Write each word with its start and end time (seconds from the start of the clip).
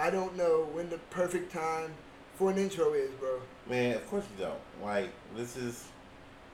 I 0.00 0.10
don't 0.10 0.36
know 0.36 0.68
when 0.72 0.88
the 0.90 0.98
perfect 1.10 1.52
time 1.52 1.90
for 2.36 2.50
an 2.50 2.58
intro 2.58 2.92
is, 2.92 3.10
bro. 3.18 3.40
Man, 3.68 3.96
of 3.96 4.06
course 4.08 4.24
you 4.38 4.44
don't. 4.44 4.60
Like 4.82 5.10
this 5.36 5.56
is 5.56 5.86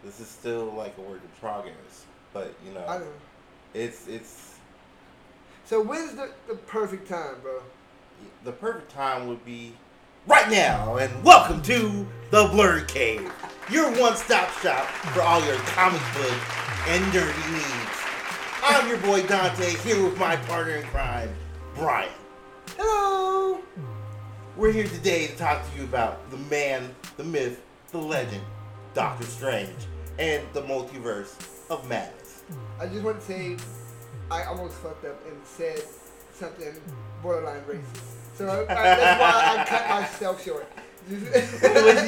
this 0.03 0.19
is 0.19 0.29
still 0.29 0.73
like 0.77 0.97
a 0.97 1.03
work 1.03 1.21
in 1.23 1.29
progress. 1.41 2.07
But 2.33 2.55
you 2.67 2.73
know, 2.73 2.85
I 2.87 2.99
know. 2.99 3.13
it's 3.75 4.09
it's 4.09 4.55
So 5.67 5.83
when's 5.83 6.15
the, 6.15 6.31
the 6.49 6.55
perfect 6.55 7.09
time, 7.09 7.37
bro? 7.43 7.61
the 8.45 8.53
perfect 8.53 8.91
time 8.91 9.27
would 9.29 9.45
be 9.45 9.75
right 10.27 10.51
now. 10.51 10.97
And 10.97 11.23
welcome 11.23 11.61
to 11.63 12.07
the 12.31 12.47
Blurred 12.47 12.89
Cave, 12.89 13.31
your 13.71 13.91
one-stop 14.01 14.51
shop 14.61 14.87
for 14.87 15.21
all 15.21 15.45
your 15.45 15.57
comic 15.57 16.01
book 16.15 16.89
and 16.89 17.05
nerdy 17.13 17.53
needs. 17.53 17.99
I'm 18.63 18.89
your 18.89 18.99
boy 18.99 19.27
Dante 19.27 19.75
here 19.79 20.03
with 20.03 20.19
my 20.19 20.37
partner 20.37 20.77
in 20.77 20.87
crime, 20.87 21.29
Bryan. 21.75 22.11
Hello. 22.79 23.14
We're 24.57 24.73
here 24.73 24.87
today 24.87 25.27
to 25.27 25.37
talk 25.37 25.69
to 25.71 25.77
you 25.79 25.85
about 25.85 26.31
the 26.31 26.37
man, 26.37 26.95
the 27.17 27.25
myth, 27.25 27.61
the 27.91 27.99
legend, 27.99 28.43
Doctor 28.95 29.25
Strange, 29.25 29.71
and 30.19 30.43
the 30.53 30.63
multiverse 30.63 31.35
of 31.71 31.89
madness. 31.89 32.43
I 32.81 32.87
just 32.87 33.03
want 33.03 33.19
to 33.21 33.27
say 33.27 33.57
I 34.31 34.45
almost 34.45 34.75
fucked 34.77 35.05
up 35.05 35.21
and 35.27 35.37
said 35.45 35.83
something 36.33 36.73
borderline 37.23 37.63
racist. 37.63 38.03
So 38.35 38.47
I, 38.49 38.61
I, 38.63 38.67
that's 38.67 39.21
why 39.21 39.57
I 39.61 39.65
cut 39.65 39.89
myself 39.89 40.45
short. 40.45 40.67
What 41.09 41.21
did 41.21 41.21
you 41.21 41.33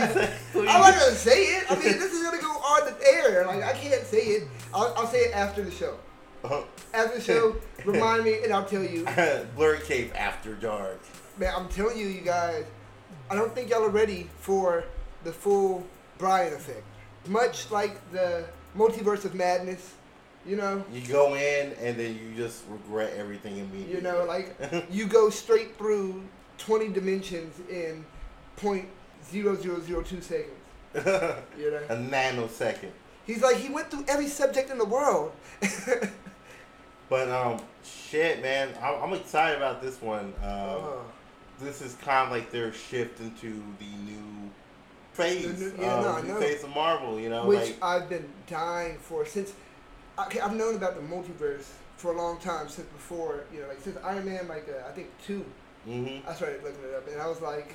say? 0.06 0.30
What 0.52 0.68
I'm 0.68 0.80
not 0.80 0.92
gonna 0.94 1.12
say 1.12 1.42
it. 1.56 1.64
I 1.70 1.74
mean, 1.74 1.82
this 1.98 2.12
is 2.12 2.22
gonna 2.22 2.40
go 2.40 2.48
on 2.48 2.86
the 2.86 3.06
air. 3.06 3.46
Like 3.46 3.62
I 3.62 3.72
can't 3.72 4.04
say 4.06 4.18
it. 4.18 4.48
I'll, 4.72 4.92
I'll 4.96 5.06
say 5.06 5.18
it 5.26 5.34
after 5.34 5.62
the 5.62 5.70
show. 5.70 5.98
you- 6.44 6.64
After 6.94 7.18
the 7.18 7.22
show, 7.22 7.56
remind 7.84 8.24
me, 8.24 8.42
and 8.42 8.52
I'll 8.52 8.64
tell 8.64 8.82
you. 8.82 9.04
Blurred 9.56 9.84
Cave 9.84 10.12
After 10.16 10.54
Dark. 10.54 11.00
Man, 11.38 11.52
I'm 11.54 11.68
telling 11.68 11.98
you, 11.98 12.06
you 12.06 12.22
guys. 12.22 12.64
I 13.30 13.34
don't 13.34 13.54
think 13.54 13.70
y'all 13.70 13.84
are 13.84 13.90
ready 13.90 14.28
for 14.38 14.84
the 15.24 15.32
full 15.32 15.86
Bryan 16.18 16.54
effect. 16.54 16.82
Much 17.26 17.70
like 17.70 18.10
the 18.12 18.44
multiverse 18.76 19.24
of 19.24 19.34
madness, 19.34 19.94
you 20.46 20.56
know. 20.56 20.84
You 20.92 21.02
go 21.06 21.34
in 21.34 21.72
and 21.80 21.98
then 21.98 22.14
you 22.18 22.34
just 22.36 22.62
regret 22.68 23.12
everything 23.16 23.58
immediately. 23.58 23.96
You 23.96 24.00
know, 24.00 24.24
like 24.24 24.56
you 24.90 25.06
go 25.06 25.28
straight 25.28 25.76
through 25.76 26.22
20 26.58 26.88
dimensions 26.88 27.60
in 27.68 28.04
point 28.56 28.88
zero 29.28 29.56
zero 29.56 29.80
zero 29.80 30.02
two 30.02 30.20
seconds. 30.20 30.52
You 31.58 31.70
know. 31.72 31.80
a 31.90 31.96
nanosecond. 31.96 32.90
He's 33.26 33.42
like 33.42 33.56
he 33.56 33.68
went 33.68 33.90
through 33.90 34.04
every 34.08 34.28
subject 34.28 34.70
in 34.70 34.78
the 34.78 34.84
world. 34.84 35.32
But 37.08 37.28
um, 37.28 37.60
shit, 37.84 38.42
man, 38.42 38.70
I'm, 38.82 39.00
I'm 39.00 39.12
excited 39.12 39.56
about 39.58 39.80
this 39.80 40.00
one. 40.02 40.34
Um, 40.42 40.50
Oh. 40.50 41.02
This 41.60 41.80
is 41.82 41.94
kind 41.96 42.26
of 42.26 42.30
like 42.30 42.50
their 42.50 42.72
shift 42.72 43.20
into 43.20 43.62
the 43.78 43.86
new 44.04 44.50
phase, 45.12 45.58
The 45.58 45.76
new- 45.76 45.82
yeah, 45.84 45.94
um, 45.94 46.26
no, 46.28 46.34
know. 46.34 46.40
phase 46.40 46.62
of 46.62 46.70
Marvel. 46.70 47.18
You 47.18 47.30
know, 47.30 47.46
Which 47.46 47.58
like 47.60 47.76
I've 47.82 48.08
been 48.08 48.28
dying 48.46 48.98
for 48.98 49.24
since 49.24 49.52
okay, 50.18 50.40
I've 50.40 50.54
known 50.54 50.76
about 50.76 50.94
the 50.96 51.02
multiverse 51.02 51.66
for 51.96 52.12
a 52.12 52.16
long 52.16 52.38
time 52.38 52.68
since 52.68 52.86
before 52.88 53.44
you 53.52 53.60
know 53.60 53.68
like 53.68 53.80
since 53.80 53.96
Iron 54.04 54.26
Man 54.26 54.46
like 54.48 54.68
uh, 54.68 54.86
I 54.88 54.92
think 54.92 55.08
two 55.24 55.44
hmm 55.84 56.18
I 56.28 56.34
started 56.34 56.62
looking 56.62 56.84
it 56.84 56.94
up 56.94 57.08
and 57.08 57.20
I 57.20 57.26
was 57.26 57.40
like 57.40 57.72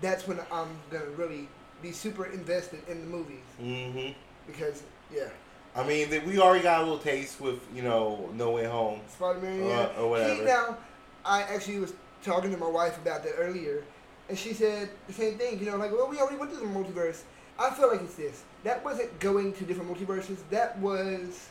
that's 0.00 0.26
when 0.26 0.38
I'm 0.52 0.68
gonna 0.90 1.04
really 1.16 1.48
be 1.82 1.92
super 1.92 2.26
invested 2.26 2.80
in 2.88 3.00
the 3.00 3.06
movies 3.06 3.44
hmm 3.58 4.08
because 4.46 4.82
yeah 5.12 5.28
I 5.74 5.86
mean, 5.86 6.08
we 6.26 6.40
already 6.40 6.64
got 6.64 6.80
a 6.80 6.82
little 6.82 6.98
taste 6.98 7.40
with 7.40 7.60
you 7.74 7.82
know 7.82 8.28
No 8.34 8.50
Way 8.50 8.64
Home. 8.64 9.00
Spider 9.08 9.38
Man 9.40 9.62
Uh, 9.62 9.66
yeah 9.66 10.00
or 10.00 10.10
whatever. 10.10 10.44
Now 10.44 10.76
I 11.24 11.42
actually 11.42 11.78
was 11.78 11.92
talking 12.24 12.50
to 12.50 12.56
my 12.56 12.68
wife 12.68 12.96
about 12.98 13.22
that 13.24 13.32
earlier 13.38 13.82
and 14.28 14.38
she 14.38 14.52
said 14.52 14.88
the 15.06 15.12
same 15.12 15.34
thing 15.38 15.58
you 15.58 15.66
know 15.66 15.76
like 15.76 15.90
well 15.92 16.08
we 16.08 16.18
already 16.18 16.36
went 16.36 16.52
through 16.52 16.60
the 16.66 16.72
multiverse 16.72 17.22
I 17.58 17.70
feel 17.70 17.90
like 17.90 18.00
it's 18.02 18.14
this 18.14 18.42
that 18.64 18.84
wasn't 18.84 19.18
going 19.20 19.52
to 19.54 19.64
different 19.64 19.90
multiverses 19.94 20.38
that 20.50 20.78
was 20.78 21.48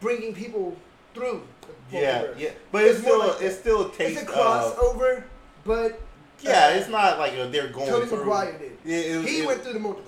bringing 0.00 0.34
people 0.34 0.76
through 1.14 1.42
the 1.90 1.96
Yeah, 1.98 2.22
multiverse. 2.22 2.38
yeah, 2.38 2.50
but 2.72 2.84
it's, 2.84 2.92
It's 2.98 3.00
still 3.06 3.18
like- 3.18 3.40
it's 3.42 3.58
still 3.58 3.86
a 3.90 3.92
taste 3.92 4.22
It's 4.22 4.30
a 4.30 4.34
crossover, 4.34 5.24
but 5.64 6.00
yeah. 6.40 6.66
uh, 6.66 6.70
It's 6.76 6.88
not 6.88 7.18
like 7.18 7.32
they're 7.50 7.68
going 7.68 7.88
Tobey 7.88 8.06
through. 8.06 8.18
Maguire 8.18 8.58
did. 8.58 8.78
Yeah, 8.84 8.96
it, 8.98 9.16
was- 9.18 9.26
He 9.30 9.46
went 9.46 9.62
through 9.62 9.72
the 9.74 9.78
multiverse. 9.78 10.05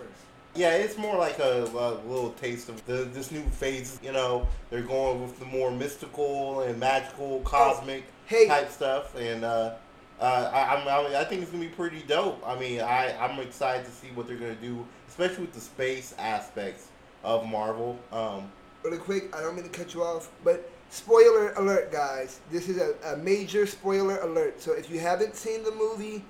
Yeah, 0.58 0.72
it's 0.72 0.98
more 0.98 1.16
like 1.16 1.38
a, 1.38 1.62
a 1.62 2.02
little 2.08 2.30
taste 2.32 2.68
of 2.68 2.84
the, 2.84 3.04
this 3.12 3.30
new 3.30 3.44
phase. 3.44 4.00
You 4.02 4.10
know, 4.10 4.48
they're 4.70 4.82
going 4.82 5.22
with 5.22 5.38
the 5.38 5.44
more 5.44 5.70
mystical 5.70 6.62
and 6.62 6.80
magical, 6.80 7.38
cosmic 7.42 8.02
Hey, 8.26 8.48
type 8.48 8.68
stuff, 8.72 9.14
and 9.14 9.44
uh, 9.44 9.76
uh, 10.18 10.50
I, 10.52 10.82
I, 10.84 11.20
I 11.20 11.24
think 11.26 11.42
it's 11.42 11.52
gonna 11.52 11.62
be 11.62 11.70
pretty 11.70 12.02
dope. 12.08 12.42
I 12.44 12.58
mean, 12.58 12.80
I 12.80 13.16
I'm 13.20 13.38
excited 13.38 13.86
to 13.86 13.92
see 13.92 14.08
what 14.14 14.26
they're 14.26 14.36
gonna 14.36 14.56
do, 14.56 14.84
especially 15.08 15.42
with 15.42 15.52
the 15.52 15.60
space 15.60 16.12
aspects 16.18 16.88
of 17.22 17.46
Marvel. 17.46 17.96
Um, 18.10 18.50
really 18.82 18.98
quick, 18.98 19.36
I 19.36 19.42
don't 19.42 19.54
mean 19.54 19.62
to 19.62 19.70
cut 19.70 19.94
you 19.94 20.02
off, 20.02 20.28
but 20.42 20.68
spoiler 20.90 21.52
alert, 21.52 21.92
guys. 21.92 22.40
This 22.50 22.68
is 22.68 22.78
a, 22.78 22.96
a 23.14 23.16
major 23.18 23.64
spoiler 23.64 24.16
alert. 24.22 24.60
So 24.60 24.72
if 24.72 24.90
you 24.90 24.98
haven't 24.98 25.36
seen 25.36 25.62
the 25.62 25.70
movie, 25.70 26.24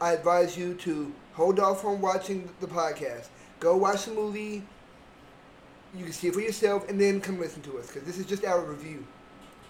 I 0.00 0.12
advise 0.12 0.56
you 0.56 0.74
to 0.74 1.12
hold 1.32 1.58
off 1.58 1.84
on 1.84 2.00
watching 2.00 2.48
the 2.60 2.68
podcast. 2.68 3.26
Go 3.60 3.76
watch 3.76 4.04
the 4.04 4.12
movie. 4.12 4.62
You 5.96 6.04
can 6.04 6.12
see 6.12 6.28
it 6.28 6.34
for 6.34 6.40
yourself, 6.40 6.88
and 6.88 7.00
then 7.00 7.20
come 7.20 7.40
listen 7.40 7.62
to 7.62 7.78
us 7.78 7.86
because 7.86 8.02
this 8.02 8.18
is 8.18 8.26
just 8.26 8.44
our 8.44 8.60
review, 8.60 9.06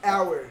our 0.02 0.48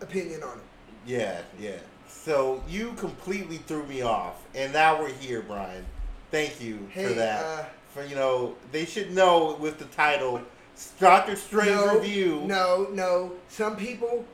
opinion 0.00 0.42
on 0.42 0.58
it. 0.58 0.64
yeah, 1.06 1.42
yeah. 1.58 1.78
So 2.08 2.62
you 2.68 2.92
completely 2.92 3.58
threw 3.58 3.84
me 3.86 4.02
off, 4.02 4.44
and 4.54 4.72
now 4.72 5.00
we're 5.00 5.12
here, 5.12 5.42
Bryan. 5.42 5.84
Thank 6.30 6.60
you 6.60 6.88
Hey, 6.92 7.08
for 7.08 7.14
that. 7.14 7.44
uh, 7.44 7.64
for 7.92 8.04
you 8.04 8.14
know, 8.14 8.54
they 8.70 8.84
should 8.84 9.10
know 9.12 9.56
with 9.60 9.78
the 9.78 9.86
title 9.86 10.40
Doctor 11.00 11.34
Strange 11.36 11.70
no, 11.70 11.98
review. 11.98 12.42
No, 12.46 12.86
no. 12.92 13.32
Some 13.48 13.76
people 13.76 14.24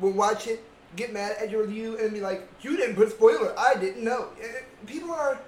will 0.00 0.12
watch 0.12 0.46
it, 0.46 0.64
get 0.96 1.12
mad 1.12 1.36
at 1.40 1.50
your 1.50 1.62
review, 1.62 1.98
and 1.98 2.12
be 2.14 2.20
like, 2.20 2.48
"You 2.62 2.76
didn't 2.76 2.96
put 2.96 3.10
spoiler. 3.10 3.52
I 3.58 3.74
didn't 3.74 4.02
know." 4.02 4.28
People 4.86 5.10
are. 5.12 5.38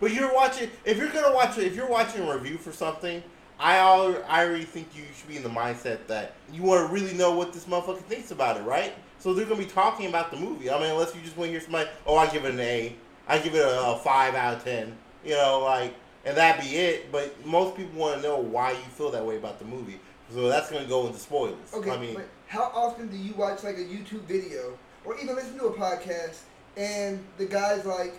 But 0.00 0.12
you're 0.12 0.32
watching. 0.34 0.70
If 0.84 0.96
you're 0.96 1.10
gonna 1.10 1.34
watch 1.34 1.58
it, 1.58 1.64
if 1.64 1.76
you're 1.76 1.88
watching 1.88 2.22
a 2.22 2.34
review 2.34 2.56
for 2.56 2.72
something, 2.72 3.22
I 3.58 3.76
al- 3.76 4.22
I 4.26 4.44
already 4.46 4.64
think 4.64 4.88
you 4.96 5.04
should 5.14 5.28
be 5.28 5.36
in 5.36 5.42
the 5.42 5.50
mindset 5.50 6.06
that 6.06 6.34
you 6.52 6.62
want 6.62 6.86
to 6.88 6.92
really 6.92 7.12
know 7.12 7.32
what 7.32 7.52
this 7.52 7.66
motherfucker 7.66 8.00
thinks 8.02 8.30
about 8.30 8.56
it, 8.56 8.62
right? 8.62 8.94
So 9.18 9.34
they're 9.34 9.44
gonna 9.44 9.60
be 9.60 9.66
talking 9.66 10.06
about 10.06 10.30
the 10.30 10.38
movie. 10.38 10.70
I 10.70 10.80
mean, 10.80 10.90
unless 10.90 11.14
you 11.14 11.20
just 11.20 11.36
want 11.36 11.48
to 11.48 11.52
hear 11.52 11.60
somebody, 11.60 11.90
oh, 12.06 12.16
I 12.16 12.26
give 12.28 12.46
it 12.46 12.54
an 12.54 12.60
A, 12.60 12.96
I 13.28 13.38
give 13.38 13.54
it 13.54 13.62
a, 13.62 13.90
a 13.90 13.98
five 13.98 14.34
out 14.34 14.56
of 14.56 14.64
ten, 14.64 14.96
you 15.22 15.34
know, 15.34 15.60
like, 15.60 15.94
and 16.24 16.34
that 16.36 16.60
be 16.60 16.76
it. 16.76 17.12
But 17.12 17.46
most 17.46 17.76
people 17.76 18.00
want 18.00 18.16
to 18.16 18.22
know 18.22 18.38
why 18.38 18.70
you 18.70 18.78
feel 18.78 19.10
that 19.10 19.24
way 19.24 19.36
about 19.36 19.58
the 19.58 19.66
movie. 19.66 20.00
So 20.32 20.48
that's 20.48 20.70
gonna 20.70 20.86
go 20.86 21.06
into 21.06 21.18
spoilers. 21.18 21.74
Okay, 21.74 21.90
I 21.90 21.98
mean, 21.98 22.14
but 22.14 22.28
how 22.46 22.70
often 22.74 23.08
do 23.08 23.16
you 23.18 23.34
watch 23.34 23.62
like 23.62 23.76
a 23.76 23.84
YouTube 23.84 24.22
video 24.22 24.78
or 25.04 25.18
even 25.18 25.34
listen 25.34 25.58
to 25.58 25.66
a 25.66 25.72
podcast 25.72 26.38
and 26.76 27.22
the 27.36 27.44
guy's 27.44 27.84
like, 27.84 28.14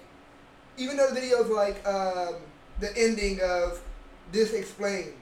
even 0.78 0.98
though 0.98 1.10
the 1.10 1.16
video's 1.16 1.50
like 1.50 1.86
um, 1.88 2.36
the 2.80 2.96
ending 2.98 3.40
of 3.42 3.82
this 4.32 4.54
explained, 4.54 5.14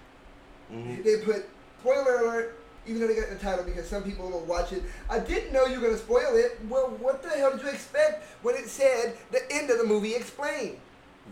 mhm. 0.72 1.04
they 1.04 1.18
put 1.18 1.48
spoiler 1.80 2.22
alert. 2.22 2.56
Even 2.88 3.02
though 3.02 3.08
they 3.08 3.16
got 3.16 3.30
the 3.30 3.36
title, 3.36 3.64
because 3.64 3.88
some 3.88 4.02
people 4.02 4.28
will 4.32 4.46
watch 4.46 4.72
it. 4.72 4.82
I 5.12 5.20
didn't 5.20 5.54
know 5.54 5.66
you 5.66 5.80
were 5.80 5.88
gonna 5.88 5.98
spoil 6.00 6.36
it. 6.36 6.58
Well, 6.68 6.88
what 7.00 7.22
the 7.22 7.30
hell 7.30 7.52
did 7.52 7.62
you 7.62 7.70
expect 7.70 8.26
when 8.42 8.56
it 8.56 8.68
said 8.68 9.16
the 9.32 9.42
end 9.52 9.70
of 9.70 9.78
the 9.78 9.84
movie 9.84 10.16
explained? 10.16 10.78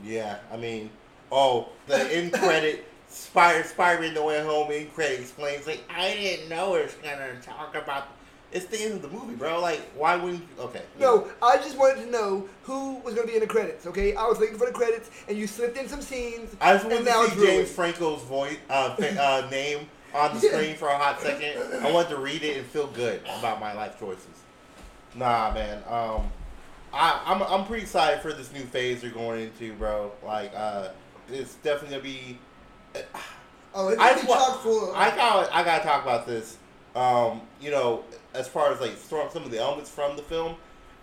Yeah, 0.03 0.37
I 0.51 0.57
mean, 0.57 0.91
oh, 1.31 1.69
the 1.87 1.95
end 2.15 2.33
credit, 2.33 2.85
Spider 3.07 3.63
Spider-Man 3.63 4.13
No 4.13 4.25
Way 4.25 4.43
Home 4.43 4.71
end 4.71 4.93
credit 4.93 5.21
explains 5.21 5.65
like 5.65 5.83
I 5.89 6.13
didn't 6.13 6.49
know 6.49 6.75
it's 6.75 6.95
gonna 6.95 7.39
talk 7.41 7.73
about. 7.75 8.09
It's 8.57 8.65
the 8.65 8.81
end 8.81 8.93
of 8.93 9.01
the 9.03 9.07
movie, 9.09 9.35
bro. 9.35 9.61
Like, 9.61 9.81
why 9.95 10.15
wouldn't? 10.15 10.41
You, 10.41 10.63
okay. 10.63 10.81
No, 10.99 11.27
I 11.43 11.57
just 11.57 11.77
wanted 11.77 12.03
to 12.03 12.09
know 12.09 12.49
who 12.63 12.95
was 13.01 13.13
going 13.13 13.27
to 13.27 13.31
be 13.31 13.35
in 13.35 13.41
the 13.41 13.47
credits. 13.47 13.85
Okay, 13.85 14.15
I 14.15 14.25
was 14.25 14.39
looking 14.39 14.57
for 14.57 14.65
the 14.65 14.71
credits, 14.71 15.11
and 15.27 15.37
you 15.37 15.45
slipped 15.45 15.77
in 15.77 15.87
some 15.87 16.01
scenes. 16.01 16.55
I 16.59 16.73
just 16.73 16.85
wanted 16.85 17.05
to 17.05 17.29
see 17.29 17.45
James. 17.45 17.71
Franco's 17.71 18.23
voice, 18.23 18.57
uh, 18.67 18.95
uh, 18.99 19.47
name 19.51 19.87
on 20.15 20.33
the 20.33 20.39
screen 20.49 20.75
for 20.75 20.87
a 20.87 20.97
hot 20.97 21.21
second. 21.21 21.83
I 21.83 21.91
wanted 21.91 22.09
to 22.09 22.17
read 22.17 22.41
it 22.41 22.57
and 22.57 22.65
feel 22.65 22.87
good 22.87 23.21
about 23.39 23.59
my 23.59 23.73
life 23.73 23.99
choices. 23.99 24.25
Nah, 25.13 25.53
man. 25.53 25.83
Um, 25.87 26.31
I, 26.91 27.21
I'm 27.25 27.43
I'm 27.43 27.65
pretty 27.65 27.83
excited 27.83 28.21
for 28.21 28.33
this 28.33 28.51
new 28.51 28.63
phase 28.63 29.01
they're 29.01 29.11
going 29.11 29.41
into, 29.41 29.73
bro. 29.73 30.11
Like, 30.25 30.51
uh, 30.55 30.89
it's 31.31 31.55
definitely 31.55 31.97
gonna 31.97 32.03
be. 32.03 32.39
Oh, 33.75 33.89
it's 33.89 34.01
I 34.01 34.13
going 34.13 34.21
to 34.21 34.25
just 34.25 34.27
be 34.27 34.33
chock 34.33 34.61
full. 34.61 34.95
I 34.95 35.15
got 35.15 35.53
I 35.53 35.63
gotta 35.63 35.83
talk 35.83 36.01
about 36.01 36.25
this. 36.25 36.57
Um, 36.97 37.41
you 37.61 37.69
know, 37.71 38.03
as 38.33 38.47
far 38.47 38.71
as 38.73 38.79
like 38.81 38.97
some 38.97 39.29
some 39.31 39.43
of 39.43 39.51
the 39.51 39.59
elements 39.59 39.89
from 39.89 40.15
the 40.15 40.23
film, 40.23 40.55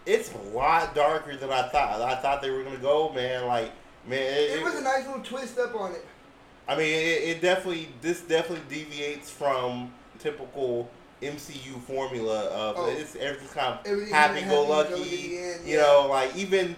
it's 0.06 0.32
a 0.34 0.38
lot 0.56 0.94
darker 0.94 1.36
than 1.36 1.50
I 1.50 1.68
thought. 1.68 2.00
I 2.02 2.16
thought 2.16 2.42
they 2.42 2.50
were 2.50 2.64
gonna 2.64 2.78
go, 2.78 3.12
man. 3.12 3.46
Like, 3.46 3.70
man, 4.06 4.20
it, 4.20 4.58
it 4.58 4.64
was 4.64 4.74
a 4.74 4.82
nice 4.82 5.06
little 5.06 5.22
twist 5.22 5.58
up 5.58 5.74
on 5.74 5.92
it. 5.92 6.04
I 6.66 6.76
mean, 6.76 6.86
it, 6.88 7.22
it 7.36 7.40
definitely 7.42 7.88
this 8.00 8.22
definitely 8.22 8.64
deviates 8.68 9.30
from 9.30 9.92
typical 10.18 10.90
MCU 11.22 11.80
formula 11.82 12.46
of 12.46 12.76
Oh. 12.78 12.88
it's 12.90 13.14
everything's 13.16 13.52
kind 13.52 13.78
of 13.78 13.86
Everything's 13.86 14.12
happy 14.12 14.40
go 14.42 14.64
lucky. 14.66 15.38
at 15.38 15.64
You 15.64 15.76
yeah. 15.76 15.82
know, 15.82 16.06
like 16.10 16.34
even 16.36 16.74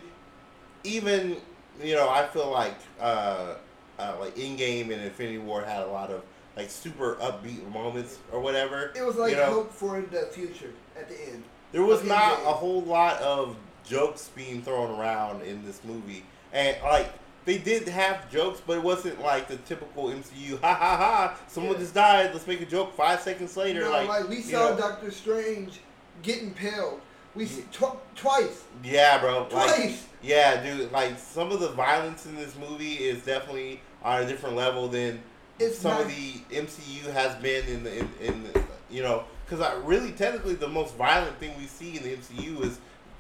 even 0.85 1.37
you 1.83 1.95
know, 1.95 2.09
I 2.09 2.27
feel 2.27 2.51
like 2.51 2.77
uh, 3.01 3.55
uh, 3.99 4.17
like 4.21 4.35
Endgame 4.37 4.93
and 4.93 5.01
Infinity 5.03 5.39
War 5.39 5.63
had 5.65 5.83
a 5.83 5.87
lot 5.87 6.11
of 6.11 6.23
like 6.57 6.71
super 6.71 7.17
upbeat 7.17 7.67
moments 7.71 8.19
or 8.33 8.41
whatever. 8.41 8.93
It 8.97 9.05
was 9.05 9.17
like 9.17 9.33
you 9.33 9.37
know, 9.37 9.47
hope 9.53 9.73
for 9.73 10.01
the 10.01 10.23
future 10.33 10.71
at 10.99 11.09
the 11.09 11.29
end. 11.31 11.45
there 11.73 11.83
was 11.83 12.03
not 12.05 12.41
a 12.41 12.53
whole 12.53 12.83
lot 12.83 13.21
of 13.21 13.57
jokes 13.85 14.31
being 14.35 14.63
thrown 14.63 14.99
around 14.99 15.43
in 15.43 15.65
this 15.65 15.81
movie, 15.85 16.25
and 16.53 16.77
like. 16.83 17.09
They 17.45 17.59
did 17.59 17.87
have 17.87 18.29
jokes, 18.29 18.61
but 18.67 18.79
it 18.79 18.83
wasn't 18.83 19.23
like 19.23 19.47
the 19.47 19.55
typical 19.59 20.07
MCU. 20.09 20.61
Ha 20.63 20.75
ha 20.75 20.97
ha! 20.97 21.39
Someone 21.47 21.75
Yeah. 21.75 21.79
just 21.79 21.95
died. 21.95 22.31
Let's 22.33 22.45
make 22.45 22.61
a 22.61 22.67
joke. 22.67 22.97
Five 22.97 23.21
seconds 23.21 23.57
later, 23.57 23.83
No, 23.83 23.91
like, 23.93 24.09
like, 24.09 24.29
we 24.29 24.43
saw 24.43 24.71
know, 24.71 24.77
Doctor 24.77 25.13
Strange 25.13 25.79
getting 26.25 26.49
impaled. 26.49 27.01
We 27.37 27.47
see 27.47 27.63
tw- 27.71 27.99
twice, 28.17 28.65
Yeah, 28.83 29.19
bro. 29.21 29.43
Like, 29.43 29.49
twice. 29.51 30.07
yeah, 30.23 30.61
dude. 30.61 30.91
Like 30.91 31.21
some 31.21 31.53
of 31.53 31.61
the 31.61 31.69
violence 31.69 32.27
in 32.27 32.35
this 32.35 32.57
movie 32.57 32.95
is 32.95 33.23
definitely 33.23 33.81
on 34.03 34.23
a 34.23 34.27
different 34.27 34.57
level 34.57 34.89
than 34.89 35.23
It's 35.59 35.79
some 35.79 35.93
not- 35.93 36.01
of 36.03 36.09
the 36.09 36.41
MCU 36.51 37.11
has 37.13 37.35
been 37.37 37.67
in 37.67 37.83
the 37.85 37.99
in, 37.99 38.09
in 38.21 38.43
the, 38.45 38.63
you 38.91 39.03
know 39.03 39.25
because 39.45 39.61
I 39.61 39.75
really 39.85 40.13
technically 40.13 40.55
the 40.55 40.69
most 40.69 40.95
violent 40.97 41.39
thing 41.39 41.57
we 41.59 41.67
see 41.67 41.97
in 41.97 42.03
the 42.03 42.17
MCU 42.17 42.65
is 42.65 42.79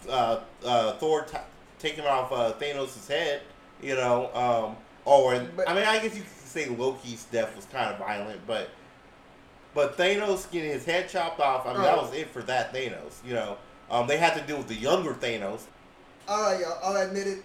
uh, 0.08 0.40
uh, 0.64 0.92
Thor 0.94 1.22
t- 1.22 1.38
taking 1.78 2.04
off 2.04 2.32
uh, 2.32 2.52
Thanos' 2.60 3.06
head. 3.08 3.42
You 3.82 3.94
know, 3.94 4.30
um, 4.34 4.76
or 5.04 5.38
But- 5.56 5.68
I 5.68 5.74
mean 5.74 5.84
I 5.84 5.98
guess 5.98 6.14
you 6.16 6.22
could 6.22 6.30
say 6.48 6.66
Loki's 6.68 7.24
death 7.24 7.54
was 7.56 7.64
kind 7.66 7.90
of 7.92 7.98
violent, 7.98 8.40
but 8.46 8.70
but 9.74 9.96
Thanos 9.98 10.50
getting 10.50 10.70
his 10.70 10.84
head 10.84 11.08
chopped 11.08 11.40
off. 11.40 11.66
I 11.66 11.72
mean 11.74 11.82
that 11.82 11.98
Oh. 11.98 12.02
was 12.02 12.14
it 12.14 12.30
for 12.30 12.42
that 12.42 12.72
Thanos. 12.74 13.24
You 13.24 13.34
know, 13.34 13.56
um, 13.90 14.06
they 14.06 14.16
had 14.16 14.34
to 14.34 14.40
deal 14.46 14.58
with 14.58 14.68
the 14.68 14.74
younger 14.74 15.14
Thanos. 15.14 15.60
All 16.28 16.42
right, 16.50 16.60
y'all. 16.60 16.78
I'll 16.82 16.96
admit 17.06 17.26
it. 17.26 17.38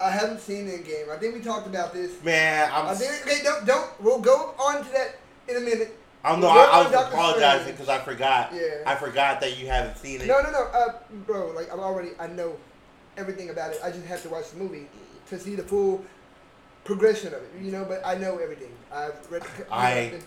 I 0.00 0.10
haven't 0.10 0.40
seen 0.40 0.66
the 0.66 0.78
game. 0.78 1.06
I 1.10 1.16
think 1.16 1.34
we 1.34 1.40
talked 1.40 1.66
about 1.66 1.94
this. 1.94 2.22
Man, 2.22 2.70
I'm 2.72 2.86
I 2.86 2.94
think, 2.94 3.26
okay, 3.26 3.42
don't 3.42 3.64
don't. 3.66 3.88
We'll 4.00 4.20
go 4.20 4.54
on 4.58 4.84
to 4.84 4.92
that 4.92 5.16
in 5.48 5.56
a 5.56 5.60
minute. 5.60 5.98
I'm 6.24 6.40
no, 6.40 6.48
We're 6.48 6.60
I, 6.60 6.64
I 6.64 6.82
was 6.82 6.92
apologizing 6.92 7.72
because 7.72 7.88
I 7.88 7.98
forgot. 7.98 8.50
Yeah. 8.52 8.82
I 8.84 8.94
forgot 8.96 9.40
that 9.40 9.58
you 9.58 9.68
haven't 9.68 9.96
seen 9.96 10.20
it. 10.20 10.26
No, 10.26 10.40
no, 10.40 10.50
no, 10.50 10.64
uh, 10.64 10.98
bro. 11.26 11.52
Like 11.52 11.72
I'm 11.72 11.80
already. 11.80 12.10
I 12.18 12.26
know 12.26 12.56
everything 13.16 13.50
about 13.50 13.72
it. 13.72 13.80
I 13.82 13.90
just 13.90 14.04
have 14.06 14.22
to 14.22 14.28
watch 14.28 14.50
the 14.50 14.58
movie 14.58 14.86
to 15.28 15.38
see 15.38 15.54
the 15.54 15.62
full 15.62 16.04
progression 16.84 17.28
of 17.28 17.34
it. 17.42 17.50
You 17.62 17.72
know, 17.72 17.84
but 17.84 18.04
I 18.04 18.16
know 18.16 18.38
everything. 18.38 18.72
I've 18.92 19.14
read. 19.30 19.42
Know, 19.42 19.64
I- 19.70 20.20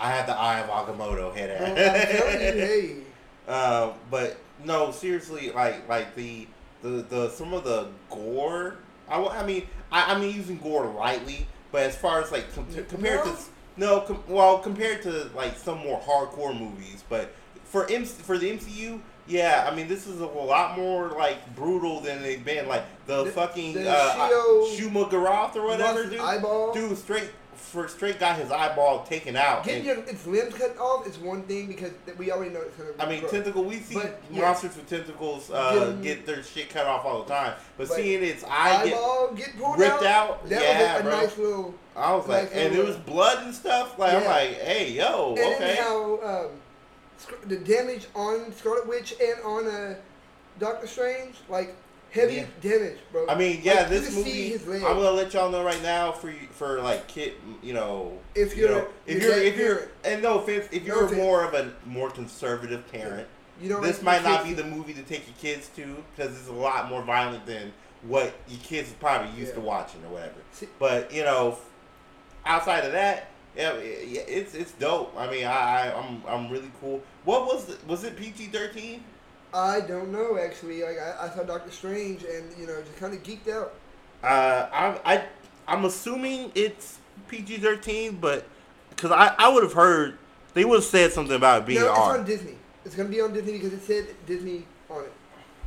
I 0.00 0.10
had 0.10 0.26
the 0.26 0.36
eye 0.36 0.58
of 0.58 0.68
Agamotto 0.68 1.32
head 1.34 1.56
bro, 1.56 1.68
I'm 1.68 1.76
telling 1.76 2.40
you, 2.40 2.46
at. 2.48 2.54
hey. 2.54 2.96
Um, 3.46 3.92
but 4.10 4.38
no, 4.64 4.90
seriously, 4.90 5.50
like 5.50 5.86
like 5.86 6.14
the 6.14 6.46
the, 6.80 7.04
the 7.08 7.28
some 7.30 7.52
of 7.52 7.62
the 7.64 7.88
gore. 8.08 8.78
I, 9.08 9.22
I 9.22 9.46
mean, 9.46 9.66
I, 9.92 10.14
I 10.14 10.18
mean 10.18 10.34
using 10.34 10.58
gore 10.58 10.86
lightly, 10.86 11.46
but 11.72 11.82
as 11.82 11.96
far 11.96 12.20
as 12.22 12.30
like 12.32 12.52
com- 12.54 12.66
compared 12.88 13.24
No. 13.26 13.32
to 13.32 13.38
no, 13.76 14.00
com- 14.00 14.22
well 14.28 14.58
compared 14.58 15.02
to 15.02 15.30
like 15.34 15.56
some 15.58 15.78
more 15.78 16.00
hardcore 16.00 16.58
movies, 16.58 17.02
but 17.08 17.32
for 17.64 17.90
M- 17.90 18.04
for 18.04 18.38
the 18.38 18.50
MCU. 18.50 19.00
Yeah, 19.26 19.66
I 19.70 19.74
mean 19.74 19.88
this 19.88 20.06
is 20.06 20.20
a 20.20 20.26
lot 20.26 20.76
more 20.76 21.08
like 21.08 21.56
brutal 21.56 22.00
than 22.00 22.22
they've 22.22 22.44
been. 22.44 22.68
Like 22.68 22.84
the, 23.06 23.24
The- 23.24 23.30
fucking 23.30 23.72
the 23.72 23.90
uh, 23.90 24.28
Shio- 24.28 24.76
Shuma-Gorath 24.78 25.56
or 25.56 25.66
whatever, 25.66 26.04
dude. 26.06 26.20
eyeball. 26.20 26.72
Dude, 26.74 26.96
straight 26.98 27.30
for 27.54 27.88
straight 27.88 28.18
got 28.20 28.38
his 28.38 28.50
eyeball 28.50 29.04
taken 29.04 29.36
out. 29.36 29.64
Getting 29.64 29.84
your 29.84 29.98
its 29.98 30.26
limbs 30.26 30.54
cut 30.54 30.76
off 30.78 31.06
is 31.06 31.18
one 31.18 31.42
thing 31.42 31.66
because 31.66 31.92
we 32.18 32.30
already 32.30 32.52
know 32.52 32.60
it's 32.60 32.76
gonna. 32.76 32.90
I 32.98 33.08
mean, 33.08 33.20
gross. 33.20 33.32
tentacle. 33.32 33.64
We 33.64 33.78
see 33.78 33.94
But, 33.94 34.20
yeah. 34.30 34.42
monsters 34.42 34.76
with 34.76 34.88
tentacles 34.88 35.50
uh, 35.50 35.96
get 36.02 36.26
their 36.26 36.42
shit 36.42 36.70
cut 36.70 36.86
off 36.86 37.04
all 37.04 37.22
the 37.22 37.32
time, 37.32 37.54
but, 37.76 37.88
But 37.88 37.96
seeing 37.96 38.22
its 38.22 38.44
eye 38.44 38.84
get, 38.84 38.94
eyeball 38.94 39.32
get, 39.34 39.58
pulled 39.58 39.78
ripped 39.78 40.02
out, 40.04 40.48
That 40.48 40.62
yeah, 40.62 40.96
was 40.96 41.04
a, 41.04 41.08
a 41.08 41.10
nice 41.10 41.38
little. 41.38 41.74
I 41.96 42.14
was 42.14 42.26
like, 42.28 42.50
and 42.52 42.74
there 42.74 42.84
was 42.84 42.96
blood 42.96 43.44
and 43.44 43.54
stuff. 43.54 43.98
Like 43.98 44.14
I'm 44.14 44.24
like, 44.24 44.60
hey, 44.60 44.92
yo, 44.92 45.34
And 45.38 45.54
okay. 45.54 45.76
how 45.76 46.20
um, 46.22 46.50
the 47.46 47.56
damage 47.56 48.06
on 48.14 48.52
Scarlet 48.52 48.86
Witch 48.88 49.14
and 49.22 49.40
on 49.44 49.66
uh, 49.66 49.94
Doctor 50.58 50.86
Strange, 50.86 51.36
like 51.48 51.74
heavy 52.14 52.34
Yeah. 52.36 52.46
damage, 52.62 52.98
bro. 53.12 53.26
I 53.28 53.34
mean, 53.34 53.60
yeah, 53.62 53.80
Like, 53.80 53.88
this 53.90 54.14
movie. 54.14 54.54
I'm 54.54 54.80
gonna 54.80 55.10
let 55.10 55.34
y'all 55.34 55.50
know 55.50 55.64
right 55.64 55.82
now 55.82 56.12
for 56.12 56.32
for 56.52 56.80
like 56.80 57.06
kid, 57.08 57.34
you 57.62 57.72
know, 57.74 58.18
If 58.34 58.56
you 58.56 58.62
you're- 58.68 58.74
know, 58.76 58.88
if 59.06 59.22
you're 59.22 59.32
if 59.34 59.56
you're 59.56 59.74
parent. 59.76 59.90
and 60.04 60.22
no 60.22 60.38
offense, 60.38 60.66
if 60.70 60.84
you're 60.84 61.04
offense. 61.04 61.18
more 61.18 61.44
of 61.44 61.54
a 61.54 61.72
more 61.84 62.10
conservative 62.10 62.90
parent, 62.90 63.26
You 63.60 63.68
don't 63.68 63.82
this 63.82 64.00
might 64.02 64.22
not 64.24 64.44
be 64.44 64.52
the 64.54 64.64
movie 64.64 64.94
to 64.94 65.02
take 65.02 65.26
your 65.26 65.36
kids 65.40 65.68
to 65.76 66.02
because 66.16 66.36
it's 66.38 66.48
a 66.48 66.52
lot 66.52 66.88
more 66.88 67.02
violent 67.02 67.46
than 67.46 67.72
what 68.02 68.32
your 68.48 68.60
kids 68.62 68.90
are 68.92 68.94
probably 68.94 69.30
used 69.38 69.50
Yeah. 69.50 69.54
to 69.56 69.60
watching 69.60 70.04
or 70.04 70.08
whatever. 70.10 70.34
See- 70.52 70.68
But 70.78 71.12
you 71.12 71.24
know, 71.24 71.58
outside 72.46 72.84
of 72.84 72.92
that, 72.92 73.28
yeah, 73.56 73.72
it's 73.74 74.54
it's 74.54 74.72
dope. 74.72 75.14
I 75.16 75.30
mean, 75.30 75.44
I, 75.46 75.88
I 75.90 75.98
I'm 75.98 76.22
I'm 76.28 76.48
really 76.50 76.70
cool. 76.80 77.02
What 77.24 77.46
was 77.46 77.64
the, 77.66 77.76
was 77.86 78.04
it 78.04 78.16
PG 78.16 78.46
thirteen? 78.48 79.02
I 79.54 79.80
don't 79.80 80.10
know 80.10 80.36
actually. 80.36 80.82
Like 80.82 80.98
I, 80.98 81.26
I 81.26 81.28
saw 81.30 81.44
Doctor 81.44 81.70
Strange 81.70 82.24
and 82.24 82.44
you 82.58 82.66
know 82.66 82.80
just 82.82 82.96
kind 82.96 83.14
of 83.14 83.22
geeked 83.22 83.48
out. 83.48 83.72
Uh, 84.22 84.68
I 84.72 85.14
I 85.14 85.24
I'm 85.68 85.84
assuming 85.84 86.50
it's 86.54 86.98
PG 87.28 87.58
thirteen, 87.58 88.16
but 88.16 88.44
because 88.90 89.12
I 89.12 89.34
I 89.38 89.48
would 89.48 89.62
have 89.62 89.72
heard 89.72 90.18
they 90.54 90.64
would 90.64 90.76
have 90.76 90.84
said 90.84 91.12
something 91.12 91.36
about 91.36 91.62
it 91.62 91.66
being 91.66 91.80
no, 91.80 91.90
it's 91.90 91.98
R. 91.98 92.18
on 92.18 92.24
Disney. 92.24 92.56
It's 92.84 92.96
gonna 92.96 93.08
be 93.08 93.20
on 93.20 93.32
Disney 93.32 93.52
because 93.52 93.72
it 93.72 93.82
said 93.82 94.08
Disney 94.26 94.66
on 94.90 95.04
it. 95.04 95.12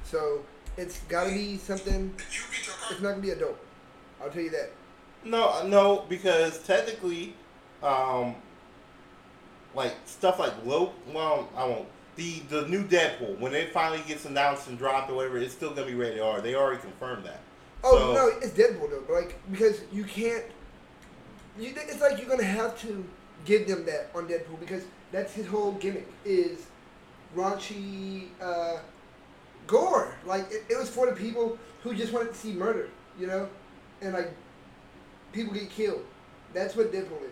So 0.04 0.44
it's 0.76 1.00
gotta 1.10 1.30
be 1.30 1.58
something. 1.58 2.14
It's 2.92 3.02
not 3.02 3.12
gonna 3.12 3.22
be 3.22 3.32
adult. 3.32 3.58
I'll 4.22 4.30
tell 4.30 4.42
you 4.42 4.50
that. 4.52 4.72
No, 5.24 5.66
no, 5.66 6.06
because 6.10 6.62
technically, 6.64 7.36
um, 7.82 8.36
like 9.74 9.94
stuff 10.06 10.40
like 10.40 10.54
low. 10.66 10.92
Well, 11.14 11.50
I 11.56 11.66
won't. 11.66 11.88
The 12.18 12.40
the 12.50 12.68
new 12.68 12.84
Deadpool 12.84 13.40
when 13.40 13.54
it 13.54 13.72
finally 13.72 14.02
gets 14.08 14.26
announced 14.26 14.68
and 14.68 14.78
dropped 14.78 15.10
or 15.10 15.16
whatever, 15.16 15.38
it's 15.38 15.54
still 15.54 15.70
gonna 15.74 15.88
be 15.88 15.94
rated 15.96 16.20
R. 16.20 16.42
They 16.42 16.56
already 16.56 16.82
confirmed 16.82 17.26
that. 17.26 17.40
Oh 17.84 17.98
So- 17.98 18.14
no, 18.14 18.28
it's 18.42 18.50
Deadpool 18.58 18.90
though. 18.90 19.14
Like 19.14 19.40
because 19.52 19.82
you 19.92 20.04
can't. 20.04 20.44
You, 21.60 21.74
it's 21.76 22.02
like 22.02 22.20
you're 22.20 22.30
gonna 22.30 22.44
have 22.44 22.80
to 22.82 23.04
give 23.46 23.68
them 23.68 23.86
that 23.86 24.10
on 24.14 24.28
Deadpool 24.28 24.60
because 24.60 24.84
that's 25.12 25.34
his 25.34 25.48
whole 25.48 25.72
gimmick 25.74 26.08
is 26.26 26.66
raunchy 27.36 28.28
uh, 28.42 28.78
gore. 29.68 30.14
Like 30.26 30.52
it, 30.52 30.66
it 30.70 30.78
was 30.78 30.90
for 30.90 31.06
the 31.08 31.14
people 31.16 31.58
who 31.84 31.94
just 31.96 32.14
wanted 32.14 32.30
to 32.34 32.36
see 32.36 32.54
murder, 32.54 32.90
you 33.20 33.28
know, 33.28 33.48
and 34.02 34.14
like 34.14 34.32
people 35.34 35.54
get 35.54 35.70
killed. 35.70 36.04
That's 36.54 36.76
what 36.76 36.92
Deadpool 36.92 37.22
is. 37.24 37.32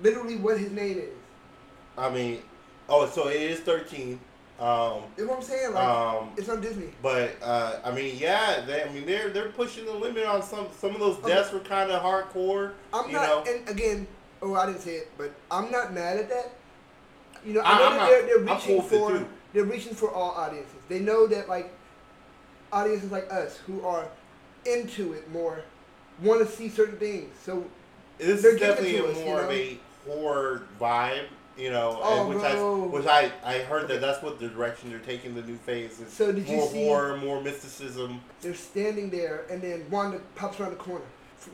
Literally, 0.00 0.36
what 0.36 0.58
his 0.58 0.70
name 0.72 0.98
is. 0.98 1.14
I 1.96 2.10
mean, 2.10 2.42
oh, 2.88 3.06
so 3.08 3.28
it 3.28 3.40
is 3.40 3.60
thirteen. 3.60 4.20
Um, 4.60 5.02
You 5.16 5.24
know 5.24 5.30
what 5.30 5.36
I'm 5.38 5.42
saying? 5.42 5.72
Like 5.74 5.84
um, 5.84 6.30
it's 6.36 6.48
on 6.48 6.60
Disney. 6.60 6.90
but 7.02 7.36
uh, 7.42 7.80
I 7.84 7.90
mean, 7.90 8.16
yeah, 8.18 8.60
they, 8.66 8.82
I 8.84 8.92
mean 8.92 9.06
they're 9.06 9.30
they're 9.30 9.48
pushing 9.48 9.84
the 9.86 9.92
limit 9.92 10.24
on 10.24 10.42
some 10.42 10.66
some 10.78 10.92
of 10.94 11.00
those 11.00 11.16
Okay. 11.18 11.28
deaths 11.28 11.52
were 11.52 11.60
kind 11.60 11.90
of 11.90 12.02
hardcore. 12.02 12.72
I'm 12.92 13.06
you 13.08 13.14
not, 13.16 13.26
know, 13.46 13.52
and 13.52 13.68
again, 13.68 14.06
oh, 14.40 14.54
I 14.54 14.66
didn't 14.66 14.80
say 14.82 14.96
it, 14.96 15.10
but 15.18 15.32
I'm 15.50 15.70
not 15.72 15.92
mad 15.92 16.16
at 16.18 16.28
that. 16.28 16.52
You 17.44 17.54
know, 17.54 17.60
I 17.60 17.72
I- 17.72 17.78
know 17.78 17.86
I'm 17.88 17.96
that 17.96 18.06
they're, 18.08 18.26
they're 18.26 18.38
reaching 18.54 18.80
cool 18.80 18.82
with 18.82 18.92
it, 18.92 19.20
for 19.24 19.26
they're 19.52 19.64
reaching 19.64 19.94
for 19.94 20.10
all 20.12 20.30
audiences. 20.32 20.76
They 20.88 21.00
know 21.00 21.26
that 21.26 21.48
like 21.48 21.72
audiences 22.72 23.10
like 23.10 23.32
us 23.32 23.56
who 23.66 23.84
are 23.84 24.06
into 24.64 25.12
it 25.12 25.28
more 25.32 25.62
want 26.22 26.40
to 26.40 26.46
see 26.46 26.68
certain 26.68 26.98
things. 26.98 27.34
So 27.42 27.66
this 28.18 28.44
is 28.44 28.60
definitely 28.60 29.00
us, 29.00 29.18
you 29.18 29.24
more 29.24 29.40
of 29.40 29.48
know? 29.48 29.54
a 29.56 29.78
horror 30.06 30.62
vibe. 30.80 31.24
You 31.56 31.70
know, 31.70 31.98
Oh, 32.02 32.20
and 32.20 32.28
which. 32.34 32.42
I 32.44 32.54
which 32.62 33.06
I 33.06 33.30
I 33.44 33.58
heard 33.58 33.86
that 33.88 34.00
that's 34.00 34.22
what 34.22 34.38
the 34.40 34.48
direction 34.48 34.88
they're 34.90 34.98
taking 35.00 35.34
the 35.34 35.42
new 35.42 35.56
phase 35.56 36.00
is. 36.00 36.10
So 36.12 36.32
did 36.32 36.48
you 36.48 36.56
more 36.56 36.68
see- 36.70 36.86
horror, 36.86 37.16
more 37.18 37.40
mysticism. 37.42 38.20
they're 38.40 38.54
standing 38.54 39.10
there, 39.10 39.44
and 39.50 39.60
then 39.60 39.84
Wanda 39.90 40.20
pops 40.34 40.58
around 40.60 40.70
the 40.70 40.76
corner. 40.76 41.04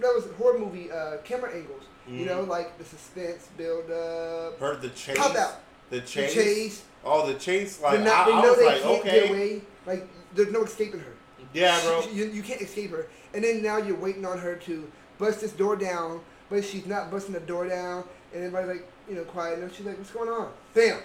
That 0.00 0.12
was 0.14 0.26
a 0.26 0.34
horror 0.34 0.58
movie 0.58 0.90
uh, 0.92 1.16
camera 1.24 1.52
angles. 1.52 1.82
You 2.06 2.24
Mhm. 2.24 2.26
know, 2.26 2.40
like 2.42 2.78
the 2.78 2.84
suspense 2.84 3.48
build 3.56 3.90
up, 3.90 4.58
Heard 4.60 4.80
the 4.82 4.90
chase. 4.90 5.18
pop 5.18 5.34
out, 5.34 5.60
The 5.90 5.96
the 6.00 6.06
chase. 6.06 6.32
chase. 6.34 6.82
Oh, 7.04 7.26
the 7.26 7.34
chase. 7.38 7.80
Like 7.82 8.00
not, 8.00 8.28
I, 8.28 8.38
I 8.38 8.42
know 8.42 8.50
was 8.52 8.62
like, 8.64 8.84
okay, 8.84 9.28
away. 9.28 9.62
Like 9.86 10.06
there's 10.34 10.52
no 10.52 10.62
escaping 10.62 11.00
her. 11.00 11.12
yeah, 11.52 11.80
bro. 11.82 12.02
She- 12.02 12.10
You, 12.10 12.26
you 12.26 12.42
can't 12.42 12.60
escape 12.62 12.90
her. 12.92 13.08
And 13.34 13.42
then 13.42 13.62
now 13.62 13.78
you're 13.78 13.96
waiting 13.96 14.24
on 14.24 14.38
her 14.38 14.54
to 14.54 14.90
bust 15.18 15.40
this 15.40 15.52
door 15.52 15.74
down, 15.76 16.20
but 16.50 16.64
she's 16.64 16.86
not 16.86 17.10
busting 17.10 17.34
the 17.34 17.40
door 17.40 17.66
down. 17.66 18.04
And 18.32 18.44
everybody's 18.44 18.68
like, 18.80 18.88
you 19.08 19.14
know, 19.16 19.24
quiet. 19.24 19.58
And 19.58 19.72
she's 19.72 19.86
like, 19.86 19.96
what's 19.98 20.10
going 20.10 20.28
on? 20.28 20.52
Bam! 20.74 21.00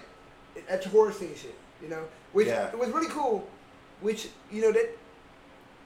That's 0.68 0.86
horror 0.86 1.12
scene 1.12 1.34
shit, 1.34 1.54
you 1.82 1.88
know? 1.88 2.04
Which 2.32 2.48
Yeah. 2.48 2.68
it 2.68 2.78
was 2.78 2.88
really 2.90 3.08
cool. 3.08 3.48
Which, 4.00 4.28
you 4.50 4.62
know, 4.62 4.72
that, 4.72 4.96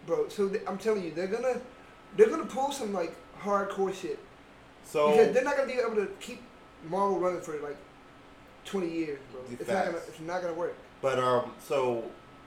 bro, 0.07 0.29
so 0.29 0.49
th- 0.49 0.63
I'm 0.67 0.79
telling 0.79 1.05
you, 1.05 1.11
they're 1.13 1.27
gonna, 1.27 1.61
they're 2.17 2.29
gonna 2.29 2.47
pull 2.47 2.73
some, 2.73 2.93
like, 2.93 3.15
hardcore 3.43 3.95
shit. 3.95 4.19
So 4.85 5.11
because 5.11 5.35
they're 5.35 5.45
not 5.45 5.57
gonna 5.57 5.69
be 5.73 5.79
able 5.79 5.97
to 5.97 6.09
keep 6.21 6.43
Marvel 6.89 7.19
running 7.19 7.41
for, 7.41 7.59
like, 7.61 7.77
twenty 8.65 8.91
years, 8.91 9.19
bro. 9.33 9.41
It's 9.51 9.69
not 9.69 9.85
gonna. 9.87 9.99
It's 9.99 10.21
not 10.21 10.43
gonna 10.43 10.55
work. 10.55 10.75
But 11.01 11.19
um, 11.19 11.53
so 11.67 12.05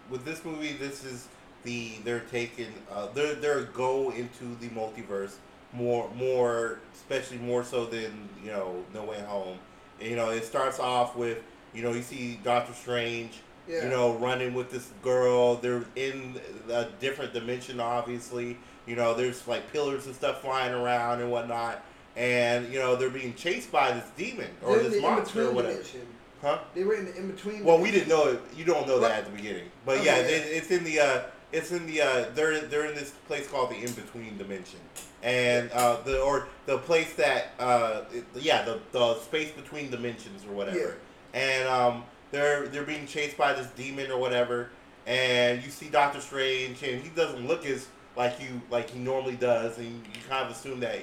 with 0.10 0.26
this 0.26 0.44
movie, 0.44 0.74
this 0.74 1.04
is 1.04 1.28
the 1.64 1.94
they're 2.04 2.20
taking 2.32 2.74
uh, 2.92 3.08
their 3.14 3.36
their 3.36 3.64
go 3.66 4.12
into 4.12 4.56
the 4.60 4.70
multiverse 4.70 5.36
more 5.74 6.10
more 6.16 6.80
especially 6.94 7.38
more 7.38 7.64
so 7.64 7.86
than 7.86 8.30
you 8.44 8.52
know 8.52 8.84
No 8.94 9.04
Way 9.04 9.20
Home. 9.22 9.58
And, 10.00 10.10
you 10.10 10.16
know, 10.16 10.30
it 10.30 10.44
starts 10.46 10.80
off 10.80 11.16
with 11.16 11.40
you 11.74 11.84
know 11.84 11.92
you 11.94 12.02
see 12.02 12.40
Doctor 12.44 12.74
Strange. 12.74 13.34
Yeah. 13.68 13.84
You 13.84 13.90
know, 13.90 14.14
running 14.16 14.56
with 14.56 14.72
this 14.72 14.90
girl. 15.04 15.56
They're 15.56 15.86
in 15.96 16.40
a 16.70 16.88
different 17.00 17.32
dimension, 17.32 17.80
obviously. 17.80 18.58
You 18.88 18.96
know, 18.96 19.14
there's 19.14 19.48
like 19.48 19.72
pillars 19.72 20.08
and 20.08 20.16
stuff 20.16 20.42
flying 20.42 20.74
around 20.74 21.22
and 21.22 21.32
whatnot. 21.32 21.84
And, 22.18 22.74
you 22.74 22.80
know, 22.80 22.96
they're 22.96 23.12
being 23.12 23.36
chased 23.36 23.72
by 23.72 23.92
this 23.92 24.10
demon 24.18 24.50
or 24.64 24.78
They're 24.78 24.90
this 24.90 25.02
monster 25.02 25.48
or 25.48 25.52
whatever. 25.52 25.76
dimension. 25.76 26.08
Huh? 26.42 26.60
They 26.74 26.84
were 26.84 26.96
in 26.96 27.06
the 27.06 27.16
in 27.16 27.30
between. 27.32 27.64
Well, 27.64 27.80
we 27.80 27.92
didn't 27.92 28.10
know 28.10 28.30
it. 28.30 28.42
You 28.58 28.66
don't 28.66 28.88
know 28.88 29.00
that 29.00 29.12
at 29.12 29.26
the 29.26 29.32
beginning, 29.32 29.70
but 29.86 29.98
Okay, 30.00 30.06
yeah, 30.08 30.18
yeah. 30.18 30.24
They, 30.24 30.34
it's 30.58 30.72
in 30.72 30.84
the 30.84 31.00
uh, 31.00 31.22
it's 31.52 31.72
in 31.72 31.86
the 31.88 32.02
uh, 32.02 32.26
they're 32.34 32.62
they're 32.62 32.86
in 32.86 32.96
this 32.96 33.12
place 33.28 33.48
called 33.48 33.72
the 33.72 33.76
in 33.76 33.92
between 33.94 34.38
dimension, 34.38 34.80
and 35.24 35.70
uh, 35.72 35.98
the 36.02 36.22
or 36.22 36.48
the 36.66 36.78
place 36.80 37.14
that 37.16 37.52
uh, 37.60 38.04
it, 38.14 38.26
yeah 38.36 38.64
the 38.64 38.80
the 38.92 39.16
space 39.20 39.52
between 39.52 39.90
dimensions 39.92 40.46
or 40.46 40.54
whatever, 40.54 40.98
yeah. 41.34 41.40
and 41.40 41.68
um, 41.68 42.04
they're 42.32 42.68
they're 42.68 42.84
being 42.84 43.06
chased 43.06 43.38
by 43.38 43.54
this 43.54 43.68
demon 43.68 44.12
or 44.12 44.20
whatever, 44.20 44.70
and 45.06 45.64
you 45.64 45.70
see 45.70 45.90
Doctor 45.90 46.22
Strange, 46.22 46.82
and 46.84 47.02
he 47.02 47.10
doesn't 47.10 47.48
look 47.48 47.66
as 47.66 47.88
like 48.16 48.40
you 48.40 48.62
like 48.70 48.90
he 48.90 49.00
normally 49.00 49.36
does, 49.36 49.78
and 49.78 49.88
you 49.88 50.22
kind 50.30 50.46
of 50.46 50.52
assume 50.52 50.80
that 50.80 51.00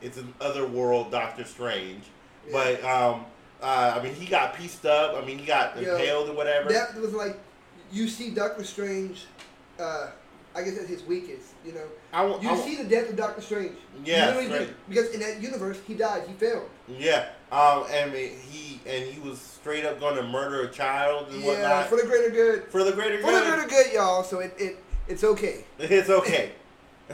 it's 0.00 0.16
an 0.16 0.32
otherworld 0.40 1.10
Doctor 1.10 1.44
Strange, 1.44 2.04
Yeah. 2.46 2.52
but 2.52 2.84
um. 2.84 3.26
Uh, 3.62 3.94
I 4.00 4.02
mean, 4.02 4.14
he 4.14 4.24
got 4.24 4.54
pieced 4.54 4.86
up. 4.86 5.22
I 5.22 5.26
mean, 5.26 5.38
he 5.38 5.44
got 5.44 5.76
impaled 5.76 6.30
or 6.30 6.32
whatever. 6.32 6.72
That 6.72 6.98
was 6.98 7.12
like, 7.12 7.38
you 7.92 8.08
see 8.08 8.30
Doctor 8.30 8.64
Strange. 8.64 9.26
Uh, 9.80 10.10
I 10.54 10.62
guess 10.62 10.74
that's 10.76 10.88
his 10.88 11.04
weakest. 11.04 11.52
You 11.64 11.72
know, 11.72 11.84
I, 12.12 12.24
wa- 12.24 12.38
you 12.40 12.48
I 12.48 12.52
wa- 12.52 12.58
see 12.64 12.74
the 12.76 12.84
death 12.84 13.08
of 13.10 13.16
Doctor 13.16 13.40
Strange. 13.40 13.76
Yeah, 14.04 14.26
literally 14.26 14.48
do. 14.48 14.54
right. 14.54 14.88
Because 14.88 15.10
in 15.14 15.20
that 15.20 15.40
universe, 15.40 15.78
he 15.86 15.94
died. 15.94 16.24
He 16.26 16.34
failed. 16.34 16.68
yeah. 16.88 17.28
Um, 17.52 17.84
and 17.90 18.12
he 18.12 18.80
and 18.86 19.04
he 19.12 19.18
was 19.20 19.40
straight 19.40 19.84
up 19.84 19.98
going 20.00 20.16
to 20.16 20.22
murder 20.22 20.62
a 20.62 20.68
child 20.70 21.28
and 21.30 21.40
Yeah, 21.40 21.46
whatnot 21.46 21.86
for 21.88 21.96
the 21.96 22.04
greater 22.06 22.30
good. 22.30 22.64
for 22.64 22.82
the 22.84 22.92
greater 22.92 23.16
good 23.16 23.24
For 23.26 23.32
the 23.32 23.40
greater 23.40 23.68
good, 23.68 23.92
y'all. 23.92 24.22
So 24.24 24.38
it, 24.40 24.54
it 24.58 24.76
it's 25.08 25.24
okay. 25.24 25.64
It's 25.78 26.08
okay. 26.10 26.52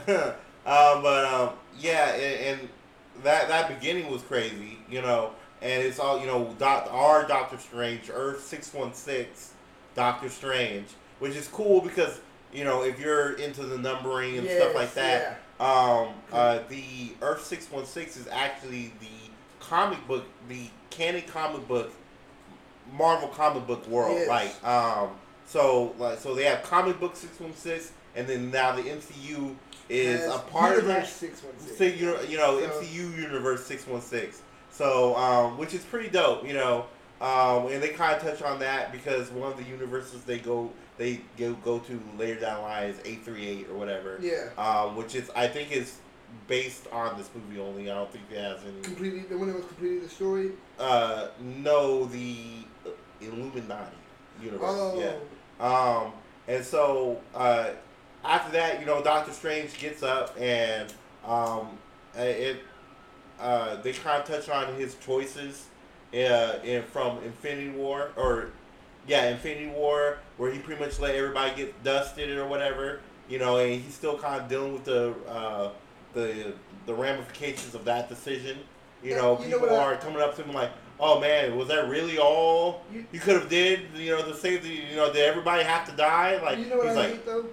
um, 0.07 0.33
but 0.65 1.25
um, 1.25 1.49
yeah, 1.79 2.13
and, 2.13 2.59
and 2.59 2.69
that 3.23 3.47
that 3.47 3.67
beginning 3.79 4.11
was 4.11 4.21
crazy, 4.23 4.77
you 4.89 5.01
know. 5.01 5.31
And 5.61 5.81
it's 5.83 5.99
all 5.99 6.19
you 6.19 6.27
know. 6.27 6.55
Doc, 6.59 6.87
our 6.91 7.27
Doctor 7.27 7.57
Strange, 7.57 8.09
Earth 8.13 8.43
six 8.43 8.71
one 8.73 8.93
six, 8.93 9.53
Doctor 9.95 10.29
Strange, 10.29 10.87
which 11.19 11.35
is 11.35 11.47
cool 11.47 11.81
because 11.81 12.19
you 12.53 12.63
know 12.63 12.83
if 12.83 12.99
you're 12.99 13.33
into 13.33 13.63
the 13.63 13.77
numbering 13.77 14.37
and 14.37 14.47
stuff 14.49 14.73
like 14.75 14.91
Yes, 14.95 14.95
that. 14.95 15.39
Um, 15.59 16.09
uh, 16.31 16.59
the 16.69 17.13
Earth 17.21 17.43
six 17.45 17.69
one 17.71 17.85
six 17.85 18.15
is 18.17 18.27
actually 18.27 18.93
the 18.99 19.07
comic 19.59 20.05
book, 20.07 20.25
the 20.49 20.69
canon 20.91 21.23
comic 21.23 21.67
book, 21.67 21.91
Marvel 22.93 23.27
comic 23.29 23.65
book 23.67 23.87
world. 23.87 24.15
Yes. 24.17 24.27
Like, 24.29 24.63
um, 24.65 25.09
so 25.45 25.93
like 25.97 26.19
so 26.19 26.35
they 26.35 26.43
have 26.45 26.63
comic 26.63 26.99
book 26.99 27.15
six 27.15 27.39
one 27.39 27.55
six, 27.55 27.91
and 28.15 28.27
then 28.27 28.51
now 28.51 28.73
the 28.75 28.83
MCU 28.83 29.55
is 29.89 30.21
Has 30.21 30.35
a 30.35 30.39
part 30.39 30.77
of 30.77 30.83
Universe 30.85 31.19
that. 31.19 31.37
616. 31.37 31.77
So 31.77 31.83
you 31.83 32.17
you 32.29 32.37
know 32.37 32.59
So- 32.59 32.81
MCU 32.81 33.17
universe 33.21 33.65
six 33.65 33.87
one 33.87 34.01
six. 34.01 34.41
So 34.71 35.15
um, 35.15 35.57
which 35.57 35.73
is 35.73 35.83
pretty 35.83 36.09
dope, 36.09 36.45
you 36.47 36.53
know. 36.53 36.85
Um, 37.19 37.65
and 37.71 37.81
they 37.81 37.89
kind 37.89 38.15
of 38.15 38.21
touch 38.21 38.43
on 38.43 38.59
that 38.59 38.91
because 38.91 39.31
one 39.31 39.51
of 39.51 39.57
the 39.57 39.63
universes 39.63 40.21
they 40.23 40.37
go 40.37 40.71
they 40.97 41.21
go, 41.37 41.53
go 41.53 41.79
to 41.79 42.01
later 42.17 42.39
down 42.39 42.57
the 42.57 42.61
line 42.63 42.89
is 42.89 42.99
eight 43.05 43.23
three 43.23 43.47
eight 43.47 43.67
or 43.69 43.77
whatever. 43.77 44.19
Yeah. 44.21 44.49
Um, 44.57 44.95
which 44.95 45.15
is 45.15 45.29
I 45.35 45.47
think 45.47 45.71
is 45.71 45.97
based 46.47 46.87
on 46.91 47.17
this 47.17 47.29
movie 47.33 47.59
only. 47.59 47.89
I 47.89 47.95
don't 47.95 48.11
think 48.11 48.25
it 48.31 48.37
has 48.37 48.59
any. 48.63 48.81
Completely, 48.81 49.21
the 49.21 49.37
one 49.37 49.47
that 49.47 49.55
was 49.55 49.65
completely 49.65 49.99
destroyed. 49.99 50.57
Uh, 50.79 51.27
no, 51.39 52.05
the 52.05 52.37
Illuminati 53.21 53.95
universe. 54.41 54.61
Oh. 54.63 54.99
Yeah. 54.99 55.65
Um, 55.65 56.13
and 56.47 56.63
so 56.63 57.19
uh, 57.33 57.69
after 58.23 58.51
that, 58.53 58.79
you 58.79 58.85
know, 58.85 59.03
Doctor 59.03 59.31
Strange 59.31 59.77
gets 59.79 60.03
up 60.03 60.35
and 60.39 60.93
um, 61.25 61.77
uh, 62.17 62.21
it 62.21 62.61
uh, 63.39 63.75
they 63.81 63.93
kind 63.93 64.21
of 64.21 64.27
touch 64.27 64.49
on 64.49 64.73
his 64.75 64.95
choices 64.95 65.65
uh, 66.13 66.53
in 66.63 66.83
from 66.83 67.19
Infinity 67.23 67.69
War 67.69 68.11
or 68.15 68.51
yeah, 69.07 69.29
Infinity 69.29 69.67
War, 69.67 70.17
where 70.37 70.51
he 70.51 70.59
pretty 70.59 70.79
much 70.83 70.99
let 70.99 71.15
everybody 71.15 71.55
get 71.55 71.83
dusted 71.83 72.29
or 72.37 72.47
whatever. 72.47 72.99
You 73.29 73.39
know, 73.39 73.57
and 73.57 73.81
he's 73.81 73.93
still 73.93 74.17
kind 74.17 74.41
of 74.41 74.47
dealing 74.47 74.73
with 74.73 74.85
the 74.85 75.13
uh, 75.27 75.71
the 76.13 76.53
the 76.85 76.93
ramifications 76.93 77.75
of 77.75 77.83
that 77.85 78.09
decision. 78.09 78.57
You 79.03 79.15
know, 79.15 79.39
you 79.41 79.49
know 79.49 79.59
people 79.59 79.75
I- 79.75 79.83
are 79.83 79.95
coming 79.97 80.21
up 80.21 80.35
to 80.37 80.43
him 80.43 80.53
like, 80.53 80.71
"Oh 80.99 81.19
man, 81.19 81.55
was 81.57 81.67
that 81.67 81.89
really 81.89 82.17
all 82.17 82.83
You- 82.91 83.05
you 83.11 83.19
could 83.19 83.35
have 83.35 83.49
did? 83.49 83.81
You 83.95 84.15
know, 84.15 84.23
to 84.23 84.35
save 84.35 84.63
the 84.63 84.69
you 84.69 84.95
know, 84.95 85.11
did 85.11 85.23
everybody 85.23 85.63
have 85.63 85.85
to 85.89 85.95
die?" 85.95 86.41
Like 86.41 86.57
you 86.59 86.65
know 86.67 86.77
what 86.77 86.87
he's 86.87 86.95
I 86.97 86.99
like, 87.01 87.11
hate 87.11 87.25
though? 87.25 87.45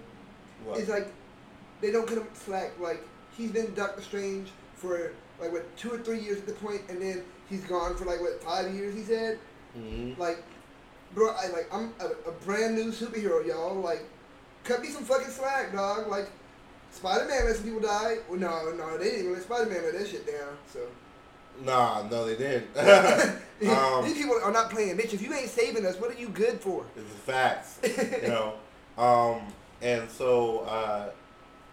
what? 0.64 0.78
It's 0.78 0.88
like 0.88 1.08
they 1.80 1.90
don't 1.90 2.06
cut 2.06 2.18
him 2.18 2.28
slack. 2.34 2.78
Like 2.80 3.02
he's 3.36 3.50
been 3.50 3.74
Doctor 3.74 4.00
Strange 4.00 4.48
for 4.74 5.12
like 5.40 5.52
what 5.52 5.76
two 5.76 5.90
or 5.92 5.98
three 5.98 6.20
years 6.20 6.38
at 6.38 6.46
the 6.46 6.52
point, 6.54 6.82
and 6.88 7.02
then 7.02 7.24
he's 7.50 7.64
gone 7.64 7.96
for 7.96 8.04
like 8.04 8.20
what 8.20 8.42
five 8.42 8.72
years. 8.72 8.94
He 8.94 9.02
said, 9.02 9.38
Mhm. 9.76 10.16
like, 10.18 10.38
bro, 11.14 11.30
I 11.30 11.48
like 11.48 11.68
I'm 11.72 11.94
a, 12.00 12.28
a 12.28 12.32
brand 12.44 12.74
new 12.74 12.90
superhero, 12.90 13.46
y'all. 13.46 13.74
Like, 13.74 14.04
cut 14.64 14.82
me 14.82 14.88
some 14.88 15.04
fucking 15.04 15.28
slack, 15.28 15.72
dog. 15.72 16.08
Like, 16.08 16.30
Spider 16.90 17.26
Man 17.26 17.44
let 17.46 17.56
some 17.56 17.64
people 17.64 17.80
die. 17.80 18.18
Well, 18.28 18.38
no, 18.38 18.72
no, 18.76 18.98
they 18.98 19.04
didn't 19.04 19.20
even 19.20 19.32
let 19.34 19.42
Spider 19.42 19.70
Man 19.70 19.82
let 19.82 19.98
that 19.98 20.08
shit 20.08 20.26
down. 20.26 20.56
So. 20.72 20.80
Nah, 21.62 22.06
no, 22.08 22.26
they 22.26 22.36
didn't. 22.36 22.76
um, 23.68 24.04
These 24.04 24.18
people 24.18 24.38
are 24.42 24.52
not 24.52 24.70
playing, 24.70 24.96
bitch. 24.96 25.14
If 25.14 25.22
you 25.22 25.32
ain't 25.32 25.48
saving 25.48 25.86
us, 25.86 25.96
what 26.00 26.10
are 26.14 26.18
you 26.18 26.28
good 26.28 26.60
for? 26.60 26.84
It's 26.96 27.08
the 27.08 27.32
facts, 27.32 27.78
you 28.22 28.28
know. 28.28 28.54
Um, 28.98 29.42
and 29.80 30.08
so 30.10 30.60
uh, 30.60 31.10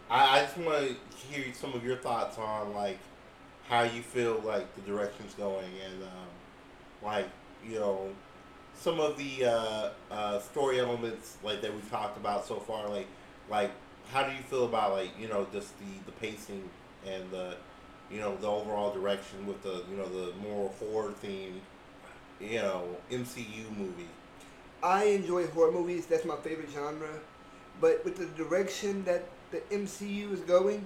I, 0.09 0.39
I 0.39 0.41
just 0.43 0.57
want 0.57 0.87
to 0.87 0.95
hear 1.27 1.53
some 1.53 1.73
of 1.73 1.83
your 1.85 1.97
thoughts 1.97 2.37
on 2.37 2.73
like 2.73 2.99
how 3.67 3.83
you 3.83 4.01
feel 4.01 4.41
like 4.45 4.73
the 4.75 4.81
direction's 4.81 5.33
going, 5.33 5.71
and 5.85 6.03
um, 6.03 6.09
like 7.03 7.27
you 7.67 7.79
know 7.79 8.09
some 8.81 8.99
of 8.99 9.15
the 9.15 9.45
uh, 9.45 9.89
uh, 10.09 10.39
story 10.39 10.79
elements 10.79 11.37
like 11.43 11.61
that 11.61 11.71
we've 11.73 11.89
talked 11.91 12.17
about 12.17 12.45
so 12.45 12.55
far. 12.55 12.89
Like, 12.89 13.07
like 13.49 13.71
how 14.11 14.23
do 14.23 14.31
you 14.31 14.41
feel 14.41 14.65
about 14.65 14.93
like 14.93 15.11
you 15.19 15.27
know 15.27 15.45
just 15.53 15.77
the 15.79 16.05
the 16.05 16.11
pacing 16.13 16.67
and 17.07 17.29
the 17.31 17.55
you 18.11 18.19
know 18.19 18.35
the 18.37 18.47
overall 18.47 18.91
direction 18.91 19.45
with 19.45 19.61
the 19.61 19.83
you 19.89 19.97
know 19.97 20.07
the 20.07 20.33
more 20.37 20.71
horror 20.79 21.11
theme 21.11 21.61
you 22.39 22.57
know 22.57 22.83
MCU 23.11 23.77
movie. 23.77 24.09
I 24.81 25.05
enjoy 25.05 25.45
horror 25.47 25.71
movies. 25.71 26.07
That's 26.07 26.25
my 26.25 26.35
favorite 26.37 26.69
genre. 26.73 27.19
But 27.79 28.03
with 28.03 28.17
the 28.17 28.25
direction 28.43 29.03
that 29.05 29.25
the 29.51 29.59
MCU 29.71 30.33
is 30.33 30.39
going, 30.41 30.85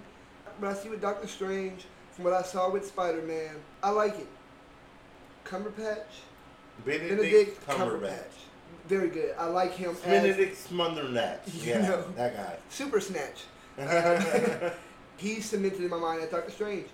what 0.59 0.71
I 0.71 0.73
see 0.73 0.89
with 0.89 1.01
Doctor 1.01 1.27
Strange, 1.27 1.85
from 2.11 2.25
what 2.25 2.33
I 2.33 2.41
saw 2.41 2.69
with 2.69 2.85
Spider 2.85 3.21
Man, 3.21 3.55
I 3.81 3.89
like 3.89 4.19
it. 4.19 4.27
Cumberpatch, 5.45 6.23
Benedict, 6.83 7.09
Benedict 7.17 7.67
Cumberbatch. 7.67 7.77
Cumberbatch, 8.01 8.23
very 8.87 9.09
good. 9.09 9.35
I 9.37 9.45
like 9.47 9.73
him 9.75 9.91
as 9.91 9.99
Benedict 9.99 10.57
Smundernatch. 10.69 11.39
You 11.63 11.71
Yeah, 11.73 11.81
know. 11.81 12.05
that 12.15 12.35
guy. 12.35 12.55
Super 12.69 12.99
Snatch. 12.99 13.43
He's 15.17 15.45
cemented 15.45 15.81
in 15.81 15.89
my 15.89 15.97
mind 15.97 16.21
as 16.21 16.29
Doctor 16.29 16.51
Strange, 16.51 16.87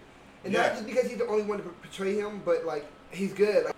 and 0.44 0.54
Yeah. 0.54 0.62
not 0.64 0.72
just 0.74 0.86
because 0.86 1.08
he's 1.10 1.18
the 1.18 1.26
only 1.28 1.44
one 1.44 1.58
to 1.58 1.64
portray 1.64 2.16
him, 2.16 2.42
but 2.46 2.66
like 2.66 2.86
he's 3.12 3.34
good. 3.34 3.66
Like, 3.66 3.76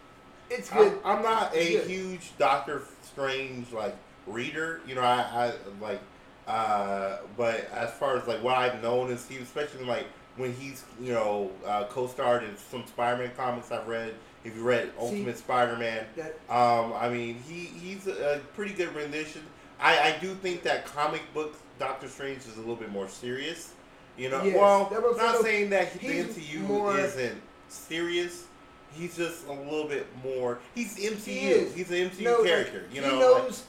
it's 0.49 0.69
good. 0.69 0.99
I'm 1.05 1.21
not 1.23 1.55
a 1.55 1.79
huge 1.87 2.31
Doctor 2.37 2.81
Strange 3.03 3.71
like 3.71 3.95
reader. 4.27 4.81
You 4.85 4.95
know, 4.95 5.01
I, 5.01 5.47
I 5.47 5.53
like, 5.81 6.01
uh, 6.45 7.19
but 7.37 7.69
as 7.71 7.91
far 7.93 8.17
as 8.17 8.27
like 8.27 8.43
what 8.43 8.57
I've 8.57 8.81
known 8.83 9.09
and 9.11 9.19
seen, 9.19 9.41
especially 9.41 9.85
like 9.85 10.05
when 10.35 10.53
he's 10.53 10.83
you 11.01 11.13
know 11.13 11.51
uh, 11.65 11.85
co-starred 11.85 12.43
in 12.43 12.55
some 12.57 12.85
Spider-Man 12.85 13.31
comics 13.37 13.71
I've 13.71 13.87
read. 13.87 14.13
If 14.43 14.55
you 14.57 14.63
read 14.63 14.91
Ultimate 14.99 15.37
Spider-Man, 15.37 16.05
That 16.17 16.33
Um, 16.49 16.93
I 16.93 17.09
mean, 17.09 17.35
he 17.47 17.65
he's 17.65 18.07
a 18.07 18.41
pretty 18.55 18.73
good 18.73 18.93
rendition. 18.95 19.41
I, 19.79 20.13
I 20.13 20.17
do 20.21 20.33
think 20.35 20.63
that 20.63 20.85
comic 20.85 21.21
book 21.33 21.55
Doctor 21.79 22.07
Strange 22.07 22.39
is 22.39 22.55
a 22.57 22.59
little 22.59 22.75
bit 22.75 22.91
more 22.91 23.07
serious. 23.07 23.73
You 24.17 24.29
know, 24.29 24.43
Yes, 24.43 24.55
well, 24.57 24.85
that 24.91 25.01
was- 25.01 25.17
not 25.17 25.41
saying 25.41 25.69
that 25.71 25.93
the 25.99 26.07
MCU 26.07 26.59
more- 26.67 26.97
isn't 26.97 27.41
serious. 27.69 28.45
He's 28.93 29.15
just 29.17 29.47
a 29.47 29.51
little 29.53 29.87
bit 29.87 30.05
more. 30.23 30.59
He's 30.75 30.97
MCU. 30.99 31.25
He 31.25 31.47
is. 31.49 31.73
He's 31.73 31.89
an 31.89 31.95
MCU 32.11 32.21
No, 32.23 32.37
like, 32.39 32.45
character. 32.47 32.83
you 32.91 33.01
know, 33.01 33.09
he 33.09 33.15
like- 33.15 33.43
knows. 33.43 33.63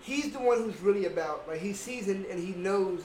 he's 0.00 0.32
the 0.32 0.38
one 0.38 0.58
who's 0.58 0.80
really 0.80 1.06
about. 1.06 1.48
Like 1.48 1.60
he's 1.60 1.80
seasoned 1.80 2.26
and 2.26 2.38
he 2.38 2.52
knows. 2.54 3.02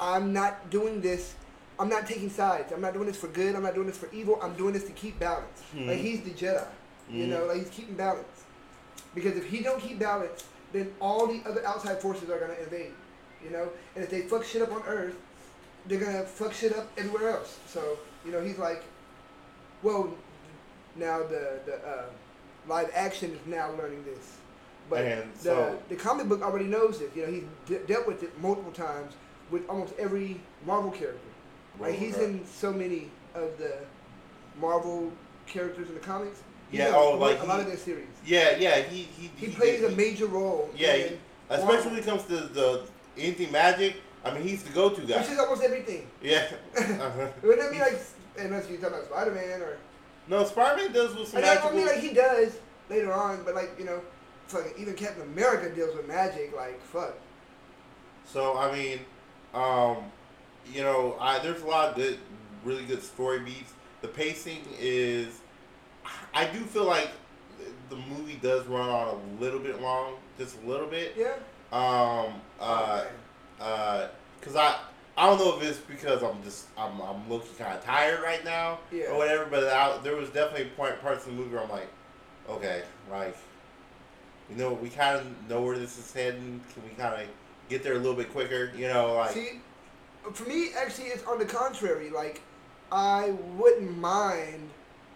I'm 0.00 0.32
not 0.32 0.70
doing 0.70 1.00
this. 1.00 1.34
I'm 1.80 1.88
not 1.88 2.06
taking 2.06 2.28
sides. 2.30 2.72
I'm 2.72 2.80
not 2.80 2.92
doing 2.94 3.06
this 3.06 3.16
for 3.16 3.28
good. 3.28 3.54
I'm 3.54 3.62
not 3.62 3.74
doing 3.74 3.86
this 3.86 3.96
for 3.98 4.10
evil. 4.12 4.38
I'm 4.42 4.54
doing 4.54 4.72
this 4.72 4.84
to 4.84 4.92
keep 4.92 5.18
balance. 5.20 5.62
Mhm. 5.74 5.86
Like 5.88 5.98
he's 5.98 6.22
the 6.22 6.30
Jedi. 6.30 6.66
You 7.10 7.24
Mhm. 7.24 7.28
know, 7.28 7.44
like 7.46 7.58
he's 7.58 7.70
keeping 7.70 7.94
balance. 7.94 8.44
Because 9.14 9.36
if 9.36 9.46
he 9.46 9.60
don't 9.62 9.80
keep 9.80 9.98
balance, 9.98 10.44
then 10.72 10.92
all 11.00 11.26
the 11.26 11.40
other 11.48 11.64
outside 11.66 12.00
forces 12.02 12.28
are 12.30 12.38
gonna 12.38 12.54
invade. 12.62 12.92
You 13.44 13.50
know, 13.50 13.68
and 13.94 14.02
if 14.04 14.10
they 14.10 14.22
fuck 14.22 14.44
shit 14.44 14.60
up 14.62 14.72
on 14.72 14.82
Earth, 14.86 15.14
they're 15.86 16.00
gonna 16.00 16.24
fuck 16.24 16.52
shit 16.52 16.76
up 16.76 16.88
everywhere 16.98 17.30
else. 17.30 17.58
So 17.68 17.98
you 18.24 18.32
know, 18.32 18.40
he's 18.40 18.58
like, 18.58 18.82
well, 19.82 20.12
now 20.96 21.18
the 21.20 21.60
the 21.64 21.76
uh, 21.86 22.04
live 22.66 22.90
action 22.94 23.30
is 23.32 23.46
now 23.46 23.70
learning 23.80 24.04
this. 24.04 24.32
But 24.90 25.04
And 25.04 25.32
the, 25.34 25.38
so- 25.40 25.78
the 25.88 25.96
comic 25.96 26.28
book 26.28 26.42
already 26.42 26.64
knows 26.64 27.00
it. 27.00 27.12
You 27.14 27.22
know, 27.26 27.32
he's 27.32 27.44
de- 27.66 27.86
dealt 27.86 28.06
with 28.06 28.22
it 28.22 28.38
multiple 28.40 28.72
times 28.72 29.14
with 29.50 29.68
almost 29.68 29.92
every 29.98 30.40
Marvel 30.66 30.90
character. 30.90 31.20
Like 31.80 31.94
he's 31.94 32.16
in 32.18 32.44
so 32.46 32.72
many 32.72 33.10
of 33.34 33.56
the 33.58 33.74
Marvel 34.60 35.12
characters 35.46 35.88
in 35.88 35.94
the 35.94 36.00
comics. 36.00 36.42
He's 36.70 36.80
Yeah, 36.80 36.92
oh, 36.94 37.14
a, 37.14 37.16
like 37.16 37.40
a 37.40 37.44
lot 37.46 37.60
of 37.60 37.66
their 37.66 37.76
series. 37.76 38.06
Yeah, 38.26 38.56
yeah, 38.58 38.80
he 38.80 39.02
he 39.02 39.30
He, 39.36 39.46
plays 39.52 39.80
did- 39.80 39.92
a 39.92 39.96
major 39.96 40.26
role. 40.26 40.70
Yeah, 40.76 40.96
he- 40.96 41.18
especially 41.50 41.90
when 41.92 41.98
it 42.00 42.04
comes 42.04 42.24
to 42.24 42.36
the 42.36 42.82
anything 43.16 43.50
magic. 43.52 43.96
I 44.24 44.34
mean, 44.34 44.42
he's 44.42 44.62
the 44.64 44.72
go-to 44.72 45.00
guy. 45.02 45.18
which 45.20 45.30
is 45.30 45.38
almost 45.38 45.62
everything. 45.62 46.06
Yeah. 46.22 46.48
Uh-huh. 46.76 47.28
Wouldn't 47.42 47.60
that 47.62 47.70
mean 47.70 47.80
like 47.80 47.98
unless 48.38 48.68
you're 48.68 48.78
talking 48.78 48.96
about 48.98 49.06
Spider 49.06 49.30
Man 49.30 49.62
or 49.62 49.78
No, 50.28 50.44
Spider-Man 50.44 50.92
deals 50.92 51.16
with 51.16 51.28
some 51.28 51.38
I, 51.38 51.42
magical. 51.42 51.70
mean 51.70 51.86
like 51.86 51.98
he 52.00 52.12
does 52.12 52.58
later 52.90 53.12
on, 53.12 53.44
but 53.44 53.54
like 53.54 53.70
you 53.78 53.84
know, 53.84 54.00
fucking 54.48 54.72
even 54.76 54.94
Captain 54.94 55.22
America 55.22 55.72
deals 55.74 55.94
with 55.96 56.06
magic. 56.08 56.54
Like 56.54 56.82
fuck. 56.82 57.14
So 58.26 58.58
I 58.58 58.72
mean, 58.76 58.98
um, 59.54 59.98
you 60.72 60.82
know, 60.82 61.16
I 61.20 61.38
there's 61.40 61.62
a 61.62 61.66
lot 61.66 61.90
of 61.90 61.96
good, 61.96 62.18
really 62.64 62.84
good 62.84 63.02
story 63.02 63.40
beats. 63.40 63.72
The 64.02 64.08
pacing 64.08 64.60
is, 64.78 65.40
I 66.34 66.44
do 66.46 66.60
feel 66.60 66.84
like 66.84 67.10
the 67.90 67.96
movie 67.96 68.38
does 68.40 68.66
run 68.66 68.88
on 68.88 69.08
a 69.08 69.40
little 69.42 69.58
bit 69.60 69.80
long, 69.80 70.14
just 70.38 70.56
a 70.62 70.68
little 70.68 70.86
bit. 70.86 71.14
Yeah. 71.16 71.34
Um, 71.72 72.34
uh, 72.60 73.04
uh, 73.60 74.08
cause 74.40 74.56
I. 74.56 74.78
I 75.16 75.26
don't 75.26 75.38
know 75.40 75.56
if 75.58 75.64
it's 75.68 75.78
because 75.80 76.22
I'm 76.22 76.40
just 76.44 76.66
I'm 76.78 77.00
I'm 77.00 77.28
looking 77.28 77.52
kind 77.58 77.76
of 77.76 77.82
tired 77.84 78.22
right 78.22 78.44
now 78.44 78.78
Yeah. 78.92 79.06
or 79.06 79.18
whatever, 79.18 79.46
but 79.50 79.64
I, 79.64 79.98
there 80.04 80.14
was 80.14 80.28
definitely 80.30 80.66
point 80.76 81.00
parts 81.02 81.26
of 81.26 81.32
the 81.32 81.38
movie 81.38 81.52
where 81.56 81.64
I'm 81.64 81.68
like, 81.68 81.88
okay, 82.48 82.84
like, 83.10 83.36
you 84.48 84.54
know, 84.54 84.74
we 84.74 84.88
kind 84.90 85.16
of 85.16 85.26
know 85.48 85.60
where 85.62 85.76
this 85.76 85.98
is 85.98 86.12
heading. 86.12 86.60
Can 86.72 86.84
we 86.84 86.90
kind 86.90 87.20
of 87.20 87.28
get 87.68 87.82
there 87.82 87.94
a 87.94 87.98
little 87.98 88.14
bit 88.14 88.30
quicker? 88.30 88.70
You 88.76 88.86
know, 88.86 89.14
like, 89.14 89.32
See, 89.32 89.60
for 90.32 90.48
me, 90.48 90.70
actually, 90.76 91.06
it's 91.08 91.24
on 91.24 91.38
the 91.38 91.44
contrary. 91.44 92.10
Like, 92.10 92.40
I 92.90 93.30
wouldn't 93.56 93.98
mind 93.98 94.70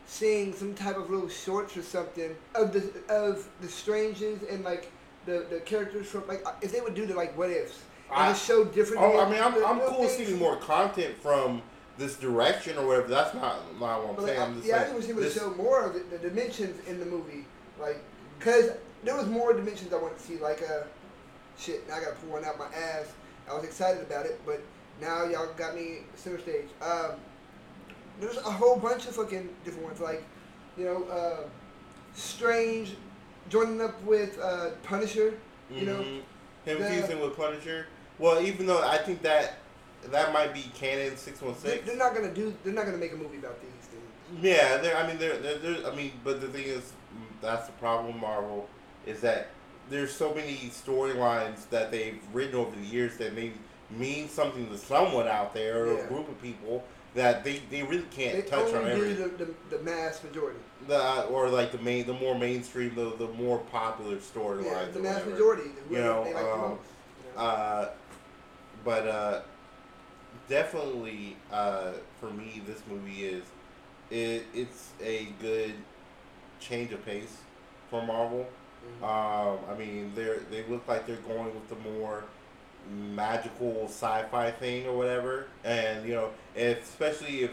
seeing 0.06 0.52
some 0.54 0.74
type 0.74 0.96
of 0.96 1.08
little 1.10 1.28
shorts 1.28 1.76
or 1.76 1.82
something 1.82 2.34
of 2.54 2.72
the 2.72 2.92
of 3.08 3.48
the 3.60 3.68
strangers 3.68 4.40
and 4.50 4.62
like 4.64 4.90
the 5.26 5.46
the 5.48 5.60
characters 5.60 6.06
from 6.08 6.26
like 6.26 6.44
if 6.60 6.72
they 6.72 6.80
would 6.80 6.94
do 6.94 7.06
the 7.06 7.14
like 7.14 7.36
what 7.38 7.48
ifs 7.50 7.78
and 8.10 8.18
I- 8.18 8.28
just 8.32 8.46
show 8.46 8.64
different. 8.64 9.00
oh, 9.02 9.20
I 9.20 9.30
mean, 9.30 9.40
I'm, 9.42 9.54
I'm 9.64 9.80
cool 9.80 10.06
things. 10.08 10.26
seeing 10.28 10.38
more 10.38 10.56
content 10.56 11.16
from 11.16 11.62
this 11.96 12.16
direction 12.16 12.76
or 12.78 12.86
whatever. 12.86 13.08
That's 13.08 13.32
not 13.34 13.58
not 13.80 14.00
what 14.02 14.10
I'm 14.10 14.14
But, 14.16 14.22
like, 14.24 14.28
saying. 14.32 14.40
I- 14.40 14.44
I'm 14.44 14.54
just 14.56 14.66
yeah, 14.68 14.76
I 14.76 14.78
saying 14.80 15.00
think 15.02 15.16
we 15.18 15.22
should 15.24 15.32
show 15.32 15.50
more 15.54 15.84
of 15.84 15.94
the, 15.94 16.00
the 16.00 16.18
dimensions 16.18 16.86
in 16.88 16.98
the 17.00 17.06
movie, 17.06 17.46
like 17.80 18.02
because 18.38 18.70
there 19.04 19.16
was 19.16 19.28
more 19.28 19.52
dimensions 19.54 19.92
I 19.92 19.96
wanted 19.96 20.18
to 20.18 20.24
see. 20.24 20.38
Like, 20.38 20.62
uh, 20.62 20.82
shit, 21.58 21.88
now 21.88 21.96
I 21.96 22.00
gotta 22.00 22.16
pull 22.16 22.30
one 22.30 22.44
out 22.44 22.58
my 22.58 22.66
ass. 22.66 23.06
I 23.50 23.54
was 23.54 23.64
excited 23.64 24.02
about 24.02 24.26
it, 24.26 24.40
but 24.44 24.60
now 25.00 25.24
y'all 25.24 25.52
got 25.54 25.74
me 25.74 25.98
center 26.14 26.38
stage. 26.38 26.66
Um, 26.80 27.12
there's 28.20 28.36
a 28.36 28.42
whole 28.42 28.76
bunch 28.76 29.06
of 29.06 29.14
fucking 29.16 29.48
different 29.64 29.86
ones, 29.86 30.00
like 30.00 30.22
you 30.76 30.84
know, 30.84 31.04
uh, 31.04 31.48
Strange 32.14 32.94
joining 33.48 33.80
up 33.80 34.00
with 34.04 34.38
uh, 34.38 34.70
Punisher. 34.82 35.34
You 35.70 35.86
know, 35.86 36.00
Mhm. 36.00 36.22
him 36.66 36.82
the- 36.82 36.88
fusing 36.90 37.20
with 37.20 37.36
Punisher. 37.36 37.86
Well, 38.18 38.42
even 38.42 38.66
though 38.66 38.82
I 38.86 38.98
think 38.98 39.22
that 39.22 39.54
that 40.10 40.32
might 40.32 40.52
be 40.52 40.64
canon 40.74 41.16
six 41.16 41.40
one 41.40 41.54
six. 41.54 41.62
they, 41.64 41.70
six. 41.76 41.86
they're 41.86 41.96
not 41.96 42.14
gonna 42.14 42.32
do. 42.34 42.54
They're 42.64 42.74
not 42.74 42.84
gonna 42.84 42.98
make 42.98 43.12
a 43.12 43.16
movie 43.16 43.38
about 43.38 43.58
these 43.60 43.70
things. 43.70 44.42
Yeah, 44.44 44.76
they're, 44.78 44.96
I 44.96 45.06
mean, 45.06 45.18
they're, 45.18 45.36
they're, 45.38 45.58
they're, 45.58 45.86
I 45.90 45.94
mean, 45.94 46.12
but 46.24 46.40
the 46.40 46.48
thing 46.48 46.64
is, 46.64 46.92
that's 47.40 47.66
the 47.66 47.72
problem 47.74 48.06
with 48.12 48.16
Marvel, 48.16 48.68
is 49.06 49.20
that 49.20 49.48
there's 49.90 50.14
so 50.14 50.34
many 50.34 50.54
storylines 50.72 51.68
that 51.70 51.90
they've 51.90 52.18
written 52.32 52.54
over 52.56 52.74
the 52.76 52.86
years 52.86 53.16
that 53.18 53.34
may 53.34 53.52
mean 53.98 54.28
something 54.28 54.68
to 54.68 54.78
someone 54.78 55.28
out 55.28 55.52
there 55.54 55.84
or 55.86 55.92
Yeah. 55.94 56.04
a 56.04 56.06
group 56.08 56.28
of 56.28 56.40
people 56.42 56.84
that 57.14 57.44
they, 57.44 57.60
they 57.70 57.82
really 57.82 58.06
can't 58.10 58.36
They 58.36 58.42
touch 58.42 58.68
on 58.72 58.76
only 58.76 58.90
every 58.92 59.14
do 59.14 59.28
the, 59.36 59.44
the, 59.44 59.76
the 59.76 59.82
mass 59.82 60.22
majority. 60.24 60.58
the 60.88 61.24
or 61.24 61.48
like 61.50 61.70
the 61.72 61.78
main 61.78 62.06
the 62.06 62.14
more 62.14 62.38
mainstream 62.38 62.94
the 62.94 63.14
the 63.16 63.28
more 63.34 63.58
popular 63.70 64.16
storylines. 64.16 64.64
Yeah, 64.64 64.84
the 64.92 65.00
mass 65.00 65.14
whatever. 65.16 65.30
majority. 65.30 65.70
You 65.90 65.98
know, 65.98 66.22
like 66.22 66.34
the 66.34 66.52
um, 66.52 66.60
you 66.70 67.36
know. 67.36 67.40
Uh, 67.42 67.90
but 68.84 69.06
uh, 69.06 69.40
definitely 70.48 71.36
uh, 71.52 71.92
for 72.20 72.30
me, 72.30 72.62
this 72.66 72.80
movie 72.88 73.24
is 73.24 73.44
it, 74.10 74.44
it's 74.54 74.90
a 75.02 75.28
good 75.40 75.74
change 76.60 76.92
of 76.92 77.04
pace 77.04 77.36
for 77.90 78.04
Marvel. 78.06 78.46
Mhm. 79.00 79.04
Um, 79.04 79.58
I 79.70 79.78
mean, 79.78 80.12
they 80.14 80.36
they 80.50 80.64
look 80.68 80.86
like 80.88 81.06
they're 81.06 81.16
going 81.16 81.54
with 81.54 81.68
the 81.68 81.90
more 81.90 82.24
magical 82.90 83.84
sci-fi 83.86 84.50
thing 84.52 84.86
or 84.86 84.96
whatever, 84.96 85.46
and 85.64 86.06
you 86.06 86.14
know, 86.14 86.30
especially 86.56 87.44
if 87.44 87.50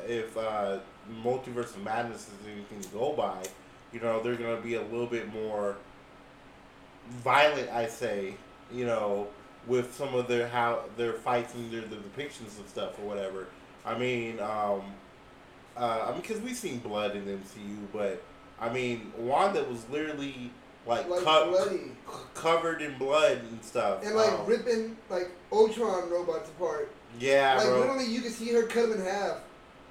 if 0.00 0.36
uh, 0.36 0.78
Multiverse 1.22 1.74
of 1.76 1.82
Madness 1.82 2.28
is 2.28 2.46
anything 2.52 2.80
to 2.80 2.88
go 2.88 3.12
by, 3.12 3.42
you 3.92 4.00
know, 4.00 4.22
they're 4.22 4.36
gonna 4.36 4.60
be 4.60 4.74
a 4.74 4.82
little 4.82 5.06
bit 5.06 5.32
more 5.32 5.76
violent. 7.22 7.70
I 7.70 7.86
say, 7.86 8.34
you 8.72 8.86
know, 8.86 9.28
with 9.66 9.94
some 9.94 10.14
of 10.14 10.28
their 10.28 10.48
how 10.48 10.84
their 10.96 11.12
fights 11.12 11.54
and 11.54 11.70
their 11.70 11.82
the 11.82 11.96
depictions 11.96 12.58
of 12.60 12.68
stuff 12.68 12.98
or 12.98 13.08
whatever. 13.08 13.46
I 13.84 13.98
mean, 13.98 14.40
um, 14.40 14.82
uh, 15.76 16.06
I 16.06 16.12
mean, 16.12 16.20
because 16.20 16.40
we've 16.40 16.56
seen 16.56 16.78
blood 16.78 17.16
in 17.16 17.24
the 17.24 17.32
MCU, 17.32 17.86
but 17.92 18.22
I 18.60 18.72
mean, 18.72 19.12
Wanda 19.16 19.62
was 19.64 19.88
literally 19.88 20.50
like, 20.88 21.08
Like 21.08 21.20
co- 21.22 21.50
bloody. 21.50 21.76
c- 21.78 21.92
covered 22.34 22.82
in 22.82 22.96
blood 22.98 23.38
and 23.38 23.62
stuff. 23.64 24.04
and 24.04 24.14
like 24.16 24.32
Um, 24.32 24.46
ripping 24.46 24.96
like 25.10 25.30
Ultron 25.52 26.10
robots 26.10 26.48
apart. 26.50 26.90
yeah, 27.20 27.56
like 27.56 27.66
bro. 27.66 27.80
literally, 27.80 28.04
you 28.06 28.20
can 28.22 28.30
see 28.32 28.52
her 28.52 28.62
cut 28.64 28.88
them 28.88 28.98
in 29.00 29.04
half. 29.04 29.38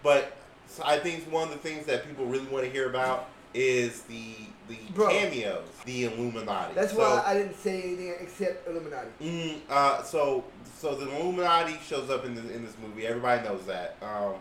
But 0.04 0.34
so 0.68 0.84
I 0.86 1.00
think 1.00 1.32
one 1.32 1.44
of 1.48 1.52
the 1.52 1.60
things 1.60 1.86
that 1.86 2.06
people 2.08 2.26
really 2.26 2.48
want 2.48 2.66
to 2.66 2.72
hear 2.72 2.90
about 2.90 3.28
is 3.54 4.02
the 4.04 4.34
the 4.68 4.76
Bro. 4.94 5.08
cameos, 5.08 5.64
the 5.86 6.06
Illuminati. 6.06 6.74
That's 6.74 6.92
So- 6.92 7.00
why 7.00 7.24
I 7.26 7.34
didn't 7.36 7.58
say 7.58 7.82
anything 7.84 8.16
except 8.20 8.68
Illuminati. 8.68 9.08
Mm, 9.22 9.62
uh, 9.70 10.04
so 10.04 10.44
so 10.80 10.94
the 10.96 11.10
Illuminati 11.10 11.78
shows 11.88 12.10
up 12.10 12.26
in 12.26 12.36
this 12.36 12.44
in 12.54 12.66
this 12.66 12.76
movie. 12.82 13.08
Everybody 13.08 13.48
knows 13.48 13.66
that. 13.68 13.96
Um, 14.02 14.34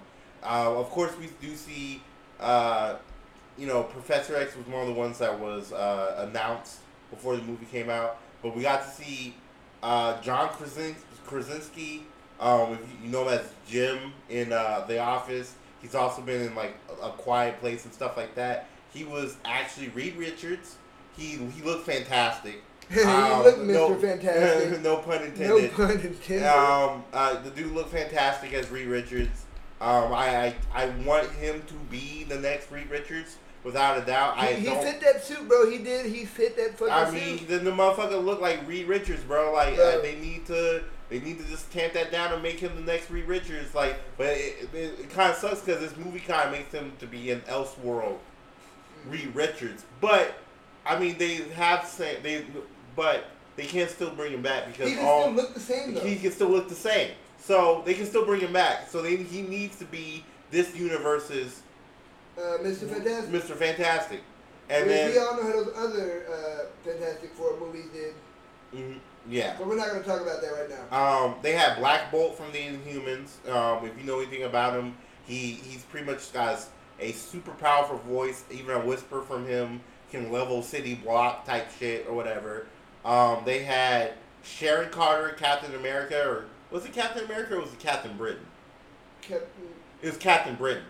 uh, 0.42 0.75
of 0.81 0.90
course, 0.90 1.12
we 1.21 1.29
do 1.40 1.55
see. 1.55 2.03
Uh, 2.40 2.97
you 3.59 3.66
know, 3.66 3.83
Professor 3.85 4.37
X 4.37 4.57
was 4.57 4.66
one 4.66 4.83
of 4.83 4.88
the 4.88 4.95
ones 4.95 5.19
that 5.19 5.38
was 5.38 5.73
uh, 5.73 6.27
announced 6.29 6.79
before 7.11 7.37
the 7.37 7.42
movie 7.42 7.66
came 7.66 7.88
out. 7.90 8.19
But 8.42 8.55
we 8.55 8.62
got 8.62 8.83
to 8.85 8.90
see 8.90 9.35
uh, 9.83 10.21
John 10.21 10.49
Krasin- 10.51 10.97
Krasinski. 11.27 12.05
Um, 12.38 12.75
if 12.75 12.81
you, 13.03 13.09
know 13.09 13.27
him 13.27 13.38
as 13.38 13.51
Jim 13.66 14.12
in 14.29 14.53
uh, 14.53 14.85
The 14.87 14.99
Office. 14.99 15.55
He's 15.81 15.95
also 15.95 16.21
been 16.21 16.42
in 16.42 16.55
like 16.55 16.75
a, 17.01 17.07
a 17.07 17.11
Quiet 17.12 17.59
Place 17.61 17.85
and 17.85 17.95
stuff 17.95 18.16
like 18.16 18.35
that. 18.35 18.66
He 18.92 19.05
was 19.05 19.37
actually 19.45 19.88
Reed 19.88 20.16
Richards. 20.16 20.77
He 21.16 21.37
he 21.37 21.62
looked 21.62 21.87
fantastic. 21.87 22.62
he 22.90 23.01
Um, 23.01 23.42
look, 23.42 23.57
Mr. 23.57 23.66
no- 23.66 23.95
Fantastic. 23.95 24.81
no 24.83 24.97
pun 24.99 25.23
intended. 25.23 25.62
no 25.62 25.69
pun 25.69 25.92
intended. 25.92 26.45
Um, 26.47 27.05
uh, 27.12 27.40
the 27.40 27.51
dude 27.51 27.73
looked 27.73 27.90
fantastic 27.92 28.53
as 28.53 28.71
Reed 28.71 28.88
Richards. 28.88 29.45
Um, 29.81 30.12
I, 30.12 30.55
I 30.75 30.85
I 30.85 30.87
want 31.07 31.31
him 31.33 31.62
to 31.69 31.75
be 31.90 32.25
the 32.25 32.38
next 32.38 32.71
Reed 32.71 32.90
Richards 32.90 33.37
without 33.66 33.98
a 33.98 34.07
doubt. 34.07 34.38
I 34.38 34.52
he, 34.52 34.68
he 34.68 34.74
fit 34.76 35.00
that 35.00 35.22
suit, 35.24 35.46
bro. 35.48 35.68
He 35.68 35.79
did. 35.79 36.07
He 36.07 36.24
fit 36.24 36.57
that 36.57 36.79
fucking 36.79 36.94
I 36.94 37.05
suit. 37.11 37.14
mean, 37.14 37.46
the, 37.48 37.59
the 37.59 37.70
motherfucker 37.72 38.24
look 38.24 38.40
like 38.40 38.66
Reed 38.66 38.87
Richards, 38.87 39.22
bro. 39.24 39.52
Like 39.52 39.76
Yeah. 39.76 39.83
uh, 39.83 40.00
they 40.00 40.14
need 40.14 40.46
to 40.46 40.85
they 41.11 41.18
need 41.20 41.38
to 41.40 41.44
just 41.46 41.70
tamp 41.72 41.92
that 41.94 42.11
down 42.11 42.33
and 42.33 42.42
make 42.42 42.59
him 42.61 42.74
the 42.76 42.83
next 42.83 43.11
Reed 43.11 43.26
Richards. 43.26 43.74
Like, 43.74 43.96
but 44.16 44.29
it, 44.29 44.68
it, 44.72 45.00
it 45.00 45.11
kind 45.11 45.31
of 45.31 45.37
sucks 45.37 45.61
because 45.61 45.81
this 45.81 45.96
movie 45.96 46.20
kind 46.20 46.46
of 46.46 46.52
makes 46.52 46.72
him 46.72 46.92
to 47.00 47.07
be 47.07 47.31
an 47.33 47.40
Elseworld 47.42 48.18
Reed 49.09 49.35
Richards. 49.35 49.85
But 50.00 50.38
I 50.87 50.98
mean, 50.98 51.18
they 51.18 51.35
have 51.55 51.85
say 51.87 52.18
they, 52.22 52.44
but 52.94 53.24
they 53.57 53.66
can't 53.66 53.90
still 53.90 54.11
bring 54.11 54.33
him 54.33 54.42
back 54.42 54.66
because 54.68 54.88
he 54.90 54.94
can 54.96 55.05
all 55.05 55.22
still 55.24 55.35
look 55.35 55.55
the 55.55 55.61
same 55.61 55.94
though. 55.94 56.00
he 56.00 56.16
can 56.16 56.31
still 56.31 56.48
look 56.48 56.68
the 56.68 56.74
same. 56.74 57.11
So 57.38 57.83
they 57.85 57.94
can 57.94 58.07
still 58.07 58.24
bring 58.24 58.40
him 58.40 58.52
back. 58.52 58.88
So 58.90 59.02
they, 59.02 59.16
he 59.16 59.42
needs 59.42 59.76
to 59.79 59.85
be 59.85 60.24
this 60.50 60.74
universe's 60.76 61.62
uh, 62.38 62.59
Mr. 62.62 62.88
Fantastic. 62.88 63.31
Mr. 63.33 63.57
Fantastic. 63.57 64.20
And 64.68 64.87
we, 64.87 64.92
then, 64.92 65.12
we 65.12 65.18
all 65.18 65.37
know 65.37 65.42
how 65.44 65.53
those 65.64 65.77
other 65.77 66.25
uh, 66.29 66.64
Fantastic 66.85 67.33
Four 67.35 67.57
movies 67.61 67.87
did, 67.92 68.14
Mhm, 68.75 68.99
yeah. 69.29 69.55
but 69.59 69.68
we're 69.68 69.77
not 69.77 69.88
going 69.90 70.03
to 70.03 70.09
talk 70.09 70.20
about 70.20 70.40
that 70.42 70.49
right 70.53 70.68
now. 70.90 70.96
Um, 71.27 71.37
they 71.42 71.53
had 71.53 71.79
Black 71.79 72.11
Bolt 72.11 72.37
from 72.37 72.51
the 72.53 72.59
Inhumans. 72.59 73.49
Um, 73.49 73.87
if 73.87 73.96
you 73.99 74.05
know 74.05 74.18
anything 74.18 74.42
about 74.42 74.75
him, 74.75 74.96
he 75.25 75.53
he's 75.53 75.83
pretty 75.85 76.05
much 76.07 76.33
got 76.33 76.59
a 76.99 77.12
super 77.12 77.53
powerful 77.53 77.99
voice. 77.99 78.42
Even 78.51 78.75
a 78.75 78.81
whisper 78.85 79.22
from 79.22 79.46
him 79.46 79.81
can 80.11 80.33
level 80.33 80.62
city 80.62 80.96
block 80.96 81.44
type 81.46 81.68
shit 81.79 82.07
or 82.09 82.14
whatever. 82.14 82.66
Um, 83.05 83.42
they 83.44 83.62
had 83.62 84.14
Sharon 84.42 84.90
Carter, 84.90 85.35
Captain 85.38 85.75
America, 85.77 86.20
or 86.29 86.46
was 86.72 86.85
it 86.85 86.92
Captain 86.92 87.25
America 87.25 87.55
or 87.55 87.61
was 87.61 87.72
it 87.72 87.79
Captain 87.79 88.16
Britain? 88.16 88.46
Captain, 89.22 89.46
It 90.03 90.07
was 90.09 90.16
Captain 90.16 90.57
Britain. 90.57 90.85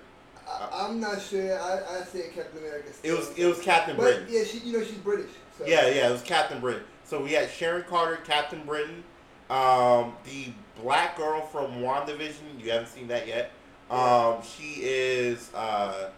I, 0.48 0.86
I'm 0.86 1.00
not 1.00 1.20
sure. 1.20 1.58
I, 1.58 2.00
I 2.00 2.04
said 2.04 2.32
Captain 2.34 2.58
America. 2.58 2.88
It 3.02 3.12
was 3.12 3.36
it 3.36 3.46
was 3.46 3.60
Captain 3.60 3.96
But 3.96 4.02
Britain. 4.02 4.26
yeah, 4.30 4.44
she 4.44 4.58
you 4.58 4.78
know 4.78 4.84
she's 4.84 4.98
British. 4.98 5.30
So. 5.58 5.66
Yeah, 5.66 5.88
yeah, 5.88 6.08
it 6.08 6.12
was 6.12 6.22
Captain 6.22 6.60
Britain. 6.60 6.82
So 7.04 7.22
we 7.22 7.32
had 7.32 7.50
Sharon 7.50 7.84
Carter, 7.84 8.16
Captain 8.24 8.62
Britain, 8.64 9.02
um, 9.48 10.12
the 10.24 10.48
black 10.82 11.16
girl 11.16 11.40
from 11.40 11.80
WandaVision. 11.80 12.58
You 12.58 12.70
haven't 12.70 12.88
seen 12.88 13.08
that 13.08 13.26
yet. 13.26 13.52
Um, 13.90 14.42
she 14.42 14.80
is 14.82 15.50
uh, 15.54 16.10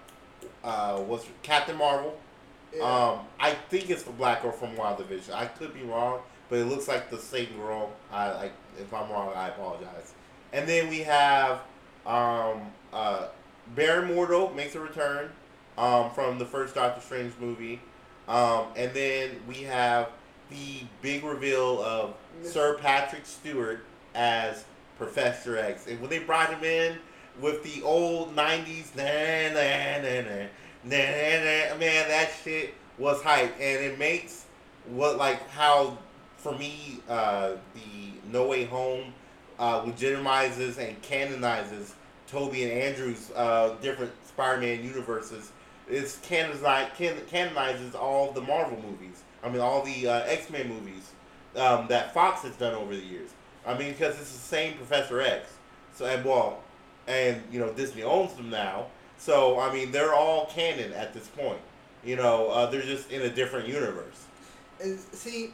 uh, 0.65 0.99
what's 1.01 1.27
Captain 1.43 1.77
Marvel. 1.77 2.19
Yeah. 2.75 2.83
Um, 2.83 3.21
I 3.39 3.53
think 3.53 3.91
it's 3.91 4.03
the 4.03 4.13
black 4.13 4.43
girl 4.43 4.53
from 4.53 4.75
WandaVision. 4.77 5.33
I 5.33 5.47
could 5.47 5.73
be 5.75 5.83
wrong, 5.83 6.21
but 6.49 6.59
it 6.59 6.65
looks 6.65 6.89
like 6.89 7.11
the 7.11 7.19
same 7.19 7.49
girl. 7.57 7.91
I 8.11 8.33
like 8.33 8.53
if 8.79 8.93
I'm 8.93 9.11
wrong, 9.11 9.33
I 9.35 9.49
apologize. 9.49 10.15
And 10.53 10.69
then 10.69 10.89
we 10.89 11.01
have 11.01 11.61
um, 12.07 12.63
uh, 12.93 13.29
Baron 13.75 14.09
Mordo 14.09 14.55
makes 14.55 14.75
a 14.75 14.81
return 14.81 15.31
um, 15.77 16.11
from 16.11 16.39
the 16.39 16.45
first 16.45 16.75
Doctor 16.75 17.01
Strange 17.01 17.33
movie, 17.41 17.81
um, 18.27 18.67
and 18.77 18.93
then 18.93 19.41
we 19.47 19.63
have 19.63 20.11
the 20.51 20.83
big 21.03 21.25
reveal 21.25 21.83
of 21.83 22.15
Sir 22.43 22.79
Patrick 22.79 23.27
Stewart 23.27 23.85
as 24.15 24.65
Professor 24.97 25.57
X. 25.57 25.87
And 25.87 26.01
when 26.01 26.11
they 26.11 26.19
brought 26.19 26.51
him 26.51 26.65
in 26.65 26.99
with 27.41 27.63
the 27.63 27.83
old 27.83 28.35
'90s, 28.35 28.95
nah, 28.97 29.05
nah, 29.55 30.03
nah, 30.03 30.21
nah, 30.23 30.47
nah, 30.85 31.71
nah, 31.71 31.79
man, 31.79 32.09
that 32.09 32.31
shit 32.43 32.75
was 32.99 33.23
hype, 33.23 33.55
and 33.61 33.85
it 33.85 33.99
makes 33.99 34.47
what 34.87 35.17
like 35.19 35.49
how 35.51 35.97
for 36.39 36.57
me 36.57 37.01
uh, 37.09 37.53
the 37.75 38.31
No 38.33 38.47
Way 38.47 38.65
Home 38.65 39.13
uh, 39.59 39.83
legitimizes 39.83 40.79
and 40.79 41.01
canonizes 41.03 41.95
Tobey 42.31 42.65
and 42.65 42.73
Andrew's 42.73 43.31
uh, 43.35 43.75
different 43.81 44.13
Spider-Man 44.27 44.85
universes. 44.85 45.53
It's 45.89 46.19
canonize, 46.19 46.91
can, 46.97 47.17
canonizes 47.29 47.95
all 47.95 48.33
the 48.33 48.43
Marvel 48.43 48.81
movies. 48.83 49.23
I 49.43 49.49
mean, 49.49 49.61
all 49.61 49.83
the 49.83 50.07
uh, 50.07 50.21
X-Men 50.27 50.69
movies 50.69 51.13
um, 51.57 51.87
that 51.89 52.13
Fox 52.13 52.43
has 52.43 52.55
done 52.57 52.75
over 52.75 52.95
the 52.95 53.03
years. 53.03 53.31
I 53.67 53.77
mean, 53.77 53.93
because 53.93 54.19
it's 54.21 54.33
the 54.33 54.39
same 54.39 54.75
Professor 54.75 55.21
X. 55.21 55.51
So 55.95 56.07
and 56.07 56.25
well, 56.25 56.63
and 57.07 57.43
you 57.51 57.59
know 57.59 57.73
Disney 57.73 58.03
owns 58.03 58.35
them 58.35 58.51
now. 58.51 58.87
So 59.19 59.59
I 59.59 59.73
mean, 59.73 59.91
they're 59.91 60.15
all 60.15 60.47
canon 60.47 60.93
at 60.93 61.13
this 61.13 61.27
point. 61.29 61.61
You 62.05 62.17
know, 62.17 62.49
uh, 62.49 62.67
they're 62.67 62.83
just 62.83 63.11
in 63.11 63.23
a 63.23 63.29
different 63.29 63.67
universe. 63.67 64.27
And 64.81 64.99
see, 64.99 65.53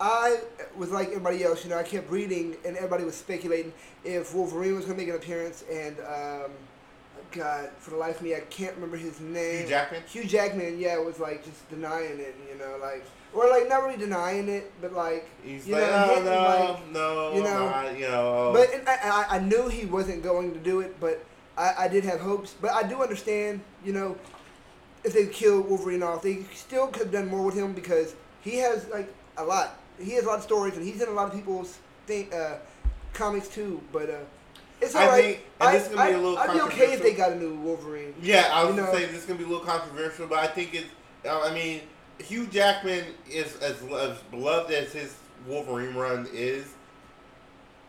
I 0.00 0.38
was 0.76 0.90
like 0.90 1.08
everybody 1.08 1.44
else. 1.44 1.62
You 1.64 1.70
know, 1.70 1.78
I 1.78 1.82
kept 1.82 2.10
reading, 2.10 2.56
and 2.64 2.76
everybody 2.76 3.04
was 3.04 3.16
speculating 3.16 3.72
if 4.04 4.34
Wolverine 4.34 4.74
was 4.76 4.86
going 4.86 4.96
to 4.98 5.04
make 5.04 5.10
an 5.12 5.16
appearance. 5.20 5.62
And 5.70 5.98
um, 6.00 6.50
God, 7.32 7.70
for 7.78 7.90
the 7.90 7.96
life 7.96 8.16
of 8.16 8.22
me, 8.22 8.34
I 8.34 8.40
can't 8.40 8.74
remember 8.74 8.96
his 8.96 9.20
name. 9.20 9.60
Hugh 9.62 9.68
Jackman. 9.68 10.02
Hugh 10.08 10.24
Jackman, 10.24 10.78
yeah, 10.78 10.94
it 10.94 11.04
was 11.04 11.18
like 11.20 11.44
just 11.44 11.68
denying 11.68 12.18
it. 12.18 12.34
You 12.50 12.58
know, 12.58 12.78
like 12.80 13.04
or 13.34 13.48
like 13.48 13.68
not 13.68 13.84
really 13.84 13.98
denying 13.98 14.48
it, 14.48 14.72
but 14.80 14.92
like 14.92 15.28
He's 15.44 15.68
you 15.68 15.74
like, 15.74 15.82
know, 15.82 16.04
oh 16.04 16.08
hitting, 16.08 16.24
no, 16.24 16.32
like- 16.42 16.92
no, 16.92 17.34
you 17.34 17.42
know, 17.44 17.68
not, 17.68 17.98
you 17.98 18.08
know. 18.08 18.50
But 18.54 18.72
and 18.74 18.88
I, 18.88 18.96
I, 19.04 19.36
I 19.36 19.38
knew 19.38 19.68
he 19.68 19.86
wasn't 19.86 20.22
going 20.22 20.52
to 20.54 20.58
do 20.58 20.80
it, 20.80 20.98
but 20.98 21.24
I, 21.56 21.74
I 21.80 21.88
did 21.88 22.04
have 22.04 22.20
hopes. 22.20 22.54
But 22.60 22.72
I 22.72 22.82
do 22.82 23.02
understand, 23.02 23.60
you 23.84 23.92
know, 23.92 24.16
if 25.04 25.12
they 25.12 25.26
killed 25.26 25.68
Wolverine 25.68 26.02
off, 26.02 26.22
they 26.22 26.42
still 26.54 26.86
could 26.88 27.02
have 27.02 27.12
done 27.12 27.28
more 27.28 27.44
with 27.44 27.54
him 27.54 27.72
because 27.74 28.14
he 28.40 28.56
has 28.56 28.88
like 28.88 29.12
a 29.36 29.44
lot. 29.44 29.76
He 30.00 30.12
has 30.12 30.24
a 30.24 30.28
lot 30.28 30.38
of 30.38 30.42
stories, 30.44 30.74
and 30.76 30.84
he's 30.84 31.00
in 31.02 31.08
a 31.08 31.12
lot 31.12 31.28
of 31.28 31.34
people's 31.34 31.78
thing, 32.06 32.32
uh, 32.32 32.58
comics 33.12 33.48
too. 33.48 33.80
But 33.92 34.10
uh, 34.10 34.14
it's 34.80 34.94
I 34.94 35.04
alright. 35.04 35.24
think- 35.24 35.40
and 35.60 35.68
I, 35.68 35.72
this 35.72 35.82
is 35.88 35.94
gonna 35.94 36.08
be 36.08 36.14
a 36.14 36.16
I- 36.16 36.20
little 36.20 36.38
I'd 36.38 36.52
be 36.54 36.60
okay 36.62 36.92
if 36.94 37.02
they 37.02 37.12
got 37.14 37.32
a 37.32 37.36
new 37.36 37.54
Wolverine. 37.56 38.14
Yeah, 38.22 38.48
I 38.52 38.64
was 38.64 38.74
You 38.74 38.80
gonna 38.82 38.92
know- 38.92 38.98
say 38.98 39.06
this 39.06 39.16
is 39.22 39.24
gonna 39.26 39.38
be 39.38 39.44
a 39.44 39.48
little 39.48 39.64
controversial, 39.64 40.26
but 40.26 40.38
I 40.38 40.46
think 40.46 40.74
it's. 40.74 40.88
uh, 41.26 41.40
I 41.42 41.52
mean, 41.52 41.82
Hugh 42.18 42.46
Jackman 42.46 43.04
is 43.30 43.56
as, 43.58 43.76
as 43.82 44.18
beloved 44.30 44.70
as 44.72 44.92
his 44.92 45.14
Wolverine 45.46 45.94
run 45.94 46.28
is. 46.32 46.66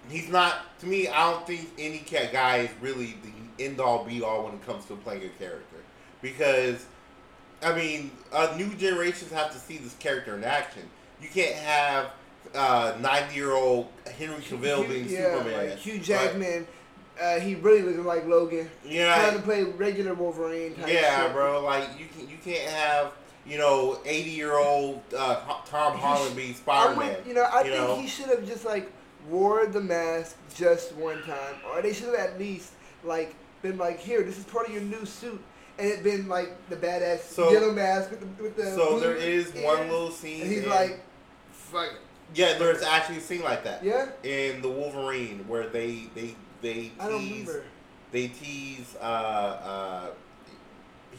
He's 0.09 0.29
not 0.29 0.77
to 0.79 0.87
me. 0.87 1.07
I 1.07 1.31
don't 1.31 1.45
think 1.45 1.69
any 1.77 1.99
cat 1.99 2.31
guy 2.31 2.57
is 2.57 2.69
really 2.81 3.17
the 3.23 3.63
end 3.63 3.79
all 3.79 4.03
be 4.03 4.21
all 4.23 4.45
when 4.45 4.53
it 4.55 4.65
comes 4.65 4.85
to 4.85 4.95
playing 4.95 5.23
a 5.23 5.29
character, 5.37 5.77
because, 6.21 6.85
I 7.61 7.75
mean, 7.75 8.09
uh, 8.33 8.53
new 8.57 8.73
generations 8.75 9.31
have 9.31 9.51
to 9.51 9.59
see 9.59 9.77
this 9.77 9.93
character 9.95 10.35
in 10.35 10.43
action. 10.43 10.89
You 11.21 11.29
can't 11.29 11.55
have 11.55 12.11
uh, 12.55 12.97
ninety 12.99 13.35
year 13.35 13.51
old 13.51 13.87
Henry 14.17 14.41
Cavill 14.41 14.87
being 14.87 15.07
yeah, 15.07 15.37
Superman. 15.37 15.69
like 15.69 15.77
Hugh 15.77 15.99
Jackman. 15.99 16.67
uh, 17.21 17.39
he 17.39 17.55
really 17.55 17.81
looking 17.81 18.03
like 18.05 18.25
Logan. 18.25 18.69
yeah, 18.85 19.15
Trying 19.15 19.37
to 19.37 19.43
play 19.43 19.63
regular 19.63 20.13
Wolverine. 20.13 20.73
Type 20.75 20.87
Yeah, 20.91 21.23
shit. 21.25 21.33
bro. 21.33 21.61
Like 21.63 21.87
you 21.99 22.07
can 22.17 22.29
you 22.29 22.37
can't 22.43 22.69
have 22.69 23.11
you 23.45 23.57
know 23.57 23.99
eighty 24.05 24.31
year 24.31 24.57
old 24.57 25.01
uh, 25.15 25.35
Tom 25.65 25.97
Holland 25.97 26.33
sh- 26.33 26.37
be 26.37 26.47
I'm 26.49 26.53
Spider 26.55 26.99
Man. 26.99 27.17
You 27.27 27.33
know, 27.35 27.43
I 27.43 27.59
you 27.63 27.71
think 27.71 27.75
know? 27.87 27.95
he 27.99 28.07
should 28.07 28.27
have 28.27 28.45
just 28.47 28.65
like 28.65 28.91
wore 29.29 29.67
the 29.67 29.81
mask 29.81 30.35
just 30.55 30.93
one 30.95 31.21
time, 31.23 31.55
or 31.71 31.81
they 31.81 31.93
should 31.93 32.07
have 32.07 32.15
at 32.15 32.39
least 32.39 32.71
like 33.03 33.35
been 33.61 33.77
like, 33.77 33.99
here, 33.99 34.23
this 34.23 34.39
is 34.39 34.43
part 34.45 34.67
of 34.67 34.73
your 34.73 34.81
new 34.81 35.05
suit, 35.05 35.39
and 35.77 35.87
it 35.87 36.03
been 36.03 36.27
like 36.27 36.49
the 36.69 36.75
badass 36.75 37.19
So- 37.21 37.51
yellow 37.51 37.71
mask 37.71 38.09
with 38.09 38.19
the 38.37 38.43
with 38.43 38.55
the. 38.57 38.65
So 38.71 38.99
there 38.99 39.15
is 39.15 39.51
one 39.53 39.87
little 39.89 40.09
scene. 40.11 40.41
and 40.41 40.49
he's 40.51 40.63
in- 40.63 40.69
like, 40.69 40.99
fuck 41.71 41.87
it. 41.93 41.99
yeah, 42.33 42.57
there's 42.57 42.81
actually 42.83 43.17
a 43.17 43.21
scene 43.21 43.41
like 43.43 43.63
that 43.63 43.83
Yeah, 43.83 44.09
in 44.23 44.61
the 44.61 44.69
Wolverine 44.69 45.45
where 45.47 45.67
they 45.67 46.03
they 46.15 46.35
they 46.61 46.91
tease 47.07 47.49
they 48.11 48.27
tease 48.27 48.95
uh 49.01 49.03
uh 49.03 50.05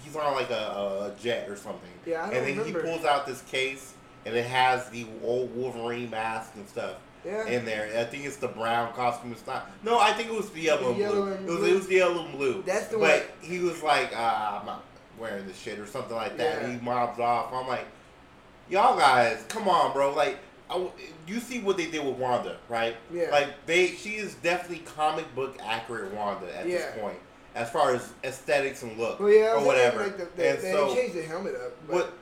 he's 0.05 0.17
on 0.17 0.35
like 0.35 0.51
a, 0.51 1.12
a 1.15 1.15
jet 1.21 1.49
or 1.49 1.57
something. 1.57 1.88
Yeah, 2.07 2.25
I 2.25 2.27
don't 2.27 2.37
and 2.37 2.47
then 2.47 2.59
remember. 2.59 2.83
he 2.83 2.88
pulls 2.93 3.05
out 3.05 3.27
this 3.27 3.43
case 3.43 3.95
and 4.27 4.35
it 4.35 4.47
has 4.47 4.88
the 4.91 5.07
old 5.23 5.55
Wolverine 5.57 6.11
mask 6.11 6.53
and 6.57 6.69
stuff. 6.69 6.97
Yeah. 7.25 7.47
in 7.47 7.65
there. 7.65 7.88
I 8.01 8.03
think 8.03 8.25
it's 8.25 8.38
the 8.38 8.49
brown 8.49 8.93
costume. 8.95 9.31
It's 9.31 9.47
not. 9.47 9.71
No, 9.85 10.01
I 10.01 10.12
think 10.12 10.29
it 10.29 10.35
was 10.35 10.51
the 10.51 10.61
yellow 10.61 10.88
and 10.88 10.97
The 10.97 11.01
yellow 11.03 11.23
blue. 11.23 11.33
and 11.35 11.49
it, 11.49 11.51
was, 11.53 11.59
blue. 11.61 11.69
it 11.71 11.75
was 11.77 11.87
the 11.87 11.95
yellow 11.95 12.25
and 12.25 12.37
blue. 12.37 12.62
That's 12.67 12.87
the 12.88 12.99
but 12.99 13.21
one- 13.21 13.29
he 13.49 13.59
was 13.61 13.81
like, 13.81 14.12
uh, 14.17 14.59
I'm 14.59 14.67
not 14.67 14.83
wearing 15.21 15.47
this 15.47 15.57
shit 15.57 15.79
or 15.79 15.87
something 15.87 16.17
like 16.17 16.37
that. 16.38 16.62
Yeah. 16.62 16.73
He 16.73 16.85
mobs 16.85 17.21
off. 17.21 17.53
I'm 17.53 17.69
like, 17.69 17.87
y'all 18.70 18.96
guys, 18.98 19.44
come 19.48 19.68
on, 19.68 19.92
bro. 19.92 20.12
Like, 20.14 20.38
I 20.70 20.87
you 21.27 21.38
see 21.40 21.61
what 21.61 21.77
they 21.77 21.87
did 21.90 22.05
with 22.05 22.16
Wanda, 22.16 22.57
right? 22.68 22.96
Yeah. 23.12 23.29
Like 23.31 23.48
they, 23.66 23.88
she 23.88 24.16
is 24.16 24.35
definitely 24.37 24.79
comic 24.85 25.33
book 25.35 25.57
accurate 25.62 26.12
Wanda 26.14 26.46
at 26.57 26.66
Yeah. 26.66 26.79
this 26.79 26.98
point, 27.01 27.18
as 27.55 27.70
far 27.70 27.94
as 27.94 28.12
aesthetics 28.25 28.83
and 28.83 28.98
look 28.98 29.20
Well, 29.20 29.29
yeah, 29.31 29.55
or 29.55 29.64
whatever. 29.64 30.03
Like 30.05 30.16
the, 30.18 30.29
the, 30.37 30.48
and 30.51 30.59
they 30.62 30.72
so, 30.72 30.94
changed 30.94 31.14
the 31.14 31.22
helmet 31.22 31.55
up. 31.55 31.72
what? 31.88 32.12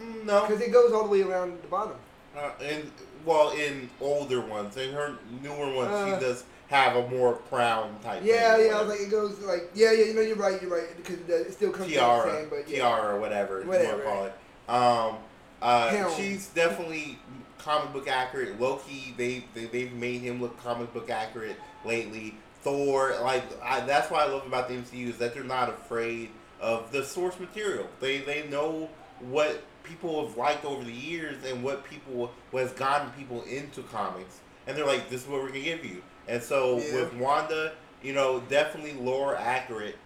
Mm, 0.00 0.24
No, 0.24 0.42
Because 0.46 0.60
it 0.60 0.72
goes 0.72 0.92
all 0.92 1.04
the 1.04 1.10
way 1.10 1.22
around 1.22 1.60
the 1.60 1.68
bottom. 1.68 1.96
uh, 2.36 2.50
and 2.62 2.90
well, 3.24 3.50
in 3.50 3.90
older 4.00 4.40
ones, 4.40 4.76
in 4.76 4.92
her 4.92 5.16
newer 5.42 5.74
ones, 5.74 5.90
Uh, 5.90 6.14
she 6.14 6.24
does 6.24 6.44
have 6.68 6.94
a 6.96 7.08
more 7.08 7.34
crown 7.50 7.96
type. 8.04 8.22
Yeah, 8.24 8.56
thing, 8.56 8.66
yeah. 8.68 8.76
I 8.78 8.80
was 8.82 8.90
like, 8.90 9.00
it 9.00 9.10
goes 9.10 9.38
like, 9.40 9.70
yeah, 9.74 9.90
yeah. 9.90 10.04
You 10.04 10.14
know, 10.14 10.20
you're 10.20 10.36
right. 10.36 10.60
You're 10.62 10.70
right. 10.70 10.96
Because 10.96 11.16
it, 11.28 11.52
still 11.52 11.72
comes 11.72 11.90
tiara, 11.92 12.30
same, 12.42 12.48
but 12.48 12.68
yeah. 12.68 12.78
tiara, 12.78 13.16
or 13.16 13.20
whatever, 13.20 13.60
you 13.62 13.66
Whatever. 13.68 14.04
want 14.04 14.30
to 14.68 14.74
call 14.74 15.04
it. 15.06 15.12
Um, 15.12 15.16
uh, 15.62 16.10
she's 16.16 16.48
definitely 16.48 17.18
comic 17.58 17.92
book 17.92 18.08
accurate. 18.08 18.60
Loki, 18.60 19.14
they, 19.16 19.44
they 19.54 19.66
they've 19.66 19.92
made 19.92 20.20
him 20.20 20.40
look 20.40 20.58
comic 20.62 20.92
book 20.92 21.10
accurate 21.10 21.56
lately. 21.84 22.36
Thor, 22.62 23.16
like 23.22 23.44
I, 23.62 23.80
that's 23.80 24.10
what 24.10 24.26
I 24.28 24.32
love 24.32 24.46
about 24.46 24.68
the 24.68 24.74
MCU 24.74 25.08
is 25.08 25.18
that 25.18 25.34
they're 25.34 25.44
not 25.44 25.68
afraid 25.68 26.30
of 26.60 26.90
the 26.92 27.04
source 27.04 27.38
material. 27.38 27.86
They 28.00 28.18
they 28.18 28.46
know 28.48 28.88
what 29.20 29.62
people 29.84 30.26
have 30.26 30.36
liked 30.36 30.64
over 30.64 30.84
the 30.84 30.92
years 30.92 31.36
and 31.44 31.62
what 31.62 31.84
people 31.84 32.30
what 32.50 32.62
has 32.62 32.72
gotten 32.72 33.10
people 33.10 33.42
into 33.44 33.82
comics, 33.84 34.40
and 34.66 34.76
they're 34.76 34.86
like, 34.86 35.08
this 35.08 35.22
is 35.22 35.28
what 35.28 35.40
we're 35.42 35.48
gonna 35.48 35.60
give 35.60 35.84
you. 35.84 36.02
And 36.26 36.42
so 36.42 36.78
Yeah. 36.78 36.94
with 36.94 37.14
Wanda, 37.14 37.72
you 38.02 38.12
know, 38.12 38.40
definitely 38.48 38.94
lore 38.94 39.36
accurate, 39.36 39.96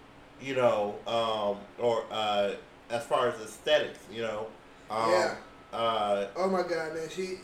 you 0.40 0.54
know, 0.54 0.94
um, 1.06 1.56
or 1.78 2.04
uh, 2.10 2.52
as 2.90 3.04
far 3.06 3.28
as 3.28 3.40
aesthetics, 3.40 3.98
you 4.10 4.22
know, 4.22 4.46
um, 4.90 5.10
Yeah. 5.10 5.34
uh, 5.72 6.26
Oh 6.36 6.48
my 6.48 6.62
god, 6.62 6.94
man, 6.94 7.08
she. 7.10 7.38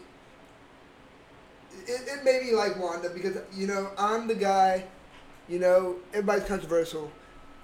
It, 1.86 2.02
it 2.06 2.24
made 2.24 2.42
me 2.42 2.52
like 2.52 2.78
Wanda 2.78 3.08
because 3.10 3.36
you 3.54 3.66
know 3.66 3.90
I'm 3.98 4.26
the 4.28 4.34
guy, 4.34 4.84
you 5.48 5.58
know 5.58 5.96
everybody's 6.12 6.44
controversial. 6.44 7.10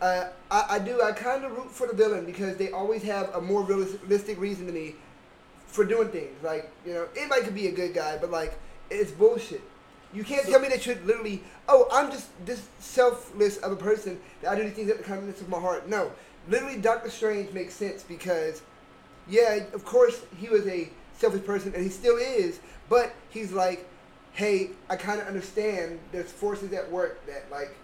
Uh, 0.00 0.28
I, 0.50 0.66
I 0.70 0.78
do 0.78 1.00
I 1.02 1.12
kind 1.12 1.44
of 1.44 1.52
root 1.56 1.70
for 1.70 1.86
the 1.86 1.94
villain 1.94 2.24
because 2.26 2.56
they 2.56 2.70
always 2.70 3.02
have 3.02 3.34
a 3.34 3.40
more 3.40 3.62
realistic 3.62 4.38
reason 4.40 4.66
to 4.66 4.72
me 4.72 4.94
for 5.66 5.84
doing 5.84 6.08
things. 6.08 6.42
Like 6.42 6.70
you 6.86 6.94
know 6.94 7.08
anybody 7.16 7.42
could 7.42 7.54
be 7.54 7.68
a 7.68 7.72
good 7.72 7.94
guy, 7.94 8.16
but 8.18 8.30
like 8.30 8.58
it's 8.90 9.10
bullshit. 9.10 9.62
You 10.12 10.22
can't 10.24 10.44
So- 10.44 10.52
tell 10.52 10.60
me 10.60 10.68
that 10.68 10.86
you're 10.86 10.96
literally 11.04 11.42
oh 11.68 11.88
I'm 11.92 12.10
just 12.10 12.28
this 12.46 12.62
selfless 12.78 13.58
of 13.58 13.72
a 13.72 13.76
person 13.76 14.20
that 14.42 14.52
I 14.52 14.56
do 14.56 14.62
these 14.62 14.72
things 14.74 14.90
at 14.90 14.98
the 14.98 15.04
kindness 15.04 15.40
of 15.40 15.48
my 15.48 15.60
heart. 15.60 15.88
No, 15.88 16.12
literally 16.48 16.76
Doctor 16.78 17.10
Strange 17.10 17.52
makes 17.52 17.74
sense 17.74 18.02
because 18.02 18.62
yeah, 19.28 19.60
of 19.72 19.84
course 19.84 20.22
he 20.38 20.48
was 20.48 20.66
a 20.66 20.88
selfish 21.16 21.44
person, 21.44 21.72
and 21.74 21.82
he 21.82 21.90
still 21.90 22.16
is. 22.16 22.60
But 22.88 23.14
he's 23.30 23.52
like, 23.52 23.86
hey, 24.32 24.70
I 24.90 24.96
kind 24.96 25.20
of 25.20 25.26
understand. 25.26 25.98
There's 26.12 26.30
forces 26.30 26.72
at 26.72 26.90
work 26.90 27.24
that 27.26 27.50
like 27.50 27.74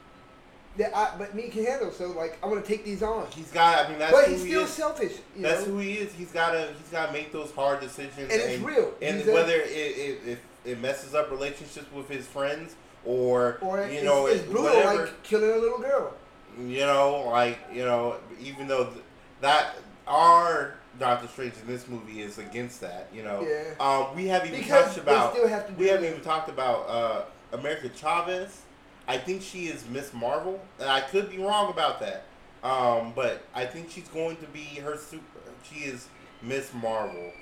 that 0.76 0.96
I, 0.96 1.16
but 1.18 1.34
me 1.34 1.48
can 1.48 1.64
handle. 1.64 1.90
So 1.90 2.08
like, 2.08 2.38
I 2.42 2.46
want 2.46 2.64
to 2.64 2.68
take 2.68 2.84
these 2.84 3.02
on. 3.02 3.26
He's 3.30 3.50
got. 3.50 3.86
I 3.86 3.88
mean, 3.88 3.98
that's 3.98 4.12
but 4.12 4.28
he's 4.28 4.42
he 4.42 4.50
still 4.50 4.64
is. 4.64 4.70
selfish. 4.70 5.12
You 5.36 5.42
That's 5.42 5.66
know? 5.66 5.72
who 5.72 5.78
he 5.78 5.94
is. 5.94 6.12
He's 6.12 6.30
gotta. 6.32 6.68
He's 6.78 6.90
gotta 6.90 7.12
make 7.12 7.32
those 7.32 7.50
hard 7.52 7.80
decisions. 7.80 8.30
And 8.30 8.40
it's 8.40 8.62
real. 8.62 8.92
And 9.02 9.18
He's 9.18 9.28
a- 9.28 9.32
whether 9.32 9.54
it, 9.54 9.66
it 9.68 10.20
if 10.26 10.38
it 10.64 10.80
messes 10.80 11.14
up 11.14 11.30
relationships 11.30 11.86
with 11.94 12.08
his 12.08 12.26
friends 12.26 12.76
or, 13.06 13.56
or 13.62 13.78
you 13.78 13.84
it's, 13.84 14.04
know 14.04 14.26
it's 14.26 14.42
brutal, 14.42 14.64
whatever. 14.64 15.04
like 15.06 15.22
killing 15.22 15.50
a 15.50 15.56
little 15.56 15.78
girl. 15.78 16.12
you 16.58 16.80
know, 16.80 17.24
like 17.30 17.58
you 17.72 17.82
know, 17.84 18.16
even 18.38 18.68
though 18.68 18.84
th- 18.84 19.02
that 19.40 19.76
our 20.06 20.74
Doctor 21.00 21.26
Strange 21.26 21.54
in 21.62 21.66
this 21.66 21.88
movie 21.88 22.20
is 22.20 22.38
against 22.38 22.80
that, 22.82 23.08
you 23.12 23.22
know. 23.22 23.40
Yeah. 23.40 23.74
Um, 23.80 24.14
we 24.14 24.26
haven't 24.26 24.48
even 24.48 24.60
Because 24.60 24.84
touched 24.94 24.98
about. 24.98 25.32
still 25.32 25.48
have 25.48 25.76
We 25.76 25.88
haven't 25.88 26.04
even 26.04 26.20
talked 26.20 26.48
about 26.50 26.88
uh, 26.88 27.22
America 27.56 27.88
Chavez. 27.96 28.60
I 29.08 29.16
think 29.16 29.42
she 29.42 29.66
is 29.66 29.84
Miss 29.88 30.12
Marvel, 30.12 30.60
and 30.78 30.88
I 30.88 31.00
could 31.00 31.30
be 31.30 31.38
wrong 31.38 31.70
about 31.72 31.98
that. 32.00 32.24
Um, 32.62 33.12
but 33.16 33.42
I 33.54 33.64
think 33.64 33.90
she's 33.90 34.06
going 34.08 34.36
to 34.36 34.46
be 34.48 34.64
her 34.80 34.96
super. 34.98 35.24
She 35.68 35.80
is 35.80 36.06
Miss 36.42 36.72
Marvel. 36.74 37.32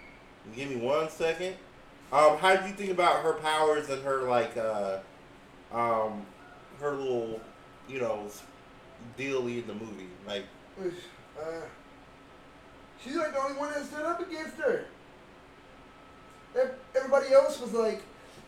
Give 0.54 0.70
me 0.70 0.76
one 0.76 1.10
second. 1.10 1.56
Um, 2.12 2.38
how 2.38 2.56
do 2.56 2.66
you 2.66 2.74
think 2.74 2.90
about 2.90 3.22
her 3.22 3.34
powers 3.34 3.90
and 3.90 4.02
her 4.02 4.22
like, 4.28 4.56
uh, 4.56 4.98
um, 5.72 6.24
her 6.80 6.92
little, 6.92 7.40
you 7.88 8.00
know, 8.00 8.30
dealy 9.18 9.58
in 9.58 9.66
the 9.66 9.74
movie? 9.74 10.08
Like, 10.26 10.44
uh, 10.80 11.42
she's 13.02 13.16
like 13.16 13.32
the 13.32 13.40
only 13.40 13.58
one 13.58 13.72
that 13.72 13.84
stood 13.84 14.04
up 14.04 14.20
against 14.20 14.56
her. 14.56 14.84
Everybody 16.96 17.32
else 17.32 17.60
was 17.60 17.72
like, 17.72 18.02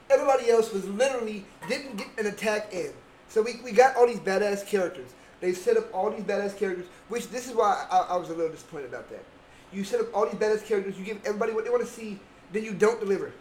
everybody 0.08 0.50
else 0.50 0.72
was 0.72 0.86
literally 0.88 1.44
didn't 1.68 1.96
get 1.96 2.08
an 2.18 2.26
attack 2.26 2.72
in. 2.72 2.92
So 3.28 3.42
we, 3.42 3.60
we 3.62 3.72
got 3.72 3.96
all 3.96 4.06
these 4.06 4.18
badass 4.18 4.66
characters. 4.66 5.10
They 5.40 5.52
set 5.52 5.76
up 5.76 5.94
all 5.94 6.10
these 6.10 6.24
badass 6.24 6.56
characters, 6.56 6.86
which 7.08 7.28
this 7.28 7.48
is 7.48 7.54
why 7.54 7.86
I, 7.90 8.14
I 8.14 8.16
was 8.16 8.28
a 8.30 8.34
little 8.34 8.50
disappointed 8.50 8.88
about 8.88 9.08
that. 9.10 9.24
You 9.72 9.84
set 9.84 10.00
up 10.00 10.06
all 10.14 10.26
these 10.26 10.34
badass 10.34 10.64
characters, 10.64 10.98
you 10.98 11.04
give 11.04 11.18
everybody 11.24 11.52
what 11.52 11.64
they 11.64 11.70
want 11.70 11.82
to 11.82 11.88
see, 11.88 12.18
then 12.52 12.64
you 12.64 12.74
don't 12.74 12.98
deliver. 12.98 13.32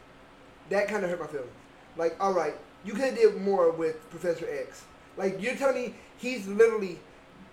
That 0.69 0.87
kind 0.87 1.03
of 1.03 1.09
hurt 1.09 1.19
my 1.19 1.27
feelings. 1.27 1.49
Like, 1.97 2.15
all 2.19 2.33
right, 2.33 2.53
you 2.85 2.93
could 2.93 3.05
have 3.05 3.15
did 3.15 3.41
more 3.41 3.71
with 3.71 4.07
Professor 4.11 4.47
X. 4.49 4.83
Like, 5.17 5.41
you're 5.41 5.55
telling 5.55 5.75
me 5.75 5.95
he's 6.17 6.47
literally 6.47 6.99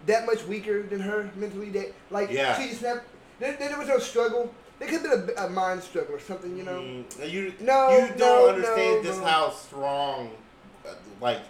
that 0.04 0.26
much 0.26 0.44
weaker 0.46 0.82
than 0.82 1.00
her 1.00 1.30
mentally. 1.36 1.70
That 1.70 1.92
like 2.10 2.30
Yeah. 2.30 2.56
she 2.60 2.68
just 2.68 2.80
snapped. 2.80 3.06
There, 3.38 3.56
there 3.58 3.78
was 3.78 3.88
no 3.88 3.98
struggle. 3.98 4.52
There 4.78 4.88
could 4.88 5.06
have 5.08 5.26
been 5.26 5.38
a, 5.38 5.46
a 5.46 5.50
mind 5.50 5.82
struggle 5.82 6.14
or 6.16 6.20
something, 6.20 6.56
you 6.56 6.62
know. 6.62 6.80
mm, 6.80 7.30
you 7.30 7.54
No, 7.60 7.90
you 7.90 8.08
don't 8.08 8.18
no, 8.18 8.48
understand 8.50 8.96
no, 8.96 9.10
just 9.10 9.20
no. 9.20 9.26
how 9.26 9.50
strong, 9.50 10.30
uh, 10.86 10.90
like, 11.20 11.40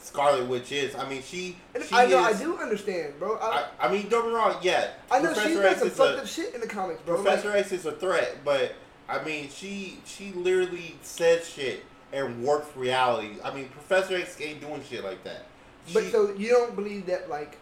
Scarlet 0.00 0.48
Witch 0.48 0.72
is. 0.72 0.94
I 0.96 1.08
mean, 1.08 1.22
she. 1.22 1.56
She 1.80 1.94
I 1.94 2.06
know, 2.06 2.26
is, 2.28 2.40
I 2.40 2.44
do 2.44 2.58
understand, 2.58 3.14
bro. 3.20 3.36
I, 3.36 3.66
I, 3.80 3.86
I 3.86 3.92
mean, 3.92 4.08
don't 4.08 4.22
get 4.24 4.28
me 4.30 4.34
wrong. 4.34 4.56
Yeah, 4.60 4.90
I, 5.10 5.20
know 5.20 5.26
Professor 5.32 5.48
she's 5.48 5.58
done 5.58 5.78
some 5.78 5.90
fucked 5.90 6.18
up 6.18 6.26
shit 6.26 6.54
in 6.54 6.60
the 6.60 6.66
comics, 6.66 7.00
bro. 7.02 7.22
Professor 7.22 7.50
Like, 7.50 7.58
X 7.60 7.72
is 7.72 7.86
a 7.86 7.92
threat, 7.92 8.38
but 8.44 8.72
I 9.08 9.22
mean, 9.22 9.48
she 9.48 10.00
she 10.04 10.32
literally 10.32 10.96
said 11.02 11.44
shit 11.44 11.84
and 12.12 12.42
worked 12.42 12.76
reality. 12.76 13.36
I 13.44 13.54
mean, 13.54 13.68
Professor 13.68 14.16
X 14.16 14.40
ain't 14.40 14.60
doing 14.60 14.82
shit 14.88 15.04
like 15.04 15.22
that. 15.24 15.46
but 15.94 16.04
so 16.10 16.34
you 16.34 16.48
don't 16.50 16.74
believe 16.74 17.06
that 17.06 17.30
like 17.30 17.56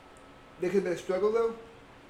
there 0.60 0.70
could 0.70 0.76
have 0.76 0.84
been 0.84 0.92
a 0.94 0.98
struggle 0.98 1.30
though? 1.32 1.54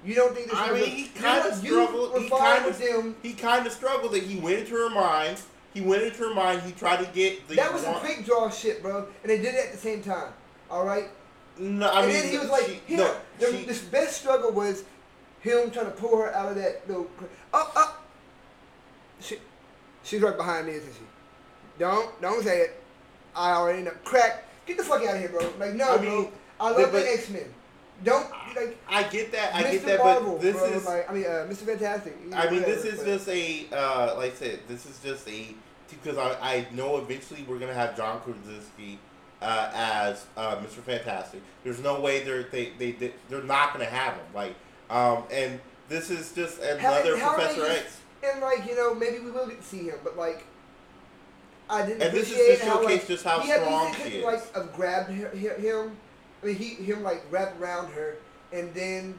You 0.03 0.15
don't 0.15 0.33
think 0.35 0.49
this 0.49 0.57
I 0.59 0.71
mean, 0.73 0.85
he 0.89 1.07
kind 1.07 1.47
of 1.47 1.55
struggled. 1.55 2.21
He 2.21 2.29
kind 2.29 2.65
of 2.65 2.79
them. 2.79 3.15
he 3.21 3.33
kind 3.33 3.67
of 3.67 3.73
struggled. 3.73 4.13
That 4.13 4.23
he 4.23 4.39
went 4.39 4.59
into 4.59 4.73
her 4.75 4.89
mind. 4.89 5.39
He 5.73 5.81
went 5.81 6.03
into 6.03 6.23
her 6.23 6.33
mind. 6.33 6.61
He 6.63 6.71
tried 6.71 7.05
to 7.05 7.11
get 7.13 7.47
the. 7.47 7.55
That 7.55 7.71
was 7.71 7.83
some 7.83 7.93
one- 7.93 8.01
quick 8.01 8.25
draw 8.25 8.49
shit, 8.49 8.81
bro. 8.81 9.07
And 9.21 9.29
they 9.29 9.37
did 9.37 9.53
it 9.53 9.65
at 9.67 9.71
the 9.71 9.77
same 9.77 10.01
time. 10.01 10.33
All 10.69 10.85
right. 10.85 11.09
No, 11.57 11.87
I 11.87 12.03
and 12.03 12.11
mean, 12.11 12.21
then 12.21 12.31
he 12.31 12.37
was 12.39 12.49
like, 12.49 12.81
she, 12.87 12.95
no, 12.95 13.15
the, 13.37 13.45
she, 13.47 13.65
the 13.65 13.79
best 13.91 14.17
struggle 14.21 14.51
was 14.51 14.83
him 15.41 15.69
trying 15.69 15.85
to 15.85 15.91
pull 15.91 16.17
her 16.17 16.33
out 16.33 16.49
of 16.49 16.55
that 16.55 16.87
little. 16.87 17.07
Oh, 17.53 17.71
oh. 17.75 17.99
She, 19.19 19.37
she's 20.03 20.21
right 20.21 20.35
behind 20.35 20.67
me, 20.67 20.73
isn't 20.73 20.93
she? 20.93 21.03
Don't, 21.77 22.19
don't 22.21 22.43
say 22.43 22.61
it. 22.61 22.81
I 23.35 23.51
already 23.51 23.83
know. 23.83 23.91
Crack. 24.03 24.45
Get 24.65 24.77
the 24.77 24.83
fuck 24.83 25.01
out 25.05 25.15
of 25.15 25.19
here, 25.19 25.29
bro. 25.29 25.47
Like, 25.59 25.73
no, 25.73 25.93
I 25.93 25.97
bro. 25.97 26.31
I 26.59 26.69
love 26.71 26.91
but- 26.91 26.91
the 26.93 27.11
X 27.13 27.29
Men. 27.29 27.53
Don't 28.03 28.27
like. 28.55 28.77
I 28.89 29.03
get 29.03 29.31
that. 29.31 29.55
I 29.55 29.63
Mr. 29.63 29.71
get 29.71 29.85
that. 29.85 29.99
Marvel, 29.99 30.31
but 30.33 30.41
this 30.41 30.55
bro. 30.57 30.65
is. 30.65 30.85
like, 30.85 31.09
I 31.09 31.13
mean, 31.13 31.25
uh, 31.25 31.47
Mr. 31.49 31.57
Fantastic. 31.65 32.15
you 32.27 32.33
I 32.35 32.45
know, 32.45 32.51
mean, 32.51 32.61
this 32.61 32.85
is 32.85 32.97
but- 32.99 33.05
just 33.05 33.27
a, 33.29 33.65
uh, 33.71 34.15
like 34.17 34.33
I 34.33 34.35
said, 34.35 34.59
this 34.67 34.85
is 34.85 34.99
just 35.03 35.27
a, 35.29 35.47
because 35.89 36.17
I, 36.17 36.31
I 36.41 36.67
know 36.73 36.97
eventually 36.97 37.43
we're 37.47 37.59
gonna 37.59 37.73
have 37.73 37.95
John 37.97 38.21
Krasinski 38.21 38.97
uh, 39.41 39.71
as 39.73 40.25
uh, 40.37 40.55
Mr. 40.57 40.79
Fantastic. 40.81 41.41
There's 41.63 41.81
no 41.81 41.99
way 41.99 42.23
they're 42.23 42.43
they 42.43 42.71
they 42.77 42.91
they- 42.93 43.13
they're 43.29 43.43
not 43.43 43.73
gonna 43.73 43.85
have 43.85 44.13
him. 44.13 44.25
Like, 44.33 44.55
um, 44.89 45.23
and 45.31 45.59
this 45.89 46.09
is 46.09 46.31
just 46.33 46.59
another 46.61 47.17
how 47.17 47.35
they 47.37 47.43
Professor 47.45 47.65
just- 47.67 47.79
X. 47.85 47.97
And 48.23 48.39
like 48.41 48.67
you 48.67 48.75
know, 48.75 48.93
maybe 48.93 49.17
we 49.19 49.31
will 49.31 49.47
get 49.47 49.59
to 49.61 49.67
see 49.67 49.83
him, 49.89 49.95
but 50.03 50.15
like, 50.15 50.45
I 51.69 51.85
didn't 51.85 52.01
And 52.03 52.13
this 52.15 52.31
is 52.31 52.59
to 52.59 52.65
how 52.65 52.81
showcase 52.81 52.99
like, 52.99 53.07
just 53.07 53.23
how 53.23 53.39
he 53.39 53.49
had 53.49 53.61
strong 53.61 53.87
these 53.87 53.95
she 53.95 54.03
could, 54.03 54.13
is. 54.13 54.23
like 54.55 54.73
grabbed 54.75 55.11
her, 55.11 55.29
him. 55.29 55.97
I 56.43 56.45
mean, 56.45 56.55
he 56.55 56.69
him 56.75 57.01
like 57.03 57.23
wrapped 57.31 57.59
around 57.59 57.91
her, 57.93 58.17
and 58.53 58.73
then 58.73 59.15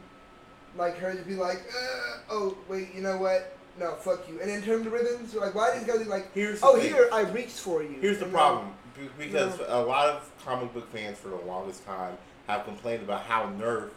like 0.76 0.96
her 0.98 1.14
to 1.14 1.22
be 1.22 1.34
like, 1.34 1.58
uh, 1.58 2.18
oh 2.30 2.56
wait, 2.68 2.94
you 2.94 3.00
know 3.02 3.16
what? 3.18 3.56
No, 3.78 3.94
fuck 3.94 4.28
you. 4.28 4.38
And 4.40 4.50
then 4.50 4.62
turn 4.62 4.84
the 4.84 4.90
ribbons. 4.90 5.34
Like, 5.34 5.54
why 5.54 5.76
these 5.78 5.86
guys 5.86 6.06
like, 6.06 6.32
Here's 6.34 6.60
oh 6.62 6.76
thing. 6.78 6.92
here 6.92 7.08
I 7.12 7.22
reached 7.22 7.58
for 7.58 7.82
you. 7.82 7.96
Here's 8.00 8.18
the 8.18 8.26
You 8.26 8.32
problem, 8.32 8.72
be- 8.96 9.08
because 9.24 9.58
No. 9.58 9.64
a 9.68 9.82
lot 9.82 10.08
of 10.08 10.30
comic 10.44 10.72
book 10.74 10.90
fans 10.92 11.18
for 11.18 11.28
the 11.28 11.36
longest 11.36 11.84
time 11.86 12.16
have 12.48 12.64
complained 12.64 13.02
about 13.02 13.22
how 13.22 13.46
nerfed 13.58 13.90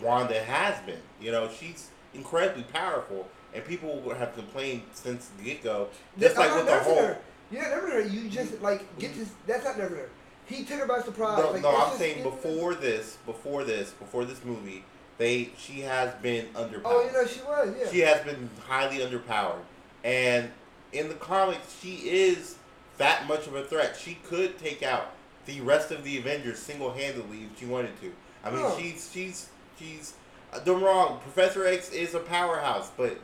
Wanda 0.00 0.40
has 0.42 0.80
been. 0.86 1.00
You 1.20 1.32
know, 1.32 1.50
she's 1.50 1.90
incredibly 2.14 2.62
powerful, 2.64 3.28
and 3.54 3.62
people 3.64 4.02
have 4.16 4.34
complained 4.34 4.82
since 4.94 5.30
the 5.38 5.44
get 5.44 5.62
go. 5.62 5.88
Just 6.18 6.38
I'm 6.38 6.48
like 6.48 6.56
with 6.56 6.66
the 6.66 6.78
whole. 6.80 6.96
her. 7.02 7.18
You're 7.50 7.62
not 7.62 7.70
nerfing 7.82 7.92
her. 7.92 8.00
You 8.00 8.28
just 8.30 8.62
like 8.62 8.98
get 8.98 9.14
this. 9.14 9.28
That's 9.46 9.64
not 9.64 9.74
nerfing 9.76 9.96
her. 9.98 10.08
He 10.46 10.64
took 10.64 10.80
her 10.80 10.86
by 10.86 11.00
surprise. 11.00 11.38
No, 11.38 11.50
like, 11.52 11.62
no, 11.62 11.76
I'm 11.76 11.96
saying 11.96 12.22
before 12.22 12.74
this, 12.74 13.16
before 13.26 13.64
this, 13.64 13.90
before 13.92 14.24
this 14.24 14.44
movie, 14.44 14.84
they 15.18 15.50
she 15.56 15.80
has 15.80 16.12
been 16.16 16.46
underpowered. 16.54 16.82
Oh, 16.84 17.04
you 17.04 17.12
know 17.12 17.26
she 17.26 17.40
was. 17.42 17.74
Yeah. 17.78 17.90
She 17.90 18.00
has 18.00 18.22
been 18.24 18.50
highly 18.66 18.98
underpowered, 18.98 19.62
and 20.04 20.50
in 20.92 21.08
the 21.08 21.14
comics, 21.14 21.78
she 21.80 21.94
is 22.08 22.56
that 22.98 23.26
much 23.26 23.46
of 23.46 23.54
a 23.54 23.64
threat. 23.64 23.96
She 23.96 24.18
could 24.26 24.58
take 24.58 24.82
out 24.82 25.12
the 25.46 25.60
rest 25.60 25.90
of 25.90 26.04
the 26.04 26.18
Avengers 26.18 26.58
single 26.58 26.92
handedly 26.92 27.44
if 27.52 27.58
she 27.58 27.66
wanted 27.66 27.98
to. 28.00 28.12
I 28.44 28.50
mean, 28.50 28.66
she's 28.78 29.10
she's 29.12 29.48
she's. 29.78 30.14
uh, 30.52 30.58
Don't 30.60 30.82
wrong. 30.82 31.20
Professor 31.20 31.64
X 31.66 31.90
is 31.90 32.14
a 32.14 32.20
powerhouse, 32.20 32.90
but 32.96 33.16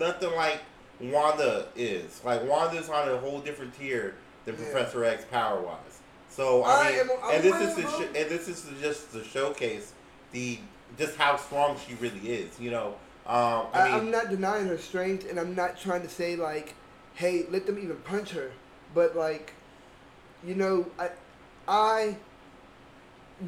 nothing 0.00 0.34
like 0.34 0.60
Wanda 1.00 1.68
is. 1.76 2.20
Like 2.24 2.42
Wanda's 2.48 2.88
on 2.88 3.08
a 3.08 3.16
whole 3.18 3.40
different 3.40 3.74
tier 3.78 4.16
than 4.44 4.56
Yeah. 4.56 4.62
Professor 4.64 5.04
X 5.04 5.24
power 5.30 5.60
wise. 5.60 5.95
So 6.36 6.62
I 6.64 6.88
I 6.88 6.90
mean, 6.90 7.00
am- 7.00 7.10
and 7.32 7.42
this 7.42 7.60
is 7.62 7.74
to 7.76 7.82
sh- 7.90 8.08
and 8.14 8.30
this 8.30 8.48
is 8.48 8.60
to 8.62 8.74
just 8.74 9.10
to 9.12 9.24
showcase 9.24 9.92
the 10.32 10.58
just 10.98 11.16
how 11.16 11.36
strong 11.36 11.78
she 11.86 11.94
really 11.94 12.20
is. 12.20 12.60
You 12.60 12.70
know, 12.72 12.86
um, 13.26 13.66
I 13.72 13.80
I, 13.80 13.84
mean, 13.84 13.94
I'm 13.94 14.10
not 14.10 14.28
denying 14.28 14.66
her 14.66 14.76
strength, 14.76 15.28
and 15.30 15.40
I'm 15.40 15.54
not 15.54 15.80
trying 15.80 16.02
to 16.02 16.08
say 16.10 16.36
like, 16.36 16.74
"Hey, 17.14 17.46
let 17.50 17.64
them 17.66 17.78
even 17.78 17.96
punch 17.98 18.30
her," 18.32 18.50
but 18.94 19.16
like, 19.16 19.54
you 20.46 20.54
know, 20.54 20.86
I, 20.98 21.08
I 21.66 22.16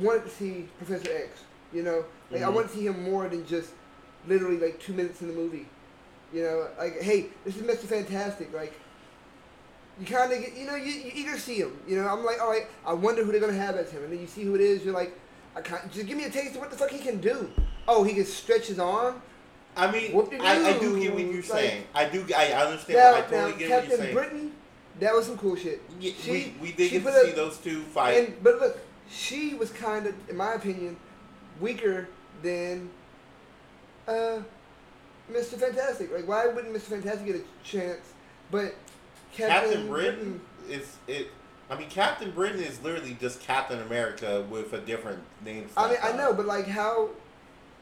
wanted 0.00 0.24
to 0.24 0.30
see 0.30 0.66
Professor 0.78 1.10
X. 1.14 1.42
You 1.74 1.82
know, 1.82 2.04
like 2.30 2.42
I 2.42 2.46
Mhm. 2.46 2.54
want 2.54 2.68
to 2.70 2.74
see 2.74 2.86
him 2.86 3.02
more 3.02 3.28
than 3.28 3.46
just 3.46 3.70
literally 4.26 4.56
like 4.58 4.80
two 4.80 4.94
minutes 4.94 5.20
in 5.20 5.28
the 5.28 5.34
movie. 5.34 5.66
You 6.32 6.42
know, 6.44 6.68
like, 6.78 7.00
hey, 7.02 7.26
this 7.44 7.56
is 7.56 7.62
Mr. 7.62 7.86
Fantastic. 7.86 8.52
Like, 8.54 8.72
you 10.00 10.06
kind 10.06 10.32
of 10.32 10.40
get, 10.40 10.56
you 10.56 10.66
know, 10.66 10.76
you, 10.76 10.92
you 10.92 11.10
eager 11.14 11.34
to 11.34 11.40
see 11.40 11.56
him. 11.56 11.76
You 11.86 11.96
know, 12.00 12.08
I'm 12.08 12.24
like, 12.24 12.40
all 12.40 12.50
right, 12.50 12.66
I 12.86 12.92
wonder 12.92 13.24
who 13.24 13.32
they're 13.32 13.40
gonna 13.40 13.52
have 13.52 13.76
as 13.76 13.90
him, 13.90 14.04
and 14.04 14.12
then 14.12 14.20
you 14.20 14.26
see 14.26 14.42
who 14.44 14.54
it 14.54 14.60
is. 14.60 14.84
You're 14.84 14.94
like, 14.94 15.18
I 15.56 15.60
can't 15.60 15.90
just 15.90 16.06
give 16.06 16.16
me 16.16 16.24
a 16.24 16.30
taste 16.30 16.54
of 16.54 16.60
what 16.60 16.70
the 16.70 16.76
fuck 16.76 16.90
he 16.90 16.98
can 16.98 17.20
do. 17.20 17.50
Oh, 17.86 18.04
he 18.04 18.14
can 18.14 18.24
stretch 18.24 18.66
his 18.68 18.78
arm. 18.78 19.20
I 19.76 19.90
mean. 19.90 20.12
I, 20.40 20.74
I 20.74 20.78
do 20.78 20.98
get 21.00 21.12
what 21.14 21.22
you're 21.22 21.34
Like- 21.34 21.44
saying. 21.44 21.84
I 21.94 22.04
do. 22.08 22.24
I 22.36 22.52
understand. 22.52 22.98
Now, 22.98 23.14
I 23.14 23.20
totally 23.22 23.38
now 23.38 23.46
get 23.46 23.50
what 23.52 23.60
you're 23.60 23.68
Captain 23.80 23.96
saying. 23.98 24.14
Britain, 24.14 24.52
that 25.00 25.14
was 25.14 25.26
some 25.26 25.38
cool 25.38 25.56
shit. 25.56 25.80
Yeah, 26.00 26.12
She- 26.20 26.30
we, 26.30 26.54
we 26.60 26.72
did 26.72 26.90
get 26.90 27.02
to 27.02 27.08
a- 27.08 27.24
see 27.24 27.30
those 27.32 27.58
two 27.58 27.82
fight. 27.82 28.12
And 28.12 28.42
but 28.42 28.60
look, 28.60 28.78
she 29.10 29.54
was 29.54 29.70
kind 29.70 30.06
of, 30.06 30.14
in 30.28 30.36
my 30.36 30.54
opinion, 30.54 30.96
weaker 31.60 32.08
than 32.42 32.90
uh, 34.06 34.38
Mr. 35.30 35.54
Fantastic. 35.58 36.12
Like, 36.12 36.26
why 36.28 36.46
wouldn't 36.46 36.72
Mr. 36.74 36.82
Fantastic 36.82 37.26
get 37.26 37.36
a 37.36 37.42
chance? 37.64 38.12
But 38.50 38.74
Captain, 39.32 39.70
Captain 39.70 39.88
Britain 39.88 40.40
is 40.68 40.96
it. 41.06 41.28
I 41.70 41.78
mean, 41.78 41.90
Captain 41.90 42.30
Britain 42.30 42.62
is 42.62 42.82
literally 42.82 43.16
just 43.20 43.40
Captain 43.40 43.80
America 43.82 44.44
with 44.50 44.72
a 44.72 44.80
different 44.80 45.22
name. 45.44 45.68
I 45.76 45.90
mean, 45.90 45.98
I 46.02 46.12
know, 46.12 46.32
but 46.32 46.46
like, 46.46 46.66
how 46.66 47.10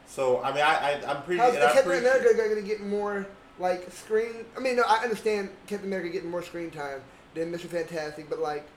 So 0.07 0.41
I 0.43 0.51
mean, 0.51 0.63
I, 0.63 1.01
I 1.05 1.11
I'm 1.11 1.23
pretty. 1.23 1.39
how's 1.39 1.55
Captain 1.55 1.83
pretty 1.83 2.05
America 2.05 2.35
going 2.35 2.55
to 2.55 2.61
get 2.61 2.81
more 2.81 3.27
like 3.59 3.91
screen. 3.91 4.45
I 4.55 4.59
mean, 4.59 4.75
no, 4.75 4.83
I 4.87 4.97
understand 5.03 5.49
Captain 5.67 5.87
America 5.87 6.09
getting 6.09 6.29
more 6.29 6.43
screen 6.43 6.71
time 6.71 7.01
than 7.33 7.51
Mr. 7.51 7.67
Fantastic, 7.67 8.29
but 8.29 8.39
like, 8.39 8.67